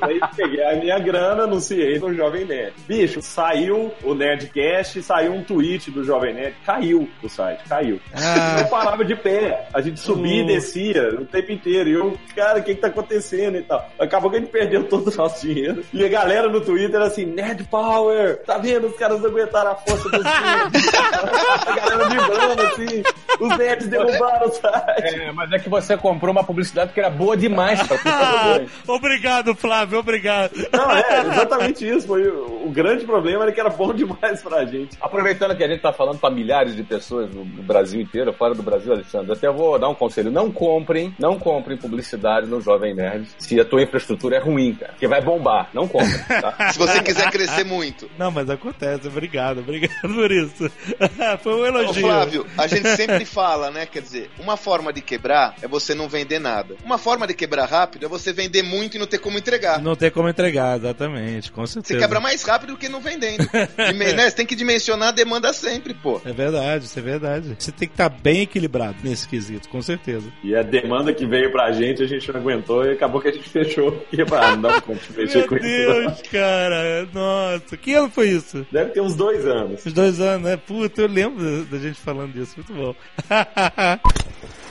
Aí 0.00 0.20
peguei 0.36 0.64
a 0.64 0.76
minha 0.76 0.98
grana, 0.98 1.42
anunciei 1.44 1.98
no 1.98 2.14
Jovem 2.14 2.44
Nerd. 2.44 2.74
Bicho, 2.86 3.20
saiu 3.20 3.92
o 4.04 4.14
Nerdcast, 4.14 5.02
saiu 5.02 5.34
um 5.34 5.42
tweet 5.42 5.55
do 5.90 6.04
Jovem 6.04 6.34
Nerd, 6.34 6.54
caiu 6.64 7.08
o 7.22 7.28
site, 7.28 7.62
caiu. 7.68 7.98
Ah. 8.14 8.56
Não 8.60 8.68
parava 8.68 9.04
de 9.04 9.14
pé. 9.16 9.66
A 9.72 9.80
gente 9.80 9.98
subia 10.00 10.42
Hum. 10.42 10.44
e 10.44 10.54
descia 10.54 11.14
o 11.20 11.24
tempo 11.24 11.52
inteiro. 11.52 11.88
E 11.88 11.92
eu, 11.94 12.18
cara, 12.34 12.58
o 12.58 12.62
que 12.62 12.74
que 12.74 12.80
tá 12.80 12.88
acontecendo 12.88 13.56
e 13.56 13.62
tal? 13.62 13.88
Acabou 13.98 14.30
que 14.30 14.36
a 14.36 14.40
gente 14.40 14.50
perdeu 14.50 14.84
todo 14.84 15.08
o 15.10 15.16
nosso 15.16 15.46
dinheiro. 15.46 15.82
E 15.92 16.04
a 16.04 16.08
galera 16.08 16.48
no 16.48 16.60
Twitter 16.60 17.00
assim, 17.00 17.24
Nerd 17.24 17.64
Power, 17.64 18.42
tá 18.44 18.58
vendo? 18.58 18.86
Os 18.88 18.96
caras 18.96 19.20
não 19.20 19.28
aguentaram 19.30 19.70
a 19.72 19.74
força 19.76 20.08
dos 20.10 20.24
a 20.26 21.74
galera 21.74 22.08
vibrando 22.08 22.62
assim, 22.62 23.02
os 23.40 23.58
nerds 23.58 23.88
derrubaram 23.88 24.48
o 24.48 24.52
site. 24.52 25.14
É, 25.20 25.32
mas 25.32 25.50
é 25.52 25.58
que 25.58 25.68
você 25.68 25.96
comprou 25.96 26.32
uma 26.32 26.44
publicidade 26.44 26.92
que 26.92 27.00
era 27.00 27.10
boa 27.10 27.36
demais 27.36 27.82
pra 27.86 27.96
Ah, 28.06 28.60
obrigado, 28.88 29.54
Flávio, 29.54 29.98
obrigado. 29.98 30.52
Não, 30.72 30.90
é, 30.90 31.20
exatamente 31.26 31.88
isso. 31.88 32.06
Foi, 32.06 32.22
o, 32.66 32.70
grande 32.70 33.04
problema 33.04 33.44
era 33.44 33.52
que 33.52 33.60
era 33.60 33.70
bom 33.70 33.92
demais 33.94 34.42
pra 34.42 34.64
gente. 34.64 34.96
Aproveitando 35.00 35.56
que 35.56 35.64
a 35.64 35.68
gente 35.68 35.80
tá 35.80 35.92
falando 35.92 36.18
pra 36.18 36.30
milhares 36.30 36.74
de 36.74 36.82
pessoas 36.82 37.30
no 37.34 37.44
Brasil 37.44 38.00
inteiro, 38.00 38.32
fora 38.32 38.54
do 38.54 38.62
Brasil, 38.62 38.92
Alexandre, 38.92 39.32
até 39.32 39.50
vou 39.50 39.78
dar 39.78 39.88
um 39.88 39.94
conselho. 39.94 40.30
Não 40.30 40.50
comprem, 40.50 41.14
não 41.18 41.38
comprem 41.38 41.76
publicidade 41.76 42.46
no 42.46 42.60
Jovem 42.60 42.94
Nerd 42.94 43.28
se 43.38 43.58
a 43.60 43.64
tua 43.64 43.82
infraestrutura 43.82 44.36
é 44.36 44.40
ruim, 44.40 44.74
cara. 44.74 44.94
Que 44.98 45.06
vai 45.06 45.20
bombar. 45.20 45.70
Não 45.72 45.86
comprem, 45.86 46.18
tá? 46.28 46.72
Se 46.72 46.78
você 46.78 47.02
quiser 47.02 47.30
crescer 47.30 47.64
muito. 47.64 48.10
Não, 48.18 48.30
mas 48.30 48.48
acontece, 48.50 49.08
obrigado, 49.08 49.60
obrigado 49.60 50.14
por 50.14 50.30
isso. 50.30 50.70
Foi 51.42 51.54
um 51.54 51.60
Ô, 51.60 51.66
elogio. 51.66 52.02
Flávio, 52.02 52.46
a 52.56 52.66
gente 52.66 52.88
sempre 52.96 53.24
fala, 53.24 53.70
né? 53.70 53.86
Quer 53.86 54.02
dizer, 54.02 54.30
uma 54.38 54.56
forma 54.56 54.92
de 54.92 55.00
quebrar 55.00 55.54
é 55.62 55.68
você 55.68 55.94
não 55.94 56.08
vender 56.08 56.38
nada. 56.38 56.76
Uma 56.84 56.98
forma 56.98 57.26
de 57.26 57.34
quebrar 57.34 57.66
rápido 57.66 58.06
é 58.06 58.08
você 58.08 58.32
vender 58.32 58.62
muito 58.62 58.96
e 58.96 58.98
não 58.98 59.06
ter 59.06 59.18
como 59.18 59.38
entregar. 59.38 59.80
Não 59.80 59.96
tem 59.96 60.10
como 60.10 60.28
entregar, 60.28 60.76
exatamente, 60.76 61.50
com 61.52 61.66
certeza. 61.66 61.94
Você 61.94 62.00
quebra 62.00 62.20
mais 62.20 62.42
rápido 62.42 62.55
do 62.64 62.76
que 62.76 62.88
não 62.88 63.00
vendendo. 63.00 63.44
Dime- 63.88 64.12
né? 64.12 64.30
Você 64.30 64.36
tem 64.36 64.46
que 64.46 64.54
dimensionar 64.54 65.08
a 65.08 65.12
demanda 65.12 65.52
sempre, 65.52 65.92
pô. 65.92 66.20
É 66.24 66.32
verdade, 66.32 66.84
isso 66.84 66.98
é 66.98 67.02
verdade. 67.02 67.56
Você 67.58 67.72
tem 67.72 67.88
que 67.88 67.94
estar 67.94 68.08
bem 68.08 68.42
equilibrado 68.42 68.96
nesse 69.02 69.28
quesito, 69.28 69.68
com 69.68 69.82
certeza. 69.82 70.28
E 70.44 70.54
a 70.54 70.62
demanda 70.62 71.12
que 71.12 71.26
veio 71.26 71.50
pra 71.50 71.72
gente, 71.72 72.02
a 72.02 72.06
gente 72.06 72.30
não 72.32 72.40
aguentou 72.40 72.84
e 72.86 72.92
acabou 72.92 73.20
que 73.20 73.28
a 73.28 73.32
gente 73.32 73.48
fechou. 73.50 73.92
Porque, 73.92 74.22
ah, 74.22 74.52
não 74.56 74.62
dá 74.62 74.80
conta 74.80 75.00
de 75.10 75.18
mexer 75.18 75.38
Meu 75.38 75.48
com 75.48 75.56
isso. 75.56 75.66
não. 75.66 76.00
Deus, 76.06 76.22
cara, 76.30 77.08
nossa. 77.12 77.76
Que 77.76 77.92
ano 77.94 78.08
foi 78.10 78.28
isso? 78.30 78.64
Deve 78.70 78.92
ter 78.92 79.00
uns 79.00 79.14
dois 79.16 79.44
anos. 79.44 79.84
Os 79.84 79.92
dois 79.92 80.20
anos, 80.20 80.48
né? 80.48 80.56
Puta, 80.56 81.02
eu 81.02 81.08
lembro 81.08 81.64
da 81.64 81.78
gente 81.78 81.98
falando 82.00 82.32
disso, 82.32 82.54
muito 82.56 82.72
bom. 82.72 82.94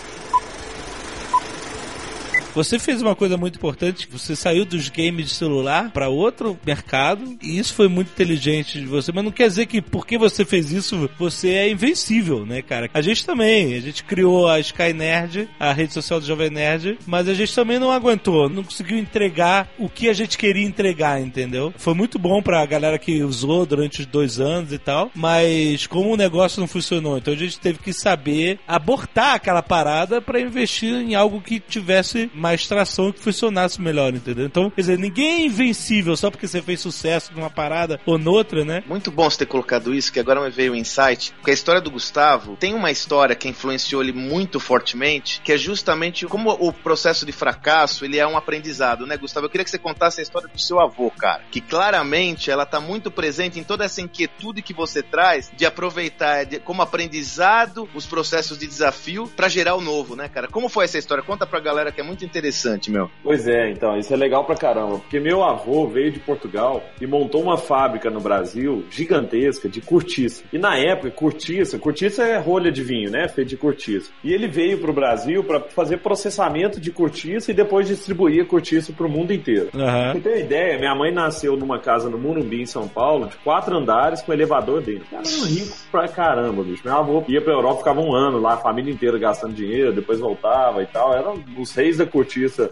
Você 2.56 2.80
fez 2.80 3.02
uma 3.02 3.18
coisa 3.18 3.36
muito 3.36 3.58
importante, 3.58 4.08
você 4.10 4.34
saiu 4.34 4.64
dos 4.64 4.88
games 4.88 5.28
de 5.28 5.34
celular 5.34 5.92
para 5.92 6.08
outro 6.08 6.58
mercado, 6.66 7.38
e 7.44 7.60
isso 7.60 7.74
foi 7.74 7.90
muito 7.90 8.12
inteligente 8.12 8.80
de 8.80 8.86
você, 8.86 9.12
mas 9.12 9.26
não 9.26 9.32
quer 9.32 9.50
dizer 9.50 9.66
que 9.66 9.82
porque 9.82 10.18
você 10.18 10.46
fez 10.46 10.72
isso, 10.72 11.10
você 11.20 11.50
é 11.50 11.70
invencível, 11.70 12.46
né, 12.46 12.62
cara? 12.62 12.90
A 12.94 13.02
gente 13.02 13.26
também, 13.26 13.74
a 13.74 13.82
gente 13.82 14.06
criou 14.06 14.48
a 14.48 14.58
Sky 14.62 14.94
Nerd, 14.94 15.50
a 15.60 15.74
rede 15.74 15.92
social 15.92 16.22
do 16.22 16.26
Jovem 16.26 16.50
Nerd, 16.50 16.98
mas 17.06 17.28
a 17.28 17.34
gente 17.34 17.54
também 17.54 17.78
não 17.78 17.92
aguentou, 17.92 18.48
não 18.48 18.64
conseguiu 18.64 18.98
entregar 18.98 19.70
o 19.78 19.90
que 19.90 20.08
a 20.08 20.14
gente 20.14 20.38
queria 20.38 20.66
entregar, 20.66 21.20
entendeu? 21.20 21.74
Foi 21.78 21.94
muito 21.94 22.18
bom 22.18 22.42
pra 22.42 22.66
galera 22.66 22.98
que 22.98 23.22
usou 23.22 23.66
durante 23.66 24.00
os 24.00 24.06
dois 24.06 24.40
anos 24.40 24.72
e 24.72 24.78
tal, 24.78 25.12
mas 25.14 25.88
como 25.88 26.14
o 26.14 26.18
negócio 26.18 26.62
não 26.62 26.68
funcionou, 26.70 27.18
então 27.18 27.34
a 27.34 27.38
gente 27.38 27.60
teve 27.60 27.80
que 27.80 27.92
saber 27.92 28.60
abortar 28.66 29.36
aquela 29.36 29.62
parada 29.62 30.22
pra 30.22 30.40
investir 30.40 30.94
em 30.94 31.16
algo 31.16 31.42
que 31.42 31.60
tivesse 31.60 32.32
mais 32.46 32.68
tração 32.68 33.12
que 33.12 33.20
funcionasse 33.20 33.82
melhor, 33.82 34.14
entendeu? 34.14 34.46
Então, 34.46 34.70
quer 34.70 34.82
dizer, 34.82 35.00
ninguém 35.00 35.42
é 35.42 35.46
invencível 35.48 36.16
só 36.16 36.30
porque 36.30 36.48
você 36.48 36.62
fez 36.62 36.80
sucesso 36.80 37.34
numa 37.34 37.50
parada 37.50 38.00
ou 38.06 38.20
noutra, 38.20 38.64
né? 38.64 38.84
Muito 38.88 39.10
bom 39.10 39.28
você 39.28 39.40
ter 39.40 39.48
colocado 39.48 39.94
isso, 39.96 40.14
que 40.14 40.20
agora 40.20 40.40
me 40.40 40.52
veio 40.52 40.74
o 40.74 40.76
insight. 40.76 41.34
Porque 41.34 41.50
a 41.50 41.54
história 41.56 41.82
do 41.82 41.90
Gustavo 41.90 42.56
tem 42.56 42.76
uma 42.76 42.92
história 42.92 43.36
que 43.36 43.50
influenciou 43.50 44.04
ele 44.04 44.14
muito 44.14 44.60
fortemente, 44.60 45.42
que 45.44 45.52
é 45.52 45.58
justamente 45.58 46.28
como 46.28 46.52
o 46.52 46.72
processo 46.72 47.26
de 47.26 47.32
fracasso, 47.32 48.06
ele 48.06 48.20
é 48.20 48.28
um 48.28 48.38
aprendizado, 48.38 49.08
né, 49.08 49.18
Gustavo? 49.18 49.48
Eu 49.48 49.50
queria 49.50 49.64
que 49.66 49.72
você 49.72 49.80
contasse 49.80 50.20
a 50.20 50.24
história 50.24 50.48
do 50.48 50.62
seu 50.62 50.80
avô, 50.80 51.10
cara. 51.10 51.42
Que 51.50 51.60
claramente 51.62 52.52
ela 52.52 52.66
tá 52.66 52.80
muito 52.80 53.10
presente 53.10 53.60
em 53.60 53.64
toda 53.64 53.86
essa 53.86 54.02
inquietude 54.02 54.62
que 54.62 54.74
você 54.74 55.02
traz 55.02 55.52
de 55.58 55.66
aproveitar 55.66 56.44
de- 56.46 56.60
como 56.60 56.82
aprendizado 56.84 57.90
os 57.96 58.06
processos 58.06 58.58
de 58.58 58.68
desafio 58.68 59.28
pra 59.36 59.48
gerar 59.48 59.76
o 59.76 59.82
novo, 59.82 60.16
né, 60.16 60.28
cara? 60.30 60.48
Como 60.48 60.70
foi 60.70 60.86
essa 60.86 60.98
história? 60.98 61.24
Conta 61.24 61.46
pra 61.48 61.60
galera 61.60 61.92
que 61.92 62.02
é 62.02 62.04
muito 62.04 62.24
interessante, 62.36 62.92
meu. 62.92 63.10
Pois 63.24 63.48
é, 63.48 63.72
então, 63.72 63.98
isso 63.98 64.14
é 64.14 64.18
legal 64.18 64.44
pra 64.44 64.56
caramba, 64.56 65.00
porque 65.00 65.20
meu 65.20 65.44
avô 65.44 65.88
veio 65.88 66.12
de 66.12 66.20
Portugal 66.20 66.84
e 67.00 67.08
montou 67.08 67.42
uma 67.42 67.58
fábrica 67.58 68.10
no 68.10 68.20
Brasil 68.20 68.84
gigantesca 68.90 69.70
de 69.70 69.80
cortiça. 69.80 70.44
E 70.52 70.58
na 70.58 70.78
época, 70.78 71.12
cortiça, 71.12 71.80
cortiça 71.80 72.24
é 72.24 72.38
rolha 72.38 72.72
de 72.72 72.84
vinho, 72.84 73.10
né? 73.10 73.28
Feito 73.30 73.50
de 73.50 73.58
cortiça. 73.58 74.12
E 74.24 74.34
ele 74.34 74.48
veio 74.48 74.78
pro 74.80 74.92
Brasil 74.92 75.44
pra 75.44 75.62
fazer 75.62 75.98
processamento 75.98 76.80
de 76.80 76.92
cortiça 76.92 77.52
e 77.52 77.54
depois 77.54 77.88
distribuir 77.88 78.44
a 78.44 78.46
cortiça 78.46 78.92
pro 78.92 79.10
mundo 79.10 79.32
inteiro. 79.34 79.68
Pra 79.72 79.82
Aham. 79.82 80.14
você 80.14 80.20
ter 80.20 80.30
uma 80.30 80.40
ideia, 80.40 80.78
minha 80.78 80.96
mãe 80.96 81.14
nasceu 81.14 81.56
numa 81.56 81.80
casa 81.80 82.10
no 82.10 82.18
Morumbi, 82.18 82.62
em 82.62 82.66
São 82.66 82.88
Paulo, 82.88 83.28
de 83.28 83.38
quatro 83.38 83.78
andares 83.78 84.22
com 84.22 84.34
elevador 84.34 84.82
dentro. 84.82 85.06
Cara, 85.10 85.24
era 85.26 85.42
um 85.42 85.46
rico 85.46 85.78
pra 85.92 86.08
caramba, 86.08 86.64
bicho. 86.64 86.82
Meu 86.84 86.98
avô 86.98 87.24
ia 87.28 87.42
pra 87.42 87.54
Europa, 87.54 87.78
ficava 87.80 88.02
um 88.02 88.14
ano 88.14 88.40
lá, 88.40 88.56
a 88.56 88.58
família 88.58 88.92
inteira 88.92 89.18
gastando 89.18 89.54
dinheiro, 89.54 89.94
depois 89.94 90.20
voltava 90.20 90.84
e 90.84 90.86
tal. 90.86 91.14
Eram 91.14 91.42
os 91.58 91.74
reis 91.74 91.98
da 91.98 92.06
cortiça 92.06 92.25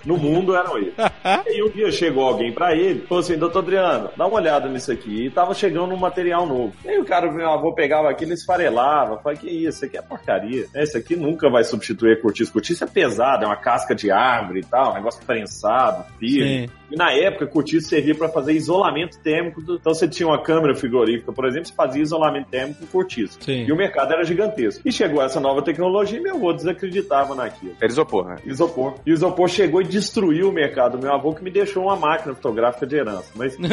no 0.05 0.17
mundo, 0.17 0.55
eram 0.55 0.77
eles. 0.77 0.93
E 1.47 1.63
um 1.63 1.69
dia 1.69 1.91
chegou 1.91 2.23
alguém 2.25 2.51
pra 2.51 2.75
ele, 2.75 3.01
falou 3.07 3.21
assim, 3.21 3.37
doutor 3.37 3.59
Adriano, 3.59 4.09
dá 4.17 4.25
uma 4.25 4.35
olhada 4.37 4.67
nisso 4.69 4.91
aqui. 4.91 5.25
E 5.25 5.29
tava 5.29 5.53
chegando 5.53 5.93
um 5.93 5.97
material 5.97 6.45
novo. 6.45 6.73
E 6.83 6.89
aí 6.89 6.97
o 6.99 7.05
cara, 7.05 7.31
meu 7.31 7.49
avô, 7.49 7.73
pegava 7.73 8.09
aquilo 8.09 8.31
e 8.31 8.33
esfarelava. 8.33 9.17
Falei, 9.19 9.37
que 9.37 9.47
isso, 9.49 9.69
isso 9.77 9.85
aqui 9.85 9.97
é 9.97 10.01
porcaria. 10.01 10.65
Esse 10.75 10.97
aqui 10.97 11.15
nunca 11.15 11.49
vai 11.49 11.63
substituir 11.63 12.13
a 12.17 12.21
cortiça. 12.21 12.51
Cortiça 12.51 12.85
é 12.85 12.87
pesada, 12.87 13.45
é 13.45 13.47
uma 13.47 13.55
casca 13.55 13.93
de 13.93 14.09
árvore 14.11 14.59
e 14.61 14.63
tal, 14.63 14.91
um 14.91 14.95
negócio 14.95 15.23
prensado, 15.25 16.05
firme. 16.19 16.67
Sim. 16.67 16.73
E 16.91 16.95
na 16.95 17.11
época, 17.11 17.47
cortiça 17.47 17.89
servia 17.89 18.13
para 18.15 18.29
fazer 18.29 18.53
isolamento 18.53 19.17
térmico. 19.19 19.61
do- 19.61 19.75
Então 19.75 19.93
você 19.93 20.07
tinha 20.07 20.27
uma 20.27 20.41
câmera 20.41 20.75
frigorífica, 20.75 21.31
por 21.31 21.45
exemplo, 21.45 21.67
você 21.67 21.73
fazia 21.73 22.01
isolamento 22.01 22.47
térmico 22.49 22.81
com 22.81 22.85
cortiça. 22.87 23.37
Sim. 23.41 23.65
E 23.65 23.71
o 23.71 23.75
mercado 23.75 24.13
era 24.13 24.23
gigantesco. 24.23 24.81
E 24.85 24.91
chegou 24.91 25.21
essa 25.23 25.39
nova 25.39 25.61
tecnologia 25.63 26.19
e 26.19 26.21
meu 26.21 26.35
avô 26.35 26.53
desacreditava 26.53 27.33
naquilo. 27.35 27.73
Era 27.81 27.91
isopor, 27.91 28.27
né? 28.27 28.35
Isopor. 28.45 28.95
E 29.05 29.11
o 29.11 29.13
isopor 29.43 29.49
chegou 29.49 29.81
e 29.81 29.85
destruiu 29.85 30.49
o 30.49 30.51
mercado. 30.51 30.97
Meu 30.97 31.13
avô 31.13 31.33
que 31.33 31.43
me 31.43 31.51
deixou 31.51 31.83
uma 31.83 31.95
máquina 31.95 32.33
fotográfica 32.33 32.85
de 32.85 32.95
herança. 32.95 33.31
Mas 33.35 33.57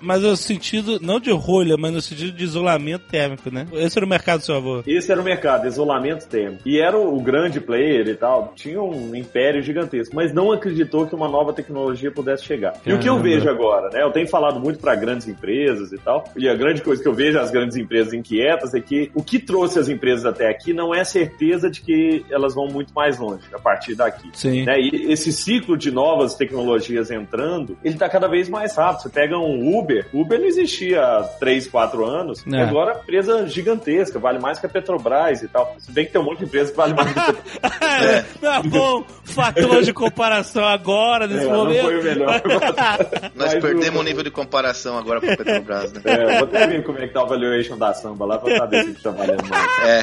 Mas 0.00 0.22
no 0.22 0.34
sentido, 0.36 0.98
não 1.00 1.20
de 1.20 1.30
rolha, 1.30 1.76
mas 1.76 1.92
no 1.92 2.00
sentido 2.00 2.32
de 2.32 2.44
isolamento 2.44 3.04
térmico, 3.10 3.50
né? 3.50 3.66
Esse 3.72 3.98
era 3.98 4.06
o 4.06 4.08
mercado 4.08 4.40
do 4.40 4.46
seu 4.46 4.56
avô. 4.56 4.82
esse 4.86 5.12
era 5.12 5.20
o 5.20 5.24
mercado, 5.24 5.66
isolamento 5.66 6.26
térmico. 6.26 6.62
E 6.66 6.80
era 6.80 6.98
o, 6.98 7.20
grande 7.20 7.60
player 7.60 8.08
e 8.08 8.14
tal. 8.14 8.52
Tinha 8.56 8.82
um 8.82 9.14
império 9.14 9.62
gigantesco. 9.62 10.14
Mas 10.16 10.32
não 10.32 10.52
acreditou 10.52 11.06
que 11.06 11.14
uma 11.14 11.28
nova 11.28 11.52
tecnologia 11.52 12.10
pudesse 12.10 12.44
chegar. 12.44 12.74
E 12.86 12.92
o 12.92 12.98
que 12.98 13.08
eu 13.08 13.16
Caramba. 13.16 13.22
vejo 13.22 13.48
agora, 13.48 13.90
né? 13.90 14.02
Eu 14.02 14.10
tenho 14.10 14.26
falado 14.26 14.58
muito 14.58 14.78
para 14.78 14.94
grandes 14.94 15.28
empresas 15.28 15.92
e 15.92 15.98
tal. 15.98 16.24
E 16.36 16.48
a 16.48 16.54
grande 16.54 16.82
coisa 16.82 17.02
que 17.02 17.08
eu 17.08 17.14
vejo 17.14 17.38
as 17.38 17.50
grandes 17.50 17.76
empresas 17.76 18.12
inquietas 18.12 18.74
é 18.74 18.80
que 18.80 19.10
o 19.14 19.22
que 19.22 19.38
trouxe 19.38 19.78
as 19.78 19.88
empresas 19.88 20.24
até 20.24 20.48
aqui 20.48 20.72
não 20.72 20.94
é 20.94 21.04
certeza 21.04 21.70
de 21.70 21.80
que 21.80 22.24
elas 22.30 22.54
vão 22.54 22.68
muito 22.68 22.92
mais 22.94 23.18
longe 23.18 23.44
a 23.54 23.58
partir 23.58 23.94
daqui. 23.94 24.30
Sim. 24.32 24.64
Né? 24.64 24.80
E 24.80 25.12
esse 25.12 25.32
ciclo 25.32 25.76
de 25.76 25.90
novas 25.90 26.34
tecnologias 26.34 27.10
entrando, 27.10 27.76
ele 27.84 27.96
tá 27.96 28.08
cada 28.08 28.28
vez 28.28 28.48
mais 28.48 28.74
rápido. 28.76 29.02
Você 29.02 29.08
pega 29.08 29.38
um 29.38 29.78
Uber, 29.78 30.06
Uber 30.12 30.38
não 30.38 30.46
existia 30.46 31.02
há 31.02 31.22
3, 31.24 31.66
4 31.66 32.04
anos, 32.04 32.44
É. 32.46 32.50
e 32.50 32.60
agora 32.60 32.90
é 32.90 32.94
uma 32.94 33.02
empresa 33.02 33.46
gigantesca, 33.46 34.18
vale 34.18 34.38
mais 34.38 34.58
que 34.58 34.66
a 34.66 34.68
Petrobras 34.68 35.42
e 35.42 35.48
tal. 35.48 35.74
Se 35.78 35.90
bem 35.92 36.06
que 36.06 36.12
tem 36.12 36.20
um 36.20 36.24
monte 36.24 36.38
de 36.38 36.44
empresa 36.44 36.70
que 36.70 36.76
vale 36.76 36.94
mais 36.94 37.12
que 37.12 37.18
a 37.18 37.24
Petrobras. 37.32 37.80
É, 38.00 38.22
tá 38.40 38.62
bom, 38.62 39.04
fator 39.24 39.82
de 39.82 39.92
comparação 39.92 40.64
agora, 40.64 41.26
nesse 41.26 41.44
É, 41.44 41.48
não 41.48 41.58
momento. 41.64 41.82
foi 41.82 42.00
o 42.00 42.02
melhor. 42.04 42.40
Nós 43.36 43.52
Mas 43.52 43.54
perdemos 43.62 43.96
o- 43.96 44.00
o 44.00 44.02
nível 44.02 44.22
de 44.24 44.30
comparação 44.30 44.96
agora 44.96 45.20
com 45.20 45.30
a 45.30 45.36
Petrobras, 45.36 45.92
né? 45.92 46.00
É, 46.04 46.38
vou 46.38 46.44
até 46.48 46.66
ver 46.66 46.82
como 46.84 46.98
é 46.98 47.06
que 47.06 47.12
tá 47.12 47.22
o 47.22 47.26
valuation 47.26 47.76
da 47.76 47.92
samba 47.92 48.24
lá 48.24 48.38
pra 48.38 48.56
saber 48.56 48.84
se 48.84 48.94
tá 49.02 49.10
valendo 49.10 49.44
mais. 49.48 49.78
É. 49.80 50.02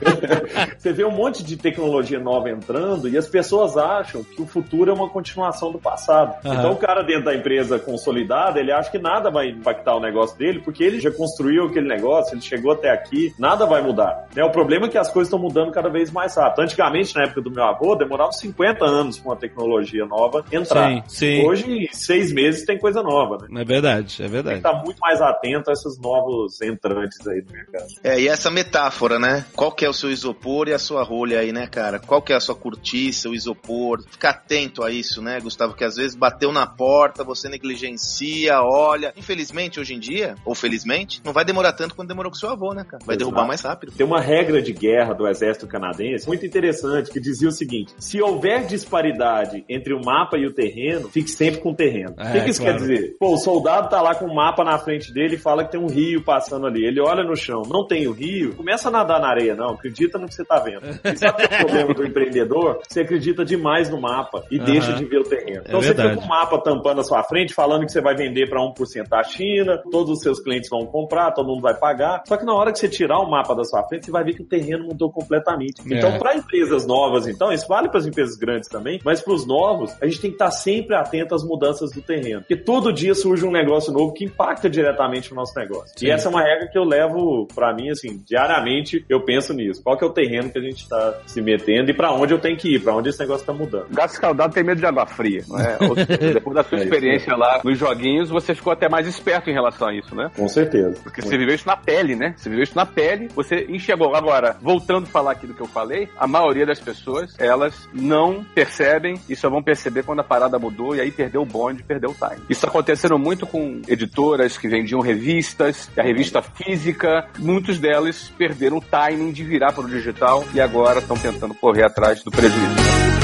Você 0.78 0.92
vê 0.92 1.04
um 1.04 1.10
monte 1.10 1.42
de 1.42 1.56
tecnologia 1.56 2.18
nova 2.18 2.50
entrando 2.50 3.08
e 3.08 3.16
as 3.16 3.26
pessoas 3.26 3.76
acham 3.76 4.22
que 4.22 4.40
o 4.40 4.46
futuro 4.46 4.90
é 4.90 4.94
uma 4.94 5.08
continuação 5.08 5.72
do 5.72 5.78
passado. 5.78 6.34
Aham. 6.44 6.58
Então 6.58 6.72
o 6.72 6.76
cara 6.76 7.02
dentro 7.02 7.24
da 7.24 7.34
empresa 7.34 7.78
consolidada, 7.78 8.60
ele 8.60 8.72
acha 8.72 8.90
que 8.90 8.98
nada 8.98 9.30
vai 9.30 9.48
impactar 9.48 9.96
o 9.96 10.00
negócio 10.00 10.36
dele, 10.38 10.60
porque 10.60 10.82
ele 10.84 11.00
já 11.00 11.10
construiu 11.10 11.66
aquele 11.66 11.88
negócio, 11.88 12.34
ele 12.34 12.40
chegou 12.40 12.72
até 12.72 12.90
aqui, 12.90 13.34
nada 13.38 13.66
vai 13.66 13.82
mudar. 13.82 14.26
Né? 14.34 14.44
O 14.44 14.50
problema 14.50 14.86
é 14.86 14.88
que 14.88 14.98
as 14.98 15.10
coisas 15.10 15.28
estão 15.28 15.38
mudando 15.38 15.72
cada 15.72 15.88
vez 15.88 16.10
mais 16.10 16.36
rápido. 16.36 16.62
Antigamente, 16.62 17.14
na 17.14 17.24
época 17.24 17.40
do 17.40 17.50
meu 17.50 17.64
avô, 17.64 17.94
demorava 17.94 18.32
50 18.32 18.84
anos 18.84 19.18
para 19.18 19.30
uma 19.30 19.36
tecnologia 19.36 20.04
nova 20.06 20.44
entrar. 20.52 20.90
Sim, 20.90 21.02
sim. 21.08 21.46
Hoje, 21.46 21.70
em 21.70 21.88
seis 21.92 22.32
meses, 22.32 22.64
tem 22.64 22.78
coisa 22.78 23.02
nova, 23.02 23.38
né? 23.48 23.62
É 23.62 23.64
verdade, 23.64 24.16
é 24.18 24.24
Tem 24.24 24.28
verdade. 24.28 24.60
que 24.60 24.68
estar 24.68 24.82
muito 24.82 24.98
mais 24.98 25.20
atento 25.20 25.70
a 25.70 25.72
esses 25.72 25.98
novos 25.98 26.60
entrantes 26.62 27.26
aí 27.26 27.42
no 27.46 27.52
mercado. 27.52 27.86
É, 28.02 28.20
e 28.20 28.28
essa 28.28 28.50
metáfora, 28.50 29.18
né? 29.18 29.44
Qual 29.54 29.72
que 29.72 29.84
é 29.84 29.87
o 29.88 29.94
seu 29.94 30.10
isopor 30.10 30.68
e 30.68 30.72
a 30.72 30.78
sua 30.78 31.02
rolha 31.02 31.40
aí, 31.40 31.52
né, 31.52 31.66
cara? 31.66 31.98
Qual 31.98 32.22
que 32.22 32.32
é 32.32 32.36
a 32.36 32.40
sua 32.40 32.54
cortiça, 32.54 33.28
o 33.28 33.34
isopor? 33.34 34.02
Fica 34.10 34.30
atento 34.30 34.82
a 34.82 34.90
isso, 34.90 35.20
né, 35.22 35.40
Gustavo? 35.40 35.74
Que 35.74 35.84
às 35.84 35.96
vezes 35.96 36.16
bateu 36.16 36.52
na 36.52 36.66
porta, 36.66 37.24
você 37.24 37.48
negligencia, 37.48 38.60
olha. 38.62 39.12
Infelizmente, 39.16 39.80
hoje 39.80 39.94
em 39.94 39.98
dia, 39.98 40.34
ou 40.44 40.54
felizmente, 40.54 41.20
não 41.24 41.32
vai 41.32 41.44
demorar 41.44 41.72
tanto 41.72 41.94
quanto 41.94 42.08
demorou 42.08 42.30
com 42.30 42.38
seu 42.38 42.50
avô, 42.50 42.72
né, 42.72 42.84
cara? 42.84 43.02
Vai 43.04 43.16
Exato. 43.16 43.30
derrubar 43.30 43.46
mais 43.46 43.62
rápido. 43.62 43.92
Tem 43.92 44.06
uma 44.06 44.20
regra 44.20 44.60
de 44.62 44.72
guerra 44.72 45.14
do 45.14 45.26
exército 45.26 45.66
canadense 45.66 46.26
muito 46.26 46.44
interessante 46.44 47.10
que 47.10 47.20
dizia 47.20 47.48
o 47.48 47.52
seguinte: 47.52 47.94
se 47.98 48.20
houver 48.20 48.66
disparidade 48.66 49.64
entre 49.68 49.94
o 49.94 50.00
mapa 50.04 50.36
e 50.36 50.46
o 50.46 50.52
terreno, 50.52 51.08
fique 51.08 51.30
sempre 51.30 51.60
com 51.60 51.70
o 51.70 51.74
terreno. 51.74 52.14
É, 52.18 52.28
o 52.28 52.32
que, 52.32 52.40
que 52.42 52.50
isso 52.50 52.60
claro. 52.60 52.78
quer 52.78 52.80
dizer? 52.80 53.16
Pô, 53.18 53.34
o 53.34 53.38
soldado 53.38 53.88
tá 53.88 54.00
lá 54.00 54.14
com 54.14 54.26
o 54.26 54.34
mapa 54.34 54.64
na 54.64 54.78
frente 54.78 55.12
dele 55.12 55.36
e 55.36 55.38
fala 55.38 55.64
que 55.64 55.72
tem 55.72 55.80
um 55.80 55.88
rio 55.88 56.22
passando 56.22 56.66
ali. 56.66 56.84
Ele 56.84 57.00
olha 57.00 57.24
no 57.24 57.36
chão, 57.36 57.62
não 57.68 57.86
tem 57.86 58.06
o 58.06 58.12
rio, 58.12 58.54
começa 58.54 58.88
a 58.88 58.92
nadar 58.92 59.20
na 59.20 59.28
areia, 59.28 59.54
não. 59.54 59.77
Acredita 59.78 60.18
no 60.18 60.26
que 60.28 60.34
você 60.34 60.44
tá 60.44 60.58
vendo. 60.58 60.82
E 61.04 61.16
sabe 61.16 61.44
o 61.44 61.48
problema 61.48 61.94
do 61.94 62.04
empreendedor? 62.06 62.80
Você 62.88 63.00
acredita 63.00 63.44
demais 63.44 63.88
no 63.90 64.00
mapa 64.00 64.44
e 64.50 64.56
Aham. 64.58 64.64
deixa 64.64 64.92
de 64.92 65.04
ver 65.04 65.18
o 65.20 65.24
terreno. 65.24 65.62
Então 65.66 65.78
É 65.78 65.82
você 65.82 65.88
verdade. 65.88 66.10
fica 66.10 66.20
com 66.20 66.26
o 66.26 66.28
mapa 66.28 66.58
tampando 66.62 67.00
a 67.00 67.04
sua 67.04 67.22
frente, 67.24 67.54
falando 67.54 67.86
que 67.86 67.92
você 67.92 68.00
vai 68.00 68.14
vender 68.14 68.48
para 68.48 68.60
1% 68.60 69.08
da 69.08 69.22
China, 69.22 69.80
todos 69.90 70.10
os 70.12 70.20
seus 70.20 70.40
clientes 70.40 70.68
vão 70.70 70.86
comprar, 70.86 71.32
todo 71.32 71.46
mundo 71.46 71.60
vai 71.62 71.74
pagar. 71.74 72.22
Só 72.26 72.36
que 72.36 72.44
na 72.44 72.54
hora 72.54 72.72
que 72.72 72.78
você 72.78 72.88
tirar 72.88 73.18
o 73.20 73.30
mapa 73.30 73.54
da 73.54 73.64
sua 73.64 73.82
frente, 73.84 74.06
você 74.06 74.10
vai 74.12 74.24
ver 74.24 74.34
que 74.34 74.42
o 74.42 74.46
terreno 74.46 74.84
mudou 74.86 75.10
completamente. 75.10 75.80
É. 75.92 75.96
Então, 75.96 76.18
para 76.18 76.36
empresas 76.36 76.86
novas, 76.86 77.26
então, 77.26 77.52
isso 77.52 77.66
vale 77.68 77.88
para 77.88 77.98
as 77.98 78.06
empresas 78.06 78.36
grandes 78.36 78.68
também, 78.68 79.00
mas 79.04 79.20
para 79.20 79.32
os 79.32 79.46
novos, 79.46 79.94
a 80.00 80.06
gente 80.06 80.20
tem 80.20 80.30
que 80.30 80.34
estar 80.36 80.50
sempre 80.50 80.94
atento 80.96 81.34
às 81.34 81.44
mudanças 81.44 81.90
do 81.92 82.00
terreno. 82.02 82.40
Porque 82.40 82.56
todo 82.56 82.92
dia 82.92 83.14
surge 83.14 83.44
um 83.46 83.50
negócio 83.50 83.92
novo 83.92 84.12
que 84.12 84.24
impacta 84.24 84.68
diretamente 84.68 85.32
o 85.32 85.34
nosso 85.34 85.58
negócio. 85.58 85.92
Sim. 85.96 86.06
E 86.06 86.10
essa 86.10 86.28
é 86.28 86.30
uma 86.30 86.42
regra 86.42 86.68
que 86.68 86.78
eu 86.78 86.84
levo 86.84 87.46
para 87.54 87.74
mim, 87.74 87.90
assim, 87.90 88.22
diariamente 88.26 89.04
eu 89.08 89.24
penso 89.24 89.52
nisso. 89.52 89.67
Qual 89.82 89.96
que 89.96 90.04
é 90.04 90.06
o 90.06 90.10
terreno 90.10 90.50
que 90.50 90.58
a 90.58 90.62
gente 90.62 90.82
está 90.82 91.20
se 91.26 91.40
metendo 91.40 91.90
e 91.90 91.94
para 91.94 92.12
onde 92.12 92.32
eu 92.32 92.38
tenho 92.38 92.56
que 92.56 92.74
ir, 92.74 92.80
para 92.80 92.94
onde 92.94 93.08
esse 93.08 93.20
negócio 93.20 93.42
está 93.42 93.52
mudando. 93.52 93.86
Gato 93.90 94.12
escaldado 94.12 94.52
tem 94.52 94.64
medo 94.64 94.80
de 94.80 94.86
água 94.86 95.06
fria, 95.06 95.44
não 95.48 95.58
é? 95.58 95.78
Seja, 95.78 96.34
depois 96.34 96.56
da 96.56 96.64
sua 96.64 96.78
É 96.78 96.84
isso 96.84 96.94
experiência 96.94 97.36
lá 97.36 97.60
nos 97.64 97.78
joguinhos, 97.78 98.30
você 98.30 98.54
ficou 98.54 98.72
até 98.72 98.88
mais 98.88 99.06
esperto 99.06 99.50
em 99.50 99.52
relação 99.52 99.88
a 99.88 99.94
isso, 99.94 100.14
né? 100.14 100.30
Com 100.36 100.48
certeza. 100.48 100.96
Porque 101.02 101.22
você 101.22 101.36
viveu 101.36 101.54
isso 101.54 101.66
na 101.66 101.76
pele, 101.76 102.16
né? 102.16 102.34
Você 102.36 102.48
viveu 102.48 102.64
isso 102.64 102.76
na 102.76 102.86
pele, 102.86 103.28
você 103.34 103.66
enxergou. 103.68 104.14
Agora, 104.14 104.56
voltando 104.60 105.04
a 105.04 105.06
falar 105.06 105.32
aqui 105.32 105.46
do 105.46 105.54
que 105.54 105.60
eu 105.60 105.66
falei, 105.66 106.08
a 106.18 106.26
maioria 106.26 106.66
das 106.66 106.80
pessoas, 106.80 107.34
elas 107.38 107.88
não 107.92 108.44
percebem 108.54 109.20
e 109.28 109.36
só 109.36 109.48
vão 109.48 109.62
perceber 109.62 110.02
quando 110.02 110.20
a 110.20 110.24
parada 110.24 110.58
mudou 110.58 110.94
e 110.94 111.00
aí 111.00 111.10
perdeu 111.10 111.42
o 111.42 111.46
bonde, 111.46 111.82
perdeu 111.82 112.10
o 112.10 112.14
time. 112.14 112.42
Isso 112.48 112.62
tá 112.62 112.68
acontecendo 112.68 113.18
muito 113.18 113.46
com 113.46 113.80
editoras 113.86 114.56
que 114.56 114.68
vendiam 114.68 115.00
revistas, 115.00 115.90
a 115.96 116.02
revista 116.02 116.42
física, 116.42 117.28
muitos 117.38 117.78
delas 117.78 118.32
perderam 118.36 118.78
o 118.78 118.80
timing 118.80 119.32
de 119.32 119.44
virar 119.58 119.72
para 119.72 119.84
o 119.84 119.88
digital 119.88 120.44
e 120.54 120.60
agora 120.60 121.00
estão 121.00 121.16
tentando 121.16 121.52
correr 121.52 121.84
atrás 121.84 122.22
do 122.22 122.30
prejuízo. 122.30 123.17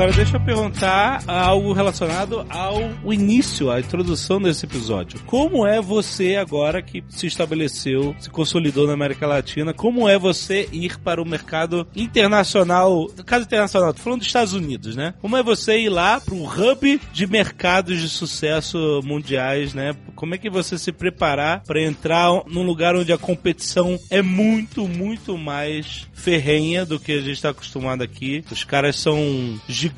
Agora 0.00 0.16
deixa 0.16 0.36
eu 0.38 0.40
perguntar 0.40 1.22
algo 1.26 1.74
relacionado 1.74 2.46
ao 2.48 3.12
início, 3.12 3.70
à 3.70 3.80
introdução 3.80 4.40
desse 4.40 4.64
episódio. 4.64 5.20
Como 5.26 5.66
é 5.66 5.78
você 5.78 6.36
agora 6.36 6.80
que 6.80 7.04
se 7.10 7.26
estabeleceu, 7.26 8.16
se 8.18 8.30
consolidou 8.30 8.86
na 8.86 8.94
América 8.94 9.26
Latina, 9.26 9.74
como 9.74 10.08
é 10.08 10.18
você 10.18 10.66
ir 10.72 10.98
para 11.00 11.20
o 11.20 11.28
mercado 11.28 11.86
internacional, 11.94 13.08
caso 13.26 13.44
internacional, 13.44 13.92
tô 13.92 14.00
falando 14.00 14.20
dos 14.20 14.28
Estados 14.28 14.54
Unidos, 14.54 14.96
né? 14.96 15.12
Como 15.20 15.36
é 15.36 15.42
você 15.42 15.78
ir 15.78 15.90
lá 15.90 16.18
para 16.18 16.34
o 16.34 16.46
hub 16.46 16.98
de 17.12 17.26
mercados 17.26 18.00
de 18.00 18.08
sucesso 18.08 19.02
mundiais, 19.04 19.74
né? 19.74 19.94
Como 20.14 20.34
é 20.34 20.38
que 20.38 20.48
você 20.48 20.78
se 20.78 20.92
preparar 20.92 21.62
para 21.64 21.82
entrar 21.82 22.26
num 22.46 22.62
lugar 22.62 22.96
onde 22.96 23.12
a 23.12 23.18
competição 23.18 24.00
é 24.08 24.22
muito, 24.22 24.88
muito 24.88 25.36
mais 25.36 26.08
ferrenha 26.14 26.84
do 26.86 26.98
que 26.98 27.12
a 27.12 27.20
gente 27.20 27.32
está 27.32 27.50
acostumado 27.50 28.02
aqui. 28.02 28.44
Os 28.50 28.64
caras 28.64 28.96
são 28.96 29.60
gigantes, 29.68 29.89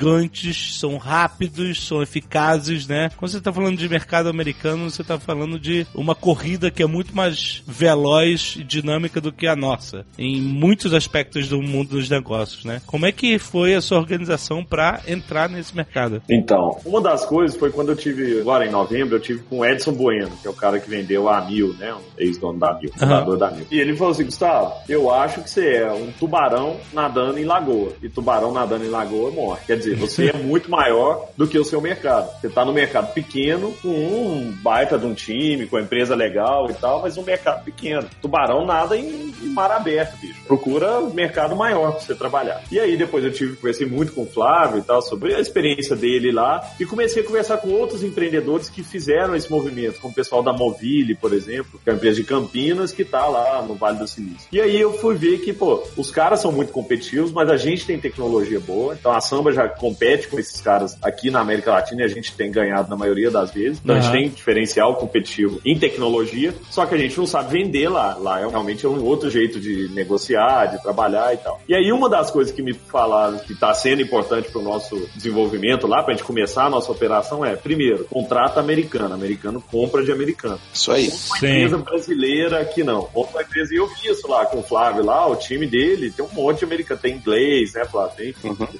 são 0.54 0.96
rápidos, 0.96 1.86
são 1.86 2.02
eficazes, 2.02 2.86
né? 2.86 3.10
Quando 3.16 3.30
você 3.30 3.38
está 3.38 3.52
falando 3.52 3.76
de 3.76 3.88
mercado 3.88 4.28
americano, 4.28 4.90
você 4.90 5.02
está 5.02 5.18
falando 5.18 5.58
de 5.58 5.86
uma 5.94 6.14
corrida 6.14 6.70
que 6.70 6.82
é 6.82 6.86
muito 6.86 7.14
mais 7.14 7.62
veloz 7.66 8.56
e 8.58 8.64
dinâmica 8.64 9.20
do 9.20 9.32
que 9.32 9.46
a 9.46 9.56
nossa, 9.56 10.04
em 10.18 10.40
muitos 10.40 10.94
aspectos 10.94 11.48
do 11.48 11.60
mundo 11.62 11.90
dos 11.90 12.08
negócios, 12.08 12.64
né? 12.64 12.80
Como 12.86 13.06
é 13.06 13.12
que 13.12 13.38
foi 13.38 13.74
a 13.74 13.80
sua 13.80 13.98
organização 13.98 14.64
para 14.64 15.00
entrar 15.06 15.48
nesse 15.48 15.74
mercado? 15.74 16.22
Então, 16.30 16.78
uma 16.84 17.00
das 17.00 17.24
coisas 17.24 17.56
foi 17.56 17.70
quando 17.70 17.90
eu 17.90 17.96
tive, 17.96 18.40
agora 18.40 18.66
em 18.66 18.70
novembro, 18.70 19.16
eu 19.16 19.20
tive 19.20 19.40
com 19.40 19.58
o 19.58 19.64
Edson 19.64 19.92
Bueno, 19.92 20.30
que 20.40 20.46
é 20.46 20.50
o 20.50 20.54
cara 20.54 20.78
que 20.78 20.88
vendeu 20.88 21.28
a 21.28 21.40
Mil, 21.42 21.74
né? 21.74 21.92
Um 21.94 22.00
ex-dono 22.18 22.58
da 22.58 22.74
Mil, 22.74 22.92
fundador 22.92 23.36
da 23.36 23.50
Mil. 23.50 23.66
E 23.70 23.78
ele 23.78 23.96
falou 23.96 24.12
assim, 24.12 24.24
Gustavo, 24.24 24.72
eu 24.88 25.10
acho 25.10 25.42
que 25.42 25.50
você 25.50 25.76
é 25.76 25.92
um 25.92 26.10
tubarão 26.12 26.76
nadando 26.92 27.38
em 27.38 27.44
lagoa. 27.44 27.92
E 28.02 28.08
tubarão 28.08 28.52
nadando 28.52 28.84
em 28.84 28.88
lagoa 28.88 29.30
morre. 29.30 29.60
Quer 29.72 29.78
dizer, 29.78 29.96
você 29.96 30.28
é 30.28 30.34
muito 30.34 30.70
maior 30.70 31.30
do 31.34 31.48
que 31.48 31.58
o 31.58 31.64
seu 31.64 31.80
mercado. 31.80 32.28
Você 32.38 32.50
tá 32.50 32.62
no 32.62 32.74
mercado 32.74 33.14
pequeno, 33.14 33.72
com 33.80 33.88
um 33.88 34.52
baita 34.62 34.98
de 34.98 35.06
um 35.06 35.14
time, 35.14 35.66
com 35.66 35.76
uma 35.76 35.82
empresa 35.82 36.14
legal 36.14 36.70
e 36.70 36.74
tal, 36.74 37.00
mas 37.00 37.16
um 37.16 37.22
mercado 37.22 37.64
pequeno. 37.64 38.06
Tubarão 38.20 38.66
nada 38.66 38.98
em, 38.98 39.32
em 39.42 39.48
mar 39.48 39.70
aberto, 39.70 40.20
bicho. 40.20 40.42
Procura 40.46 41.00
mercado 41.00 41.56
maior 41.56 41.92
pra 41.92 42.00
você 42.00 42.14
trabalhar. 42.14 42.62
E 42.70 42.78
aí 42.78 42.98
depois 42.98 43.24
eu 43.24 43.32
tive, 43.32 43.56
conversei 43.56 43.86
muito 43.86 44.12
com 44.12 44.24
o 44.24 44.26
Flávio 44.26 44.80
e 44.80 44.82
tal, 44.82 45.00
sobre 45.00 45.34
a 45.34 45.40
experiência 45.40 45.96
dele 45.96 46.30
lá, 46.32 46.70
e 46.78 46.84
comecei 46.84 47.22
a 47.22 47.26
conversar 47.26 47.56
com 47.56 47.70
outros 47.70 48.04
empreendedores 48.04 48.68
que 48.68 48.82
fizeram 48.82 49.34
esse 49.34 49.50
movimento, 49.50 50.00
como 50.00 50.12
o 50.12 50.14
pessoal 50.14 50.42
da 50.42 50.52
Movile, 50.52 51.14
por 51.14 51.32
exemplo, 51.32 51.80
que 51.82 51.88
é 51.88 51.94
uma 51.94 51.96
empresa 51.96 52.16
de 52.16 52.24
Campinas 52.24 52.92
que 52.92 53.06
tá 53.06 53.26
lá 53.26 53.62
no 53.62 53.74
Vale 53.74 53.98
do 53.98 54.06
Silício. 54.06 54.48
E 54.52 54.60
aí 54.60 54.78
eu 54.78 54.92
fui 54.98 55.14
ver 55.14 55.38
que, 55.38 55.54
pô, 55.54 55.82
os 55.96 56.10
caras 56.10 56.40
são 56.40 56.52
muito 56.52 56.72
competitivos, 56.72 57.32
mas 57.32 57.48
a 57.48 57.56
gente 57.56 57.86
tem 57.86 57.98
tecnologia 57.98 58.60
boa, 58.60 58.92
então 58.92 59.12
a 59.12 59.20
Samba 59.22 59.50
já 59.50 59.61
compete 59.68 60.28
com 60.28 60.38
esses 60.38 60.60
caras 60.60 60.96
aqui 61.02 61.30
na 61.30 61.40
América 61.40 61.72
Latina 61.72 62.02
e 62.02 62.04
a 62.04 62.08
gente 62.08 62.34
tem 62.34 62.50
ganhado 62.50 62.88
na 62.90 62.96
maioria 62.96 63.30
das 63.30 63.50
vezes. 63.50 63.80
Então 63.82 63.94
a 63.94 63.98
Aham. 63.98 64.04
gente 64.12 64.12
tem 64.12 64.28
diferencial 64.30 64.96
competitivo 64.96 65.60
em 65.64 65.78
tecnologia, 65.78 66.54
só 66.70 66.86
que 66.86 66.94
a 66.94 66.98
gente 66.98 67.16
não 67.18 67.26
sabe 67.26 67.52
vender 67.52 67.88
lá. 67.88 68.16
Lá 68.18 68.40
é 68.40 68.46
realmente 68.46 68.86
um 68.86 69.04
outro 69.04 69.30
jeito 69.30 69.60
de 69.60 69.88
negociar, 69.92 70.66
de 70.66 70.82
trabalhar 70.82 71.34
e 71.34 71.36
tal. 71.38 71.60
E 71.68 71.74
aí 71.74 71.92
uma 71.92 72.08
das 72.08 72.30
coisas 72.30 72.52
que 72.52 72.62
me 72.62 72.72
falaram 72.74 73.38
que 73.38 73.52
está 73.52 73.72
sendo 73.74 74.02
importante 74.02 74.50
para 74.50 74.60
o 74.60 74.64
nosso 74.64 75.08
desenvolvimento 75.14 75.86
lá, 75.86 76.02
para 76.02 76.14
a 76.14 76.16
gente 76.16 76.26
começar 76.26 76.66
a 76.66 76.70
nossa 76.70 76.90
operação 76.90 77.44
é, 77.44 77.56
primeiro, 77.56 78.04
contrato 78.04 78.58
americano. 78.58 79.14
Americano 79.14 79.62
compra 79.70 80.04
de 80.04 80.12
americano. 80.12 80.58
Isso 80.72 80.90
aí. 80.92 81.08
Uma 81.08 81.36
empresa 81.36 81.78
brasileira 81.78 82.60
aqui 82.60 82.82
não. 82.84 83.08
Outra 83.14 83.42
empresa, 83.42 83.74
e 83.74 83.76
eu 83.78 83.86
vi 83.86 84.08
isso 84.08 84.28
lá 84.28 84.46
com 84.46 84.58
o 84.58 84.62
Flávio 84.62 85.04
lá, 85.04 85.26
o 85.28 85.36
time 85.36 85.66
dele 85.66 86.10
tem 86.10 86.24
um 86.24 86.32
monte 86.32 86.60
de 86.60 86.64
americano, 86.64 87.00
tem 87.00 87.14
inglês, 87.16 87.74
né, 87.74 87.84
Flávio? 87.84 88.16
Tem, 88.16 88.34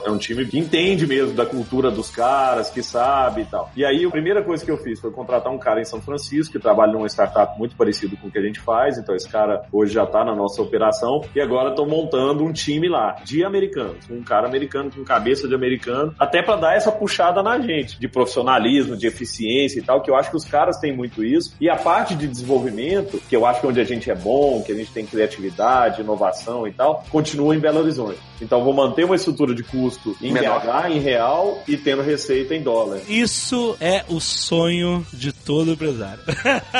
É 0.05 0.11
um 0.11 0.19
time 0.19 0.45
que 0.47 0.59
entende 0.73 1.07
mesmo 1.07 1.35
da 1.35 1.45
cultura 1.45 1.91
dos 1.91 2.11
caras, 2.11 2.71
que 2.71 2.83
sabe 2.83 3.43
e 3.43 3.45
tal. 3.45 3.71
E 3.77 3.85
aí 3.85 4.07
a 4.07 4.11
primeira 4.11 4.43
coisa 4.43 4.65
que 4.65 4.71
eu 4.71 4.79
fiz 4.79 4.99
foi 4.99 5.11
contratar 5.11 5.53
um 5.53 5.59
cara 5.59 5.83
em 5.83 5.85
São 5.85 6.01
Francisco, 6.01 6.55
que 6.55 6.59
trabalha 6.59 6.93
numa 6.93 7.07
startup 7.09 7.59
muito 7.59 7.77
parecido 7.77 8.17
com 8.17 8.29
o 8.29 8.31
que 8.31 8.39
a 8.39 8.43
gente 8.43 8.59
faz, 8.59 8.97
então 8.97 9.15
esse 9.15 9.29
cara 9.29 9.67
hoje 9.71 9.93
já 9.93 10.07
tá 10.07 10.25
na 10.25 10.35
nossa 10.35 10.63
operação, 10.63 11.21
e 11.35 11.41
agora 11.43 11.71
estão 11.71 11.87
montando 11.87 12.43
um 12.43 12.53
time 12.53 12.89
lá, 12.89 13.17
de 13.23 13.45
americanos, 13.45 14.09
um 14.11 14.23
cara 14.23 14.47
americano 14.47 14.91
com 14.91 15.05
cabeça 15.05 15.47
de 15.47 15.55
americano, 15.55 16.15
até 16.19 16.43
para 16.43 16.57
dar 16.57 16.75
essa 16.75 16.91
puxada 16.91 17.43
na 17.43 17.61
gente, 17.61 18.01
de 18.01 18.09
profissionalismo, 18.09 18.97
de 18.97 19.07
eficiência 19.07 19.79
e 19.79 19.83
tal, 19.83 20.01
que 20.01 20.11
eu 20.11 20.17
acho 20.17 20.31
que 20.31 20.37
os 20.37 20.45
caras 20.45 20.79
têm 20.79 20.97
muito 20.97 21.23
isso, 21.23 21.55
e 21.61 21.69
a 21.69 21.77
parte 21.77 22.15
de 22.15 22.27
desenvolvimento, 22.27 23.21
que 23.29 23.37
eu 23.37 23.45
acho 23.45 23.61
que 23.61 23.67
é 23.67 23.69
onde 23.69 23.81
a 23.81 23.85
gente 23.85 24.11
é 24.11 24.15
bom, 24.15 24.63
que 24.63 24.73
a 24.73 24.75
gente 24.75 24.91
tem 24.91 25.05
criatividade, 25.05 26.01
inovação 26.01 26.67
e 26.67 26.73
tal, 26.73 27.05
continua 27.11 27.55
em 27.55 27.59
Belo 27.59 27.81
Horizonte. 27.81 28.19
Então 28.41 28.65
vou 28.65 28.73
manter 28.73 29.05
uma 29.05 29.15
estrutura 29.15 29.55
de 29.55 29.63
custo 29.63 30.17
em 30.21 30.33
Menor. 30.33 30.62
Pagar 30.63 30.91
em 30.91 30.99
real 31.01 31.63
e 31.67 31.77
tendo 31.77 32.03
receita 32.03 32.55
em 32.55 32.63
dólar. 32.63 33.01
Isso 33.09 33.77
é 33.81 34.05
o 34.09 34.21
sonho 34.21 35.05
de 35.13 35.33
todo 35.33 35.73
empresário. 35.73 36.23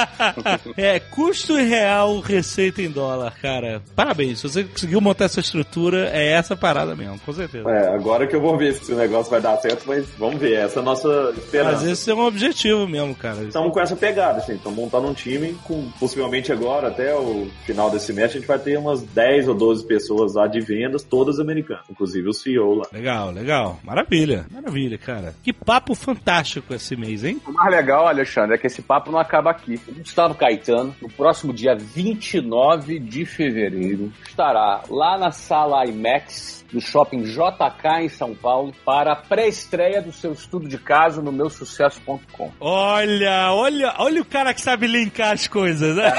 é, 0.77 1.01
custo 1.01 1.57
real, 1.57 2.21
receita 2.21 2.81
em 2.81 2.91
dólar, 2.91 3.35
cara. 3.41 3.83
Parabéns, 3.95 4.41
se 4.41 4.49
você 4.49 4.65
conseguiu 4.65 5.01
montar 5.01 5.25
essa 5.25 5.41
estrutura, 5.41 6.09
é 6.13 6.33
essa 6.33 6.57
parada 6.57 6.95
mesmo, 6.95 7.19
com 7.21 7.33
certeza. 7.33 7.69
É, 7.69 7.89
agora 7.95 8.27
que 8.27 8.37
eu 8.37 8.41
vou 8.41 8.57
ver 8.57 8.75
se 8.75 8.93
o 8.93 8.97
negócio 8.97 9.31
vai 9.31 9.41
dar 9.41 9.57
certo, 9.59 9.85
mas 9.87 10.07
vamos 10.19 10.41
ver, 10.41 10.55
essa 10.55 10.79
é 10.79 10.83
a 10.83 10.85
nossa 10.85 11.35
esperança. 11.37 11.73
Mas 11.73 11.85
esse 11.85 12.11
é 12.11 12.15
um 12.15 12.25
objetivo 12.25 12.87
mesmo, 12.87 13.15
cara. 13.15 13.43
Estamos 13.43 13.73
com 13.73 13.81
essa 13.81 13.97
pegada, 13.97 14.39
assim, 14.39 14.55
estamos 14.55 14.79
montando 14.79 15.09
um 15.09 15.15
time 15.15 15.55
com, 15.65 15.91
possivelmente 15.99 16.53
agora, 16.53 16.89
até 16.89 17.15
o 17.15 17.49
final 17.67 17.91
desse 17.91 18.13
mês, 18.13 18.31
a 18.31 18.35
gente 18.35 18.47
vai 18.47 18.59
ter 18.59 18.79
umas 18.79 19.03
10 19.03 19.49
ou 19.49 19.55
12 19.55 19.87
pessoas 19.87 20.35
lá 20.35 20.47
de 20.47 20.61
vendas, 20.61 21.03
todas 21.03 21.41
americanas, 21.41 21.85
inclusive 21.91 22.29
o 22.29 22.33
CEO 22.33 22.75
lá. 22.75 22.87
Legal, 22.93 23.31
legal. 23.31 23.72
Maravilha, 23.83 24.47
maravilha, 24.51 24.99
cara. 24.99 25.35
Que 25.43 25.53
papo 25.53 25.95
fantástico 25.95 26.75
esse 26.75 26.97
mês, 26.97 27.25
hein? 27.25 27.41
O 27.47 27.53
mais 27.53 27.71
legal, 27.71 28.07
Alexandre, 28.07 28.55
é 28.55 28.59
que 28.59 28.67
esse 28.67 28.83
papo 28.83 29.11
não 29.11 29.19
acaba 29.19 29.51
aqui. 29.51 29.81
O 29.89 29.95
Gustavo 29.95 30.35
Caetano, 30.35 30.95
no 31.01 31.11
próximo 31.11 31.53
dia 31.53 31.75
29 31.75 32.99
de 32.99 33.25
fevereiro, 33.25 34.13
estará 34.27 34.83
lá 34.89 35.19
na 35.19 35.31
sala 35.31 35.85
IMAX 35.87 36.63
do 36.73 36.81
shopping 36.81 37.23
JK 37.23 38.03
em 38.03 38.09
São 38.09 38.35
Paulo 38.35 38.73
para 38.85 39.13
a 39.13 39.17
pré-estreia 39.17 40.01
do 40.01 40.11
seu 40.11 40.33
estudo 40.33 40.67
de 40.67 40.79
caso 40.79 41.21
no 41.21 41.31
meu 41.31 41.51
sucesso.com. 41.51 42.51
Olha, 42.59 43.53
olha, 43.53 43.95
olha 43.99 44.23
o 44.23 44.25
cara 44.25 44.55
que 44.55 44.61
sabe 44.61 44.87
linkar 44.87 45.33
as 45.33 45.47
coisas, 45.47 45.95
né? 45.95 46.13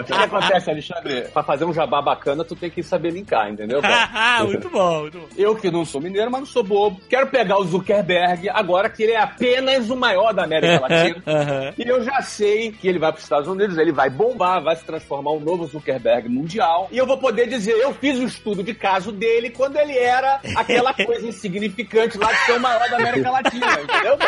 o 0.00 0.04
que 0.04 0.12
acontece, 0.12 0.70
Alexandre? 0.70 1.28
Para 1.28 1.42
fazer 1.42 1.64
um 1.66 1.72
jabá 1.72 2.00
bacana, 2.00 2.44
tu 2.44 2.56
tem 2.56 2.70
que 2.70 2.82
saber 2.82 3.10
linkar, 3.12 3.50
entendeu? 3.50 3.80
muito 4.46 4.70
bom, 4.70 5.00
muito 5.02 5.18
bom. 5.18 5.28
Eu 5.36 5.54
que 5.54 5.70
não 5.70 5.77
sou 5.84 6.00
mineiro, 6.00 6.30
mas 6.30 6.40
não 6.40 6.46
sou 6.46 6.62
bobo. 6.62 7.00
Quero 7.08 7.26
pegar 7.28 7.58
o 7.58 7.64
Zuckerberg 7.64 8.48
agora 8.50 8.88
que 8.88 9.02
ele 9.02 9.12
é 9.12 9.20
apenas 9.20 9.90
o 9.90 9.96
maior 9.96 10.32
da 10.32 10.44
América 10.44 10.80
Latina. 10.80 11.22
Aham. 11.26 11.74
E 11.78 11.88
eu 11.88 12.02
já 12.04 12.20
sei 12.22 12.72
que 12.72 12.88
ele 12.88 12.98
vai 12.98 13.12
para 13.12 13.18
os 13.18 13.24
Estados 13.24 13.48
Unidos, 13.48 13.78
ele 13.78 13.92
vai 13.92 14.10
bombar, 14.10 14.62
vai 14.62 14.76
se 14.76 14.84
transformar 14.84 15.32
um 15.32 15.40
novo 15.40 15.66
Zuckerberg 15.66 16.28
mundial. 16.28 16.88
E 16.90 16.98
eu 16.98 17.06
vou 17.06 17.18
poder 17.18 17.46
dizer, 17.48 17.72
eu 17.72 17.92
fiz 17.94 18.18
o 18.18 18.24
estudo 18.24 18.62
de 18.62 18.74
caso 18.74 19.12
dele 19.12 19.50
quando 19.50 19.76
ele 19.76 19.96
era 19.96 20.40
aquela 20.56 20.92
coisa 20.94 21.26
insignificante 21.26 22.18
lá 22.18 22.32
de 22.32 22.38
ser 22.46 22.52
o 22.52 22.60
maior 22.60 22.88
da 22.90 22.96
América 22.96 23.30
Latina, 23.30 23.66
entendeu? 23.80 24.18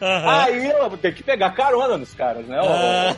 Aham. 0.00 0.42
Aí 0.44 0.70
eu 0.70 0.88
vou 0.88 0.98
ter 0.98 1.14
que 1.14 1.22
pegar 1.22 1.50
carona 1.50 1.96
nos 1.96 2.14
caras, 2.14 2.46
né? 2.46 2.58
Aham. 2.58 3.16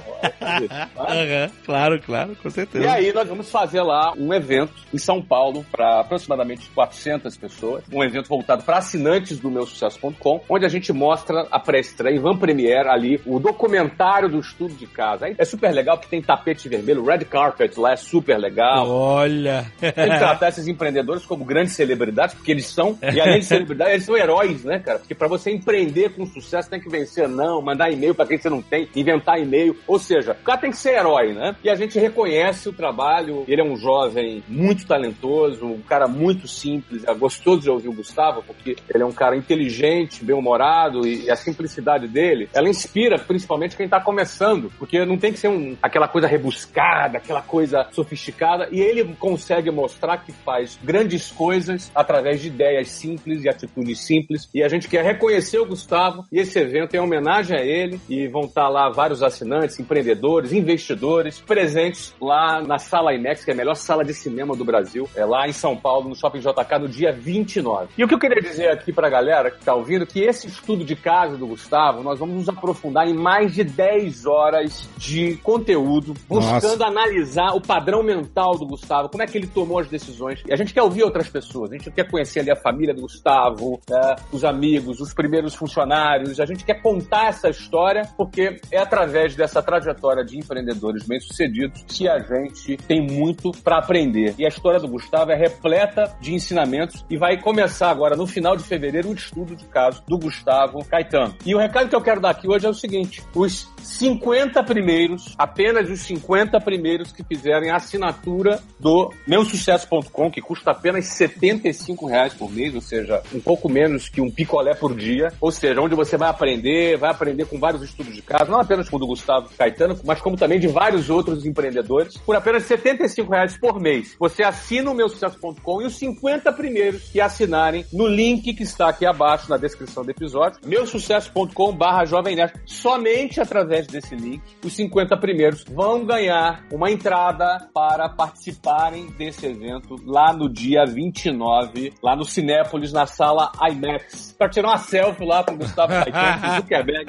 Claro, 1.64 2.00
claro, 2.02 2.36
com 2.42 2.50
certeza. 2.50 2.84
E 2.84 2.88
aí 2.88 3.12
nós 3.12 3.28
vamos 3.28 3.50
fazer 3.50 3.82
lá 3.82 4.12
um 4.16 4.32
evento 4.32 4.72
em 4.92 4.98
São 4.98 5.22
Paulo 5.22 5.64
para 5.70 6.00
aproximadamente 6.00 6.70
400 6.74 7.36
pessoas, 7.36 7.43
um 7.92 8.02
evento 8.02 8.28
voltado 8.28 8.62
para 8.64 8.78
assinantes 8.78 9.38
do 9.38 9.50
meu 9.50 9.66
sucesso.com, 9.66 10.40
onde 10.48 10.64
a 10.64 10.68
gente 10.68 10.92
mostra 10.92 11.46
a 11.50 11.58
pré-estreia, 11.58 12.20
Van 12.20 12.36
Premiere 12.36 12.88
ali, 12.88 13.20
o 13.26 13.38
documentário 13.38 14.28
do 14.28 14.38
estudo 14.38 14.74
de 14.74 14.86
casa. 14.86 15.26
Aí 15.26 15.34
É 15.38 15.44
super 15.44 15.72
legal 15.72 15.96
porque 15.96 16.10
tem 16.10 16.22
tapete 16.22 16.68
vermelho, 16.68 17.04
red 17.04 17.24
carpet 17.24 17.78
lá 17.78 17.92
é 17.92 17.96
super 17.96 18.38
legal. 18.38 18.88
Olha. 18.88 19.70
Tem 19.80 19.92
que 19.92 20.18
tratar 20.18 20.48
esses 20.48 20.66
empreendedores 20.66 21.24
como 21.24 21.44
grandes 21.44 21.74
celebridades, 21.74 22.34
porque 22.34 22.52
eles 22.52 22.66
são, 22.66 22.98
e 23.02 23.20
além 23.20 23.40
de 23.40 23.46
celebridade, 23.46 23.92
eles 23.92 24.04
são 24.04 24.16
heróis, 24.16 24.64
né, 24.64 24.78
cara? 24.78 24.98
Porque 24.98 25.14
pra 25.14 25.28
você 25.28 25.50
empreender 25.50 26.10
com 26.10 26.26
sucesso, 26.26 26.70
tem 26.70 26.80
que 26.80 26.88
vencer 26.88 27.28
não, 27.28 27.60
mandar 27.60 27.90
e-mail 27.90 28.14
pra 28.14 28.26
quem 28.26 28.38
você 28.38 28.48
não 28.48 28.62
tem, 28.62 28.88
inventar 28.94 29.40
e-mail. 29.40 29.76
Ou 29.86 29.98
seja, 29.98 30.32
o 30.32 30.44
cara 30.44 30.58
tem 30.58 30.70
que 30.70 30.76
ser 30.76 30.94
herói, 30.94 31.32
né? 31.32 31.56
E 31.62 31.70
a 31.70 31.74
gente 31.74 31.98
reconhece 31.98 32.68
o 32.68 32.72
trabalho. 32.72 33.44
Ele 33.46 33.60
é 33.60 33.64
um 33.64 33.76
jovem 33.76 34.42
muito 34.48 34.86
talentoso, 34.86 35.66
um 35.66 35.82
cara 35.82 36.06
muito 36.06 36.46
simples. 36.46 37.04
É 37.04 37.14
gostoso 37.14 37.33
de 37.62 37.70
ouvir 37.70 37.88
o 37.88 37.92
Gustavo, 37.92 38.42
porque 38.42 38.76
ele 38.92 39.02
é 39.02 39.06
um 39.06 39.12
cara 39.12 39.36
inteligente, 39.36 40.24
bem-humorado, 40.24 41.06
e 41.06 41.30
a 41.30 41.36
simplicidade 41.36 42.06
dele, 42.08 42.48
ela 42.52 42.68
inspira 42.68 43.18
principalmente 43.18 43.76
quem 43.76 43.88
tá 43.88 44.00
começando, 44.00 44.70
porque 44.78 45.04
não 45.04 45.16
tem 45.16 45.32
que 45.32 45.38
ser 45.38 45.48
um, 45.48 45.76
aquela 45.82 46.08
coisa 46.08 46.26
rebuscada, 46.26 47.18
aquela 47.18 47.42
coisa 47.42 47.86
sofisticada, 47.92 48.68
e 48.70 48.80
ele 48.80 49.14
consegue 49.18 49.70
mostrar 49.70 50.18
que 50.18 50.32
faz 50.32 50.78
grandes 50.82 51.30
coisas 51.30 51.90
através 51.94 52.40
de 52.40 52.48
ideias 52.48 52.88
simples 52.88 53.44
e 53.44 53.48
atitudes 53.48 54.00
simples. 54.00 54.48
E 54.54 54.62
a 54.62 54.68
gente 54.68 54.88
quer 54.88 55.04
reconhecer 55.04 55.58
o 55.58 55.66
Gustavo, 55.66 56.24
e 56.30 56.38
esse 56.38 56.58
evento 56.58 56.94
é 56.94 56.98
em 56.98 57.00
homenagem 57.00 57.56
a 57.56 57.62
ele, 57.62 58.00
e 58.08 58.28
vão 58.28 58.42
estar 58.42 58.68
lá 58.68 58.90
vários 58.90 59.22
assinantes, 59.22 59.78
empreendedores, 59.78 60.52
investidores, 60.52 61.40
presentes 61.40 62.14
lá 62.20 62.62
na 62.62 62.78
Sala 62.78 63.14
IMAX, 63.14 63.44
que 63.44 63.50
é 63.50 63.54
a 63.54 63.56
melhor 63.56 63.74
sala 63.74 64.04
de 64.04 64.14
cinema 64.14 64.56
do 64.56 64.64
Brasil, 64.64 65.08
é 65.14 65.24
lá 65.24 65.48
em 65.48 65.52
São 65.52 65.76
Paulo, 65.76 66.08
no 66.08 66.14
Shopping 66.14 66.40
JK, 66.40 66.78
no 66.80 66.88
dia 66.88 67.12
29. 67.24 67.88
E 67.96 68.04
o 68.04 68.08
que 68.08 68.14
eu 68.14 68.18
queria 68.18 68.40
dizer 68.40 68.68
aqui 68.68 68.92
pra 68.92 69.08
galera 69.08 69.50
que 69.50 69.64
tá 69.64 69.74
ouvindo, 69.74 70.06
que 70.06 70.20
esse 70.20 70.46
estudo 70.46 70.84
de 70.84 70.94
caso 70.94 71.38
do 71.38 71.46
Gustavo, 71.46 72.02
nós 72.02 72.18
vamos 72.18 72.36
nos 72.36 72.48
aprofundar 72.48 73.08
em 73.08 73.14
mais 73.14 73.54
de 73.54 73.64
10 73.64 74.26
horas 74.26 74.88
de 74.96 75.36
conteúdo, 75.38 76.14
buscando 76.28 76.84
analisar 76.84 77.54
o 77.54 77.60
padrão 77.60 78.02
mental 78.02 78.56
do 78.58 78.66
Gustavo, 78.66 79.08
como 79.08 79.22
é 79.22 79.26
que 79.26 79.38
ele 79.38 79.46
tomou 79.46 79.78
as 79.78 79.88
decisões. 79.88 80.42
E 80.46 80.52
a 80.52 80.56
gente 80.56 80.74
quer 80.74 80.82
ouvir 80.82 81.02
outras 81.02 81.28
pessoas, 81.28 81.72
a 81.72 81.76
gente 81.76 81.90
quer 81.90 82.10
conhecer 82.10 82.40
ali 82.40 82.50
a 82.50 82.56
família 82.56 82.92
do 82.92 83.02
Gustavo, 83.02 83.80
né, 83.88 84.16
os 84.30 84.44
amigos, 84.44 85.00
os 85.00 85.14
primeiros 85.14 85.54
funcionários, 85.54 86.38
a 86.38 86.46
gente 86.46 86.64
quer 86.64 86.82
contar 86.82 87.28
essa 87.28 87.48
história, 87.48 88.02
porque 88.16 88.60
é 88.70 88.78
através 88.78 89.34
dessa 89.34 89.62
trajetória 89.62 90.24
de 90.24 90.38
empreendedores 90.38 91.06
bem-sucedidos 91.06 91.84
que 91.88 92.08
a 92.08 92.18
gente 92.18 92.76
tem 92.76 93.00
muito 93.00 93.52
para 93.62 93.78
aprender. 93.78 94.34
E 94.38 94.44
a 94.44 94.48
história 94.48 94.80
do 94.80 94.88
Gustavo 94.88 95.30
é 95.30 95.36
repleta 95.36 96.14
de 96.20 96.34
ensinamentos 96.34 97.03
e 97.08 97.16
vai 97.16 97.40
começar 97.40 97.90
agora, 97.90 98.16
no 98.16 98.26
final 98.26 98.56
de 98.56 98.62
fevereiro, 98.62 99.10
o 99.10 99.14
estudo 99.14 99.54
de 99.54 99.64
caso 99.66 100.02
do 100.08 100.18
Gustavo 100.18 100.84
Caetano. 100.84 101.34
E 101.44 101.54
o 101.54 101.58
recado 101.58 101.88
que 101.88 101.96
eu 101.96 102.00
quero 102.00 102.20
dar 102.20 102.30
aqui 102.30 102.48
hoje 102.48 102.66
é 102.66 102.68
o 102.68 102.74
seguinte: 102.74 103.22
os 103.34 103.68
50 103.82 104.62
primeiros, 104.62 105.34
apenas 105.38 105.90
os 105.90 106.00
50 106.00 106.60
primeiros 106.60 107.12
que 107.12 107.22
fizerem 107.22 107.70
a 107.70 107.76
assinatura 107.76 108.60
do 108.80 109.12
meusucesso.com, 109.26 110.30
que 110.30 110.40
custa 110.40 110.70
apenas 110.70 111.06
75 111.06 112.06
reais 112.06 112.34
por 112.34 112.50
mês, 112.50 112.74
ou 112.74 112.80
seja, 112.80 113.22
um 113.32 113.40
pouco 113.40 113.68
menos 113.68 114.08
que 114.08 114.20
um 114.20 114.30
picolé 114.30 114.74
por 114.74 114.96
dia, 114.96 115.32
ou 115.40 115.52
seja, 115.52 115.80
onde 115.80 115.94
você 115.94 116.16
vai 116.16 116.28
aprender, 116.28 116.96
vai 116.96 117.10
aprender 117.10 117.46
com 117.46 117.58
vários 117.58 117.82
estudos 117.82 118.14
de 118.14 118.22
caso, 118.22 118.50
não 118.50 118.60
apenas 118.60 118.88
com 118.88 118.96
o 118.96 118.98
do 118.98 119.06
Gustavo 119.06 119.50
Caetano, 119.56 119.98
mas 120.04 120.20
como 120.20 120.36
também 120.36 120.58
de 120.58 120.68
vários 120.68 121.10
outros 121.10 121.44
empreendedores, 121.44 122.16
por 122.18 122.34
apenas 122.34 122.64
75 122.64 123.30
reais 123.30 123.56
por 123.58 123.80
mês. 123.80 124.16
Você 124.18 124.42
assina 124.42 124.90
o 124.90 124.94
meusucesso.com 124.94 125.82
e 125.82 125.86
os 125.86 125.96
50 125.96 126.52
primeiros 126.52 126.93
que 127.00 127.20
assinarem 127.20 127.84
no 127.92 128.06
link 128.06 128.52
que 128.54 128.62
está 128.62 128.88
aqui 128.88 129.06
abaixo 129.06 129.48
na 129.48 129.56
descrição 129.56 130.04
do 130.04 130.10
episódio, 130.10 130.60
meusucesso.com 130.64 131.72
barra 131.72 132.04
Jovem 132.04 132.36
Nerd. 132.36 132.52
Somente 132.66 133.40
através 133.40 133.86
desse 133.86 134.14
link, 134.14 134.42
os 134.64 134.72
50 134.74 135.16
primeiros 135.16 135.64
vão 135.64 136.04
ganhar 136.04 136.64
uma 136.72 136.90
entrada 136.90 137.68
para 137.72 138.08
participarem 138.08 139.06
desse 139.12 139.46
evento 139.46 139.96
lá 140.04 140.32
no 140.32 140.48
dia 140.52 140.84
29, 140.84 141.92
lá 142.02 142.16
no 142.16 142.24
Cinépolis, 142.24 142.92
na 142.92 143.06
sala 143.06 143.50
IMAX, 143.70 144.34
para 144.38 144.48
tirar 144.48 144.68
uma 144.68 144.78
selfie 144.78 145.24
lá 145.24 145.42
com 145.44 145.54
o 145.54 145.58
Gustavo 145.58 145.92
Caetano, 145.92 146.40
com 146.40 146.46
o 146.46 146.56
Zuckerberg, 146.56 147.06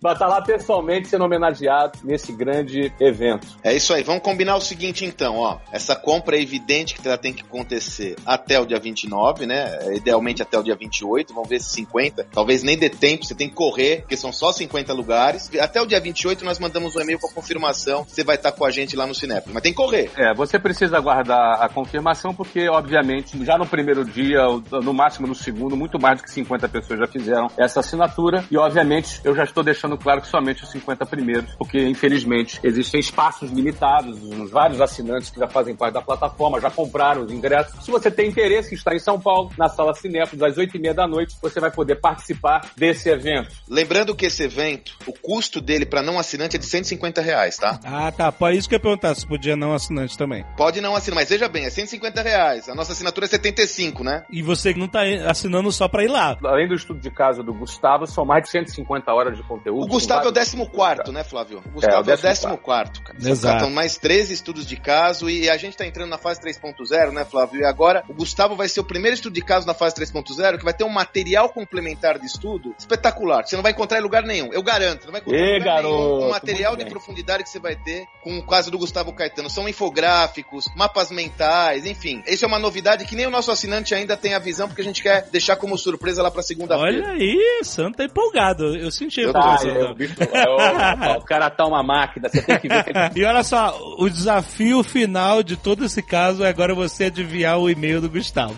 vai 0.00 0.12
estar 0.12 0.26
lá 0.26 0.42
pessoalmente 0.42 1.08
sendo 1.08 1.24
homenageado 1.24 1.98
nesse 2.04 2.32
grande 2.32 2.92
evento. 3.00 3.46
É 3.62 3.74
isso 3.74 3.92
aí, 3.94 4.02
vamos 4.02 4.22
combinar 4.22 4.56
o 4.56 4.60
seguinte 4.60 5.04
então, 5.04 5.36
ó. 5.36 5.58
Essa 5.72 5.96
compra 5.96 6.36
é 6.36 6.42
evidente 6.42 6.94
que 6.94 7.06
ela 7.06 7.18
tem 7.18 7.32
que 7.32 7.42
acontecer 7.42 8.16
até 8.24 8.58
o 8.58 8.66
dia 8.66 8.78
29, 8.78 8.99
né? 9.46 9.94
Idealmente 9.94 10.42
até 10.42 10.58
o 10.58 10.62
dia 10.62 10.76
28, 10.76 11.32
vamos 11.34 11.48
ver 11.48 11.60
se 11.60 11.70
50. 11.70 12.28
Talvez 12.32 12.62
nem 12.62 12.76
dê 12.76 12.90
tempo, 12.90 13.24
você 13.24 13.34
tem 13.34 13.48
que 13.48 13.54
correr, 13.54 14.00
porque 14.00 14.16
são 14.16 14.32
só 14.32 14.52
50 14.52 14.92
lugares. 14.92 15.50
Até 15.60 15.80
o 15.80 15.86
dia 15.86 16.00
28 16.00 16.44
nós 16.44 16.58
mandamos 16.58 16.96
um 16.96 17.00
e-mail 17.00 17.18
com 17.18 17.26
a 17.26 17.32
confirmação 17.32 18.00
você 18.06 18.24
vai 18.24 18.36
estar 18.36 18.52
com 18.52 18.64
a 18.64 18.70
gente 18.70 18.96
lá 18.96 19.06
no 19.06 19.14
Cinépolis. 19.14 19.54
Mas 19.54 19.62
tem 19.62 19.72
que 19.72 19.76
correr. 19.76 20.10
É, 20.16 20.34
você 20.34 20.58
precisa 20.58 20.96
aguardar 20.96 21.62
a 21.62 21.68
confirmação, 21.68 22.34
porque, 22.34 22.68
obviamente, 22.68 23.42
já 23.44 23.56
no 23.56 23.66
primeiro 23.66 24.04
dia, 24.04 24.42
no 24.82 24.92
máximo 24.92 25.26
no 25.26 25.34
segundo, 25.34 25.76
muito 25.76 26.00
mais 26.00 26.18
do 26.18 26.24
que 26.24 26.30
50 26.30 26.68
pessoas 26.68 27.00
já 27.00 27.06
fizeram 27.06 27.48
essa 27.58 27.80
assinatura. 27.80 28.44
E, 28.50 28.56
obviamente, 28.56 29.20
eu 29.24 29.34
já 29.34 29.44
estou 29.44 29.62
deixando 29.62 29.96
claro 29.96 30.20
que 30.20 30.28
somente 30.28 30.62
os 30.62 30.70
50 30.70 31.06
primeiros, 31.06 31.54
porque, 31.56 31.78
infelizmente, 31.86 32.60
existem 32.62 33.00
espaços 33.00 33.50
limitados, 33.50 34.22
os 34.22 34.50
vários 34.50 34.80
assinantes 34.80 35.30
que 35.30 35.38
já 35.38 35.48
fazem 35.48 35.74
parte 35.74 35.94
da 35.94 36.02
plataforma, 36.02 36.60
já 36.60 36.70
compraram 36.70 37.22
os 37.22 37.32
ingressos. 37.32 37.84
Se 37.84 37.90
você 37.90 38.10
tem 38.10 38.28
interesse 38.28 38.70
em 38.70 38.74
estar 38.90 38.94
em 38.94 38.98
São 38.98 39.20
Paulo, 39.20 39.50
na 39.56 39.68
sala 39.68 39.94
Cinépolis, 39.94 40.42
às 40.42 40.56
8h30 40.56 40.92
da 40.94 41.06
noite, 41.06 41.36
você 41.40 41.60
vai 41.60 41.70
poder 41.70 41.96
participar 41.96 42.60
desse 42.76 43.08
evento. 43.08 43.50
Lembrando 43.68 44.14
que 44.14 44.26
esse 44.26 44.42
evento, 44.42 44.96
o 45.06 45.12
custo 45.12 45.60
dele 45.60 45.86
para 45.86 46.02
não 46.02 46.18
assinante 46.18 46.56
é 46.56 46.58
de 46.58 46.66
150 46.66 47.20
reais, 47.20 47.56
tá? 47.56 47.78
Ah, 47.84 48.10
tá. 48.12 48.32
Por 48.32 48.52
isso 48.52 48.68
que 48.68 48.74
eu 48.74 48.78
ia 48.78 48.82
perguntar 48.82 49.14
se 49.14 49.26
podia 49.26 49.56
não 49.56 49.72
assinante 49.72 50.16
também. 50.16 50.44
Pode 50.56 50.80
não 50.80 50.94
assinar, 50.96 51.16
mas 51.16 51.28
veja 51.28 51.48
bem, 51.48 51.64
é 51.64 51.70
150 51.70 52.22
reais. 52.22 52.68
A 52.68 52.74
nossa 52.74 52.92
assinatura 52.92 53.26
é 53.26 53.28
75, 53.28 54.02
né? 54.02 54.24
E 54.30 54.42
você 54.42 54.74
não 54.74 54.88
tá 54.88 55.00
assinando 55.26 55.70
só 55.72 55.88
pra 55.88 56.04
ir 56.04 56.08
lá. 56.08 56.36
Além 56.44 56.68
do 56.68 56.74
estudo 56.74 57.00
de 57.00 57.10
caso 57.10 57.42
do 57.42 57.52
Gustavo, 57.52 58.06
são 58.06 58.24
mais 58.24 58.44
de 58.44 58.50
150 58.50 59.12
horas 59.12 59.36
de 59.36 59.42
conteúdo. 59.42 59.84
O 59.84 59.86
Gustavo 59.86 60.26
é 60.26 60.28
o 60.28 60.32
com 60.32 60.76
vários- 60.76 61.04
14, 61.04 61.12
né, 61.12 61.24
Flávio? 61.24 61.62
O 61.66 61.70
Gustavo 61.70 61.94
é, 61.94 61.96
É, 61.96 61.98
o 62.00 62.54
o 62.54 62.58
14, 62.58 63.02
cara. 63.02 63.18
Exato. 63.18 63.60
São 63.60 63.70
mais 63.70 63.96
13 63.96 64.32
estudos 64.32 64.66
de 64.66 64.76
caso 64.76 65.28
e 65.28 65.48
a 65.48 65.56
gente 65.56 65.76
tá 65.76 65.86
entrando 65.86 66.10
na 66.10 66.18
fase 66.18 66.40
3.0, 66.40 67.12
né, 67.12 67.24
Flávio? 67.24 67.60
E 67.60 67.64
agora 67.64 68.02
o 68.08 68.14
Gustavo 68.14 68.56
vai 68.56 68.68
ser 68.68 68.79
ser 68.80 68.82
o 68.82 68.84
primeiro 68.84 69.14
estudo 69.14 69.34
de 69.34 69.42
caso 69.42 69.66
na 69.66 69.74
fase 69.74 69.94
3.0 69.94 70.58
que 70.58 70.64
vai 70.64 70.74
ter 70.74 70.84
um 70.84 70.88
material 70.88 71.48
complementar 71.50 72.18
de 72.18 72.26
estudo 72.26 72.74
espetacular. 72.78 73.46
Você 73.46 73.56
não 73.56 73.62
vai 73.62 73.72
encontrar 73.72 73.98
em 73.98 74.02
lugar 74.02 74.22
nenhum. 74.22 74.52
Eu 74.52 74.62
garanto. 74.62 75.04
Não 75.04 75.12
vai 75.12 75.20
encontrar 75.20 75.38
em 75.38 75.58
lugar 75.58 75.82
nenhum 75.82 75.82
garoto, 75.82 76.24
um 76.24 76.30
material 76.30 76.72
muito 76.72 76.84
de 76.84 76.90
profundidade 76.90 77.42
que 77.42 77.50
você 77.50 77.58
vai 77.58 77.76
ter 77.76 78.06
com 78.22 78.38
o 78.38 78.46
caso 78.46 78.70
do 78.70 78.78
Gustavo 78.78 79.12
Caetano. 79.12 79.50
São 79.50 79.68
infográficos, 79.68 80.66
mapas 80.74 81.10
mentais, 81.10 81.86
enfim. 81.86 82.22
Isso 82.26 82.44
é 82.44 82.48
uma 82.48 82.58
novidade 82.58 83.04
que 83.04 83.14
nem 83.14 83.26
o 83.26 83.30
nosso 83.30 83.50
assinante 83.50 83.94
ainda 83.94 84.16
tem 84.16 84.34
a 84.34 84.38
visão, 84.38 84.66
porque 84.66 84.82
a 84.82 84.84
gente 84.84 85.02
quer 85.02 85.28
deixar 85.30 85.56
como 85.56 85.76
surpresa 85.76 86.22
lá 86.22 86.30
pra 86.30 86.42
segunda-feira. 86.42 87.08
Olha 87.08 87.12
aí, 87.12 87.60
Santo 87.62 87.98
tá 87.98 88.04
empolgado. 88.04 88.76
Eu 88.76 88.90
senti 88.90 89.24
a 89.24 89.30
Tá, 89.30 89.58
é, 89.64 89.84
o, 89.84 89.94
bicho, 89.94 90.14
é, 90.20 90.44
o, 90.48 91.18
o 91.18 91.24
cara 91.24 91.48
tá 91.50 91.64
uma 91.64 91.82
máquina, 91.82 92.28
você 92.28 92.42
tem 92.42 92.58
que 92.58 92.68
ver 92.68 92.84
que 92.84 92.90
ele 92.90 93.20
E 93.20 93.24
olha 93.24 93.42
só, 93.42 93.78
o 93.98 94.08
desafio 94.08 94.82
final 94.82 95.42
de 95.42 95.56
todo 95.56 95.84
esse 95.84 96.02
caso 96.02 96.42
é 96.44 96.48
agora 96.48 96.74
você 96.74 97.04
adivinhar 97.04 97.58
o 97.58 97.70
e-mail 97.70 98.00
do 98.00 98.10
Gustavo. 98.10 98.56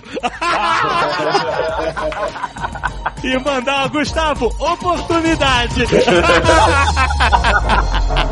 E 3.22 3.38
mandar, 3.38 3.88
Gustavo, 3.88 4.46
oportunidade! 4.58 5.86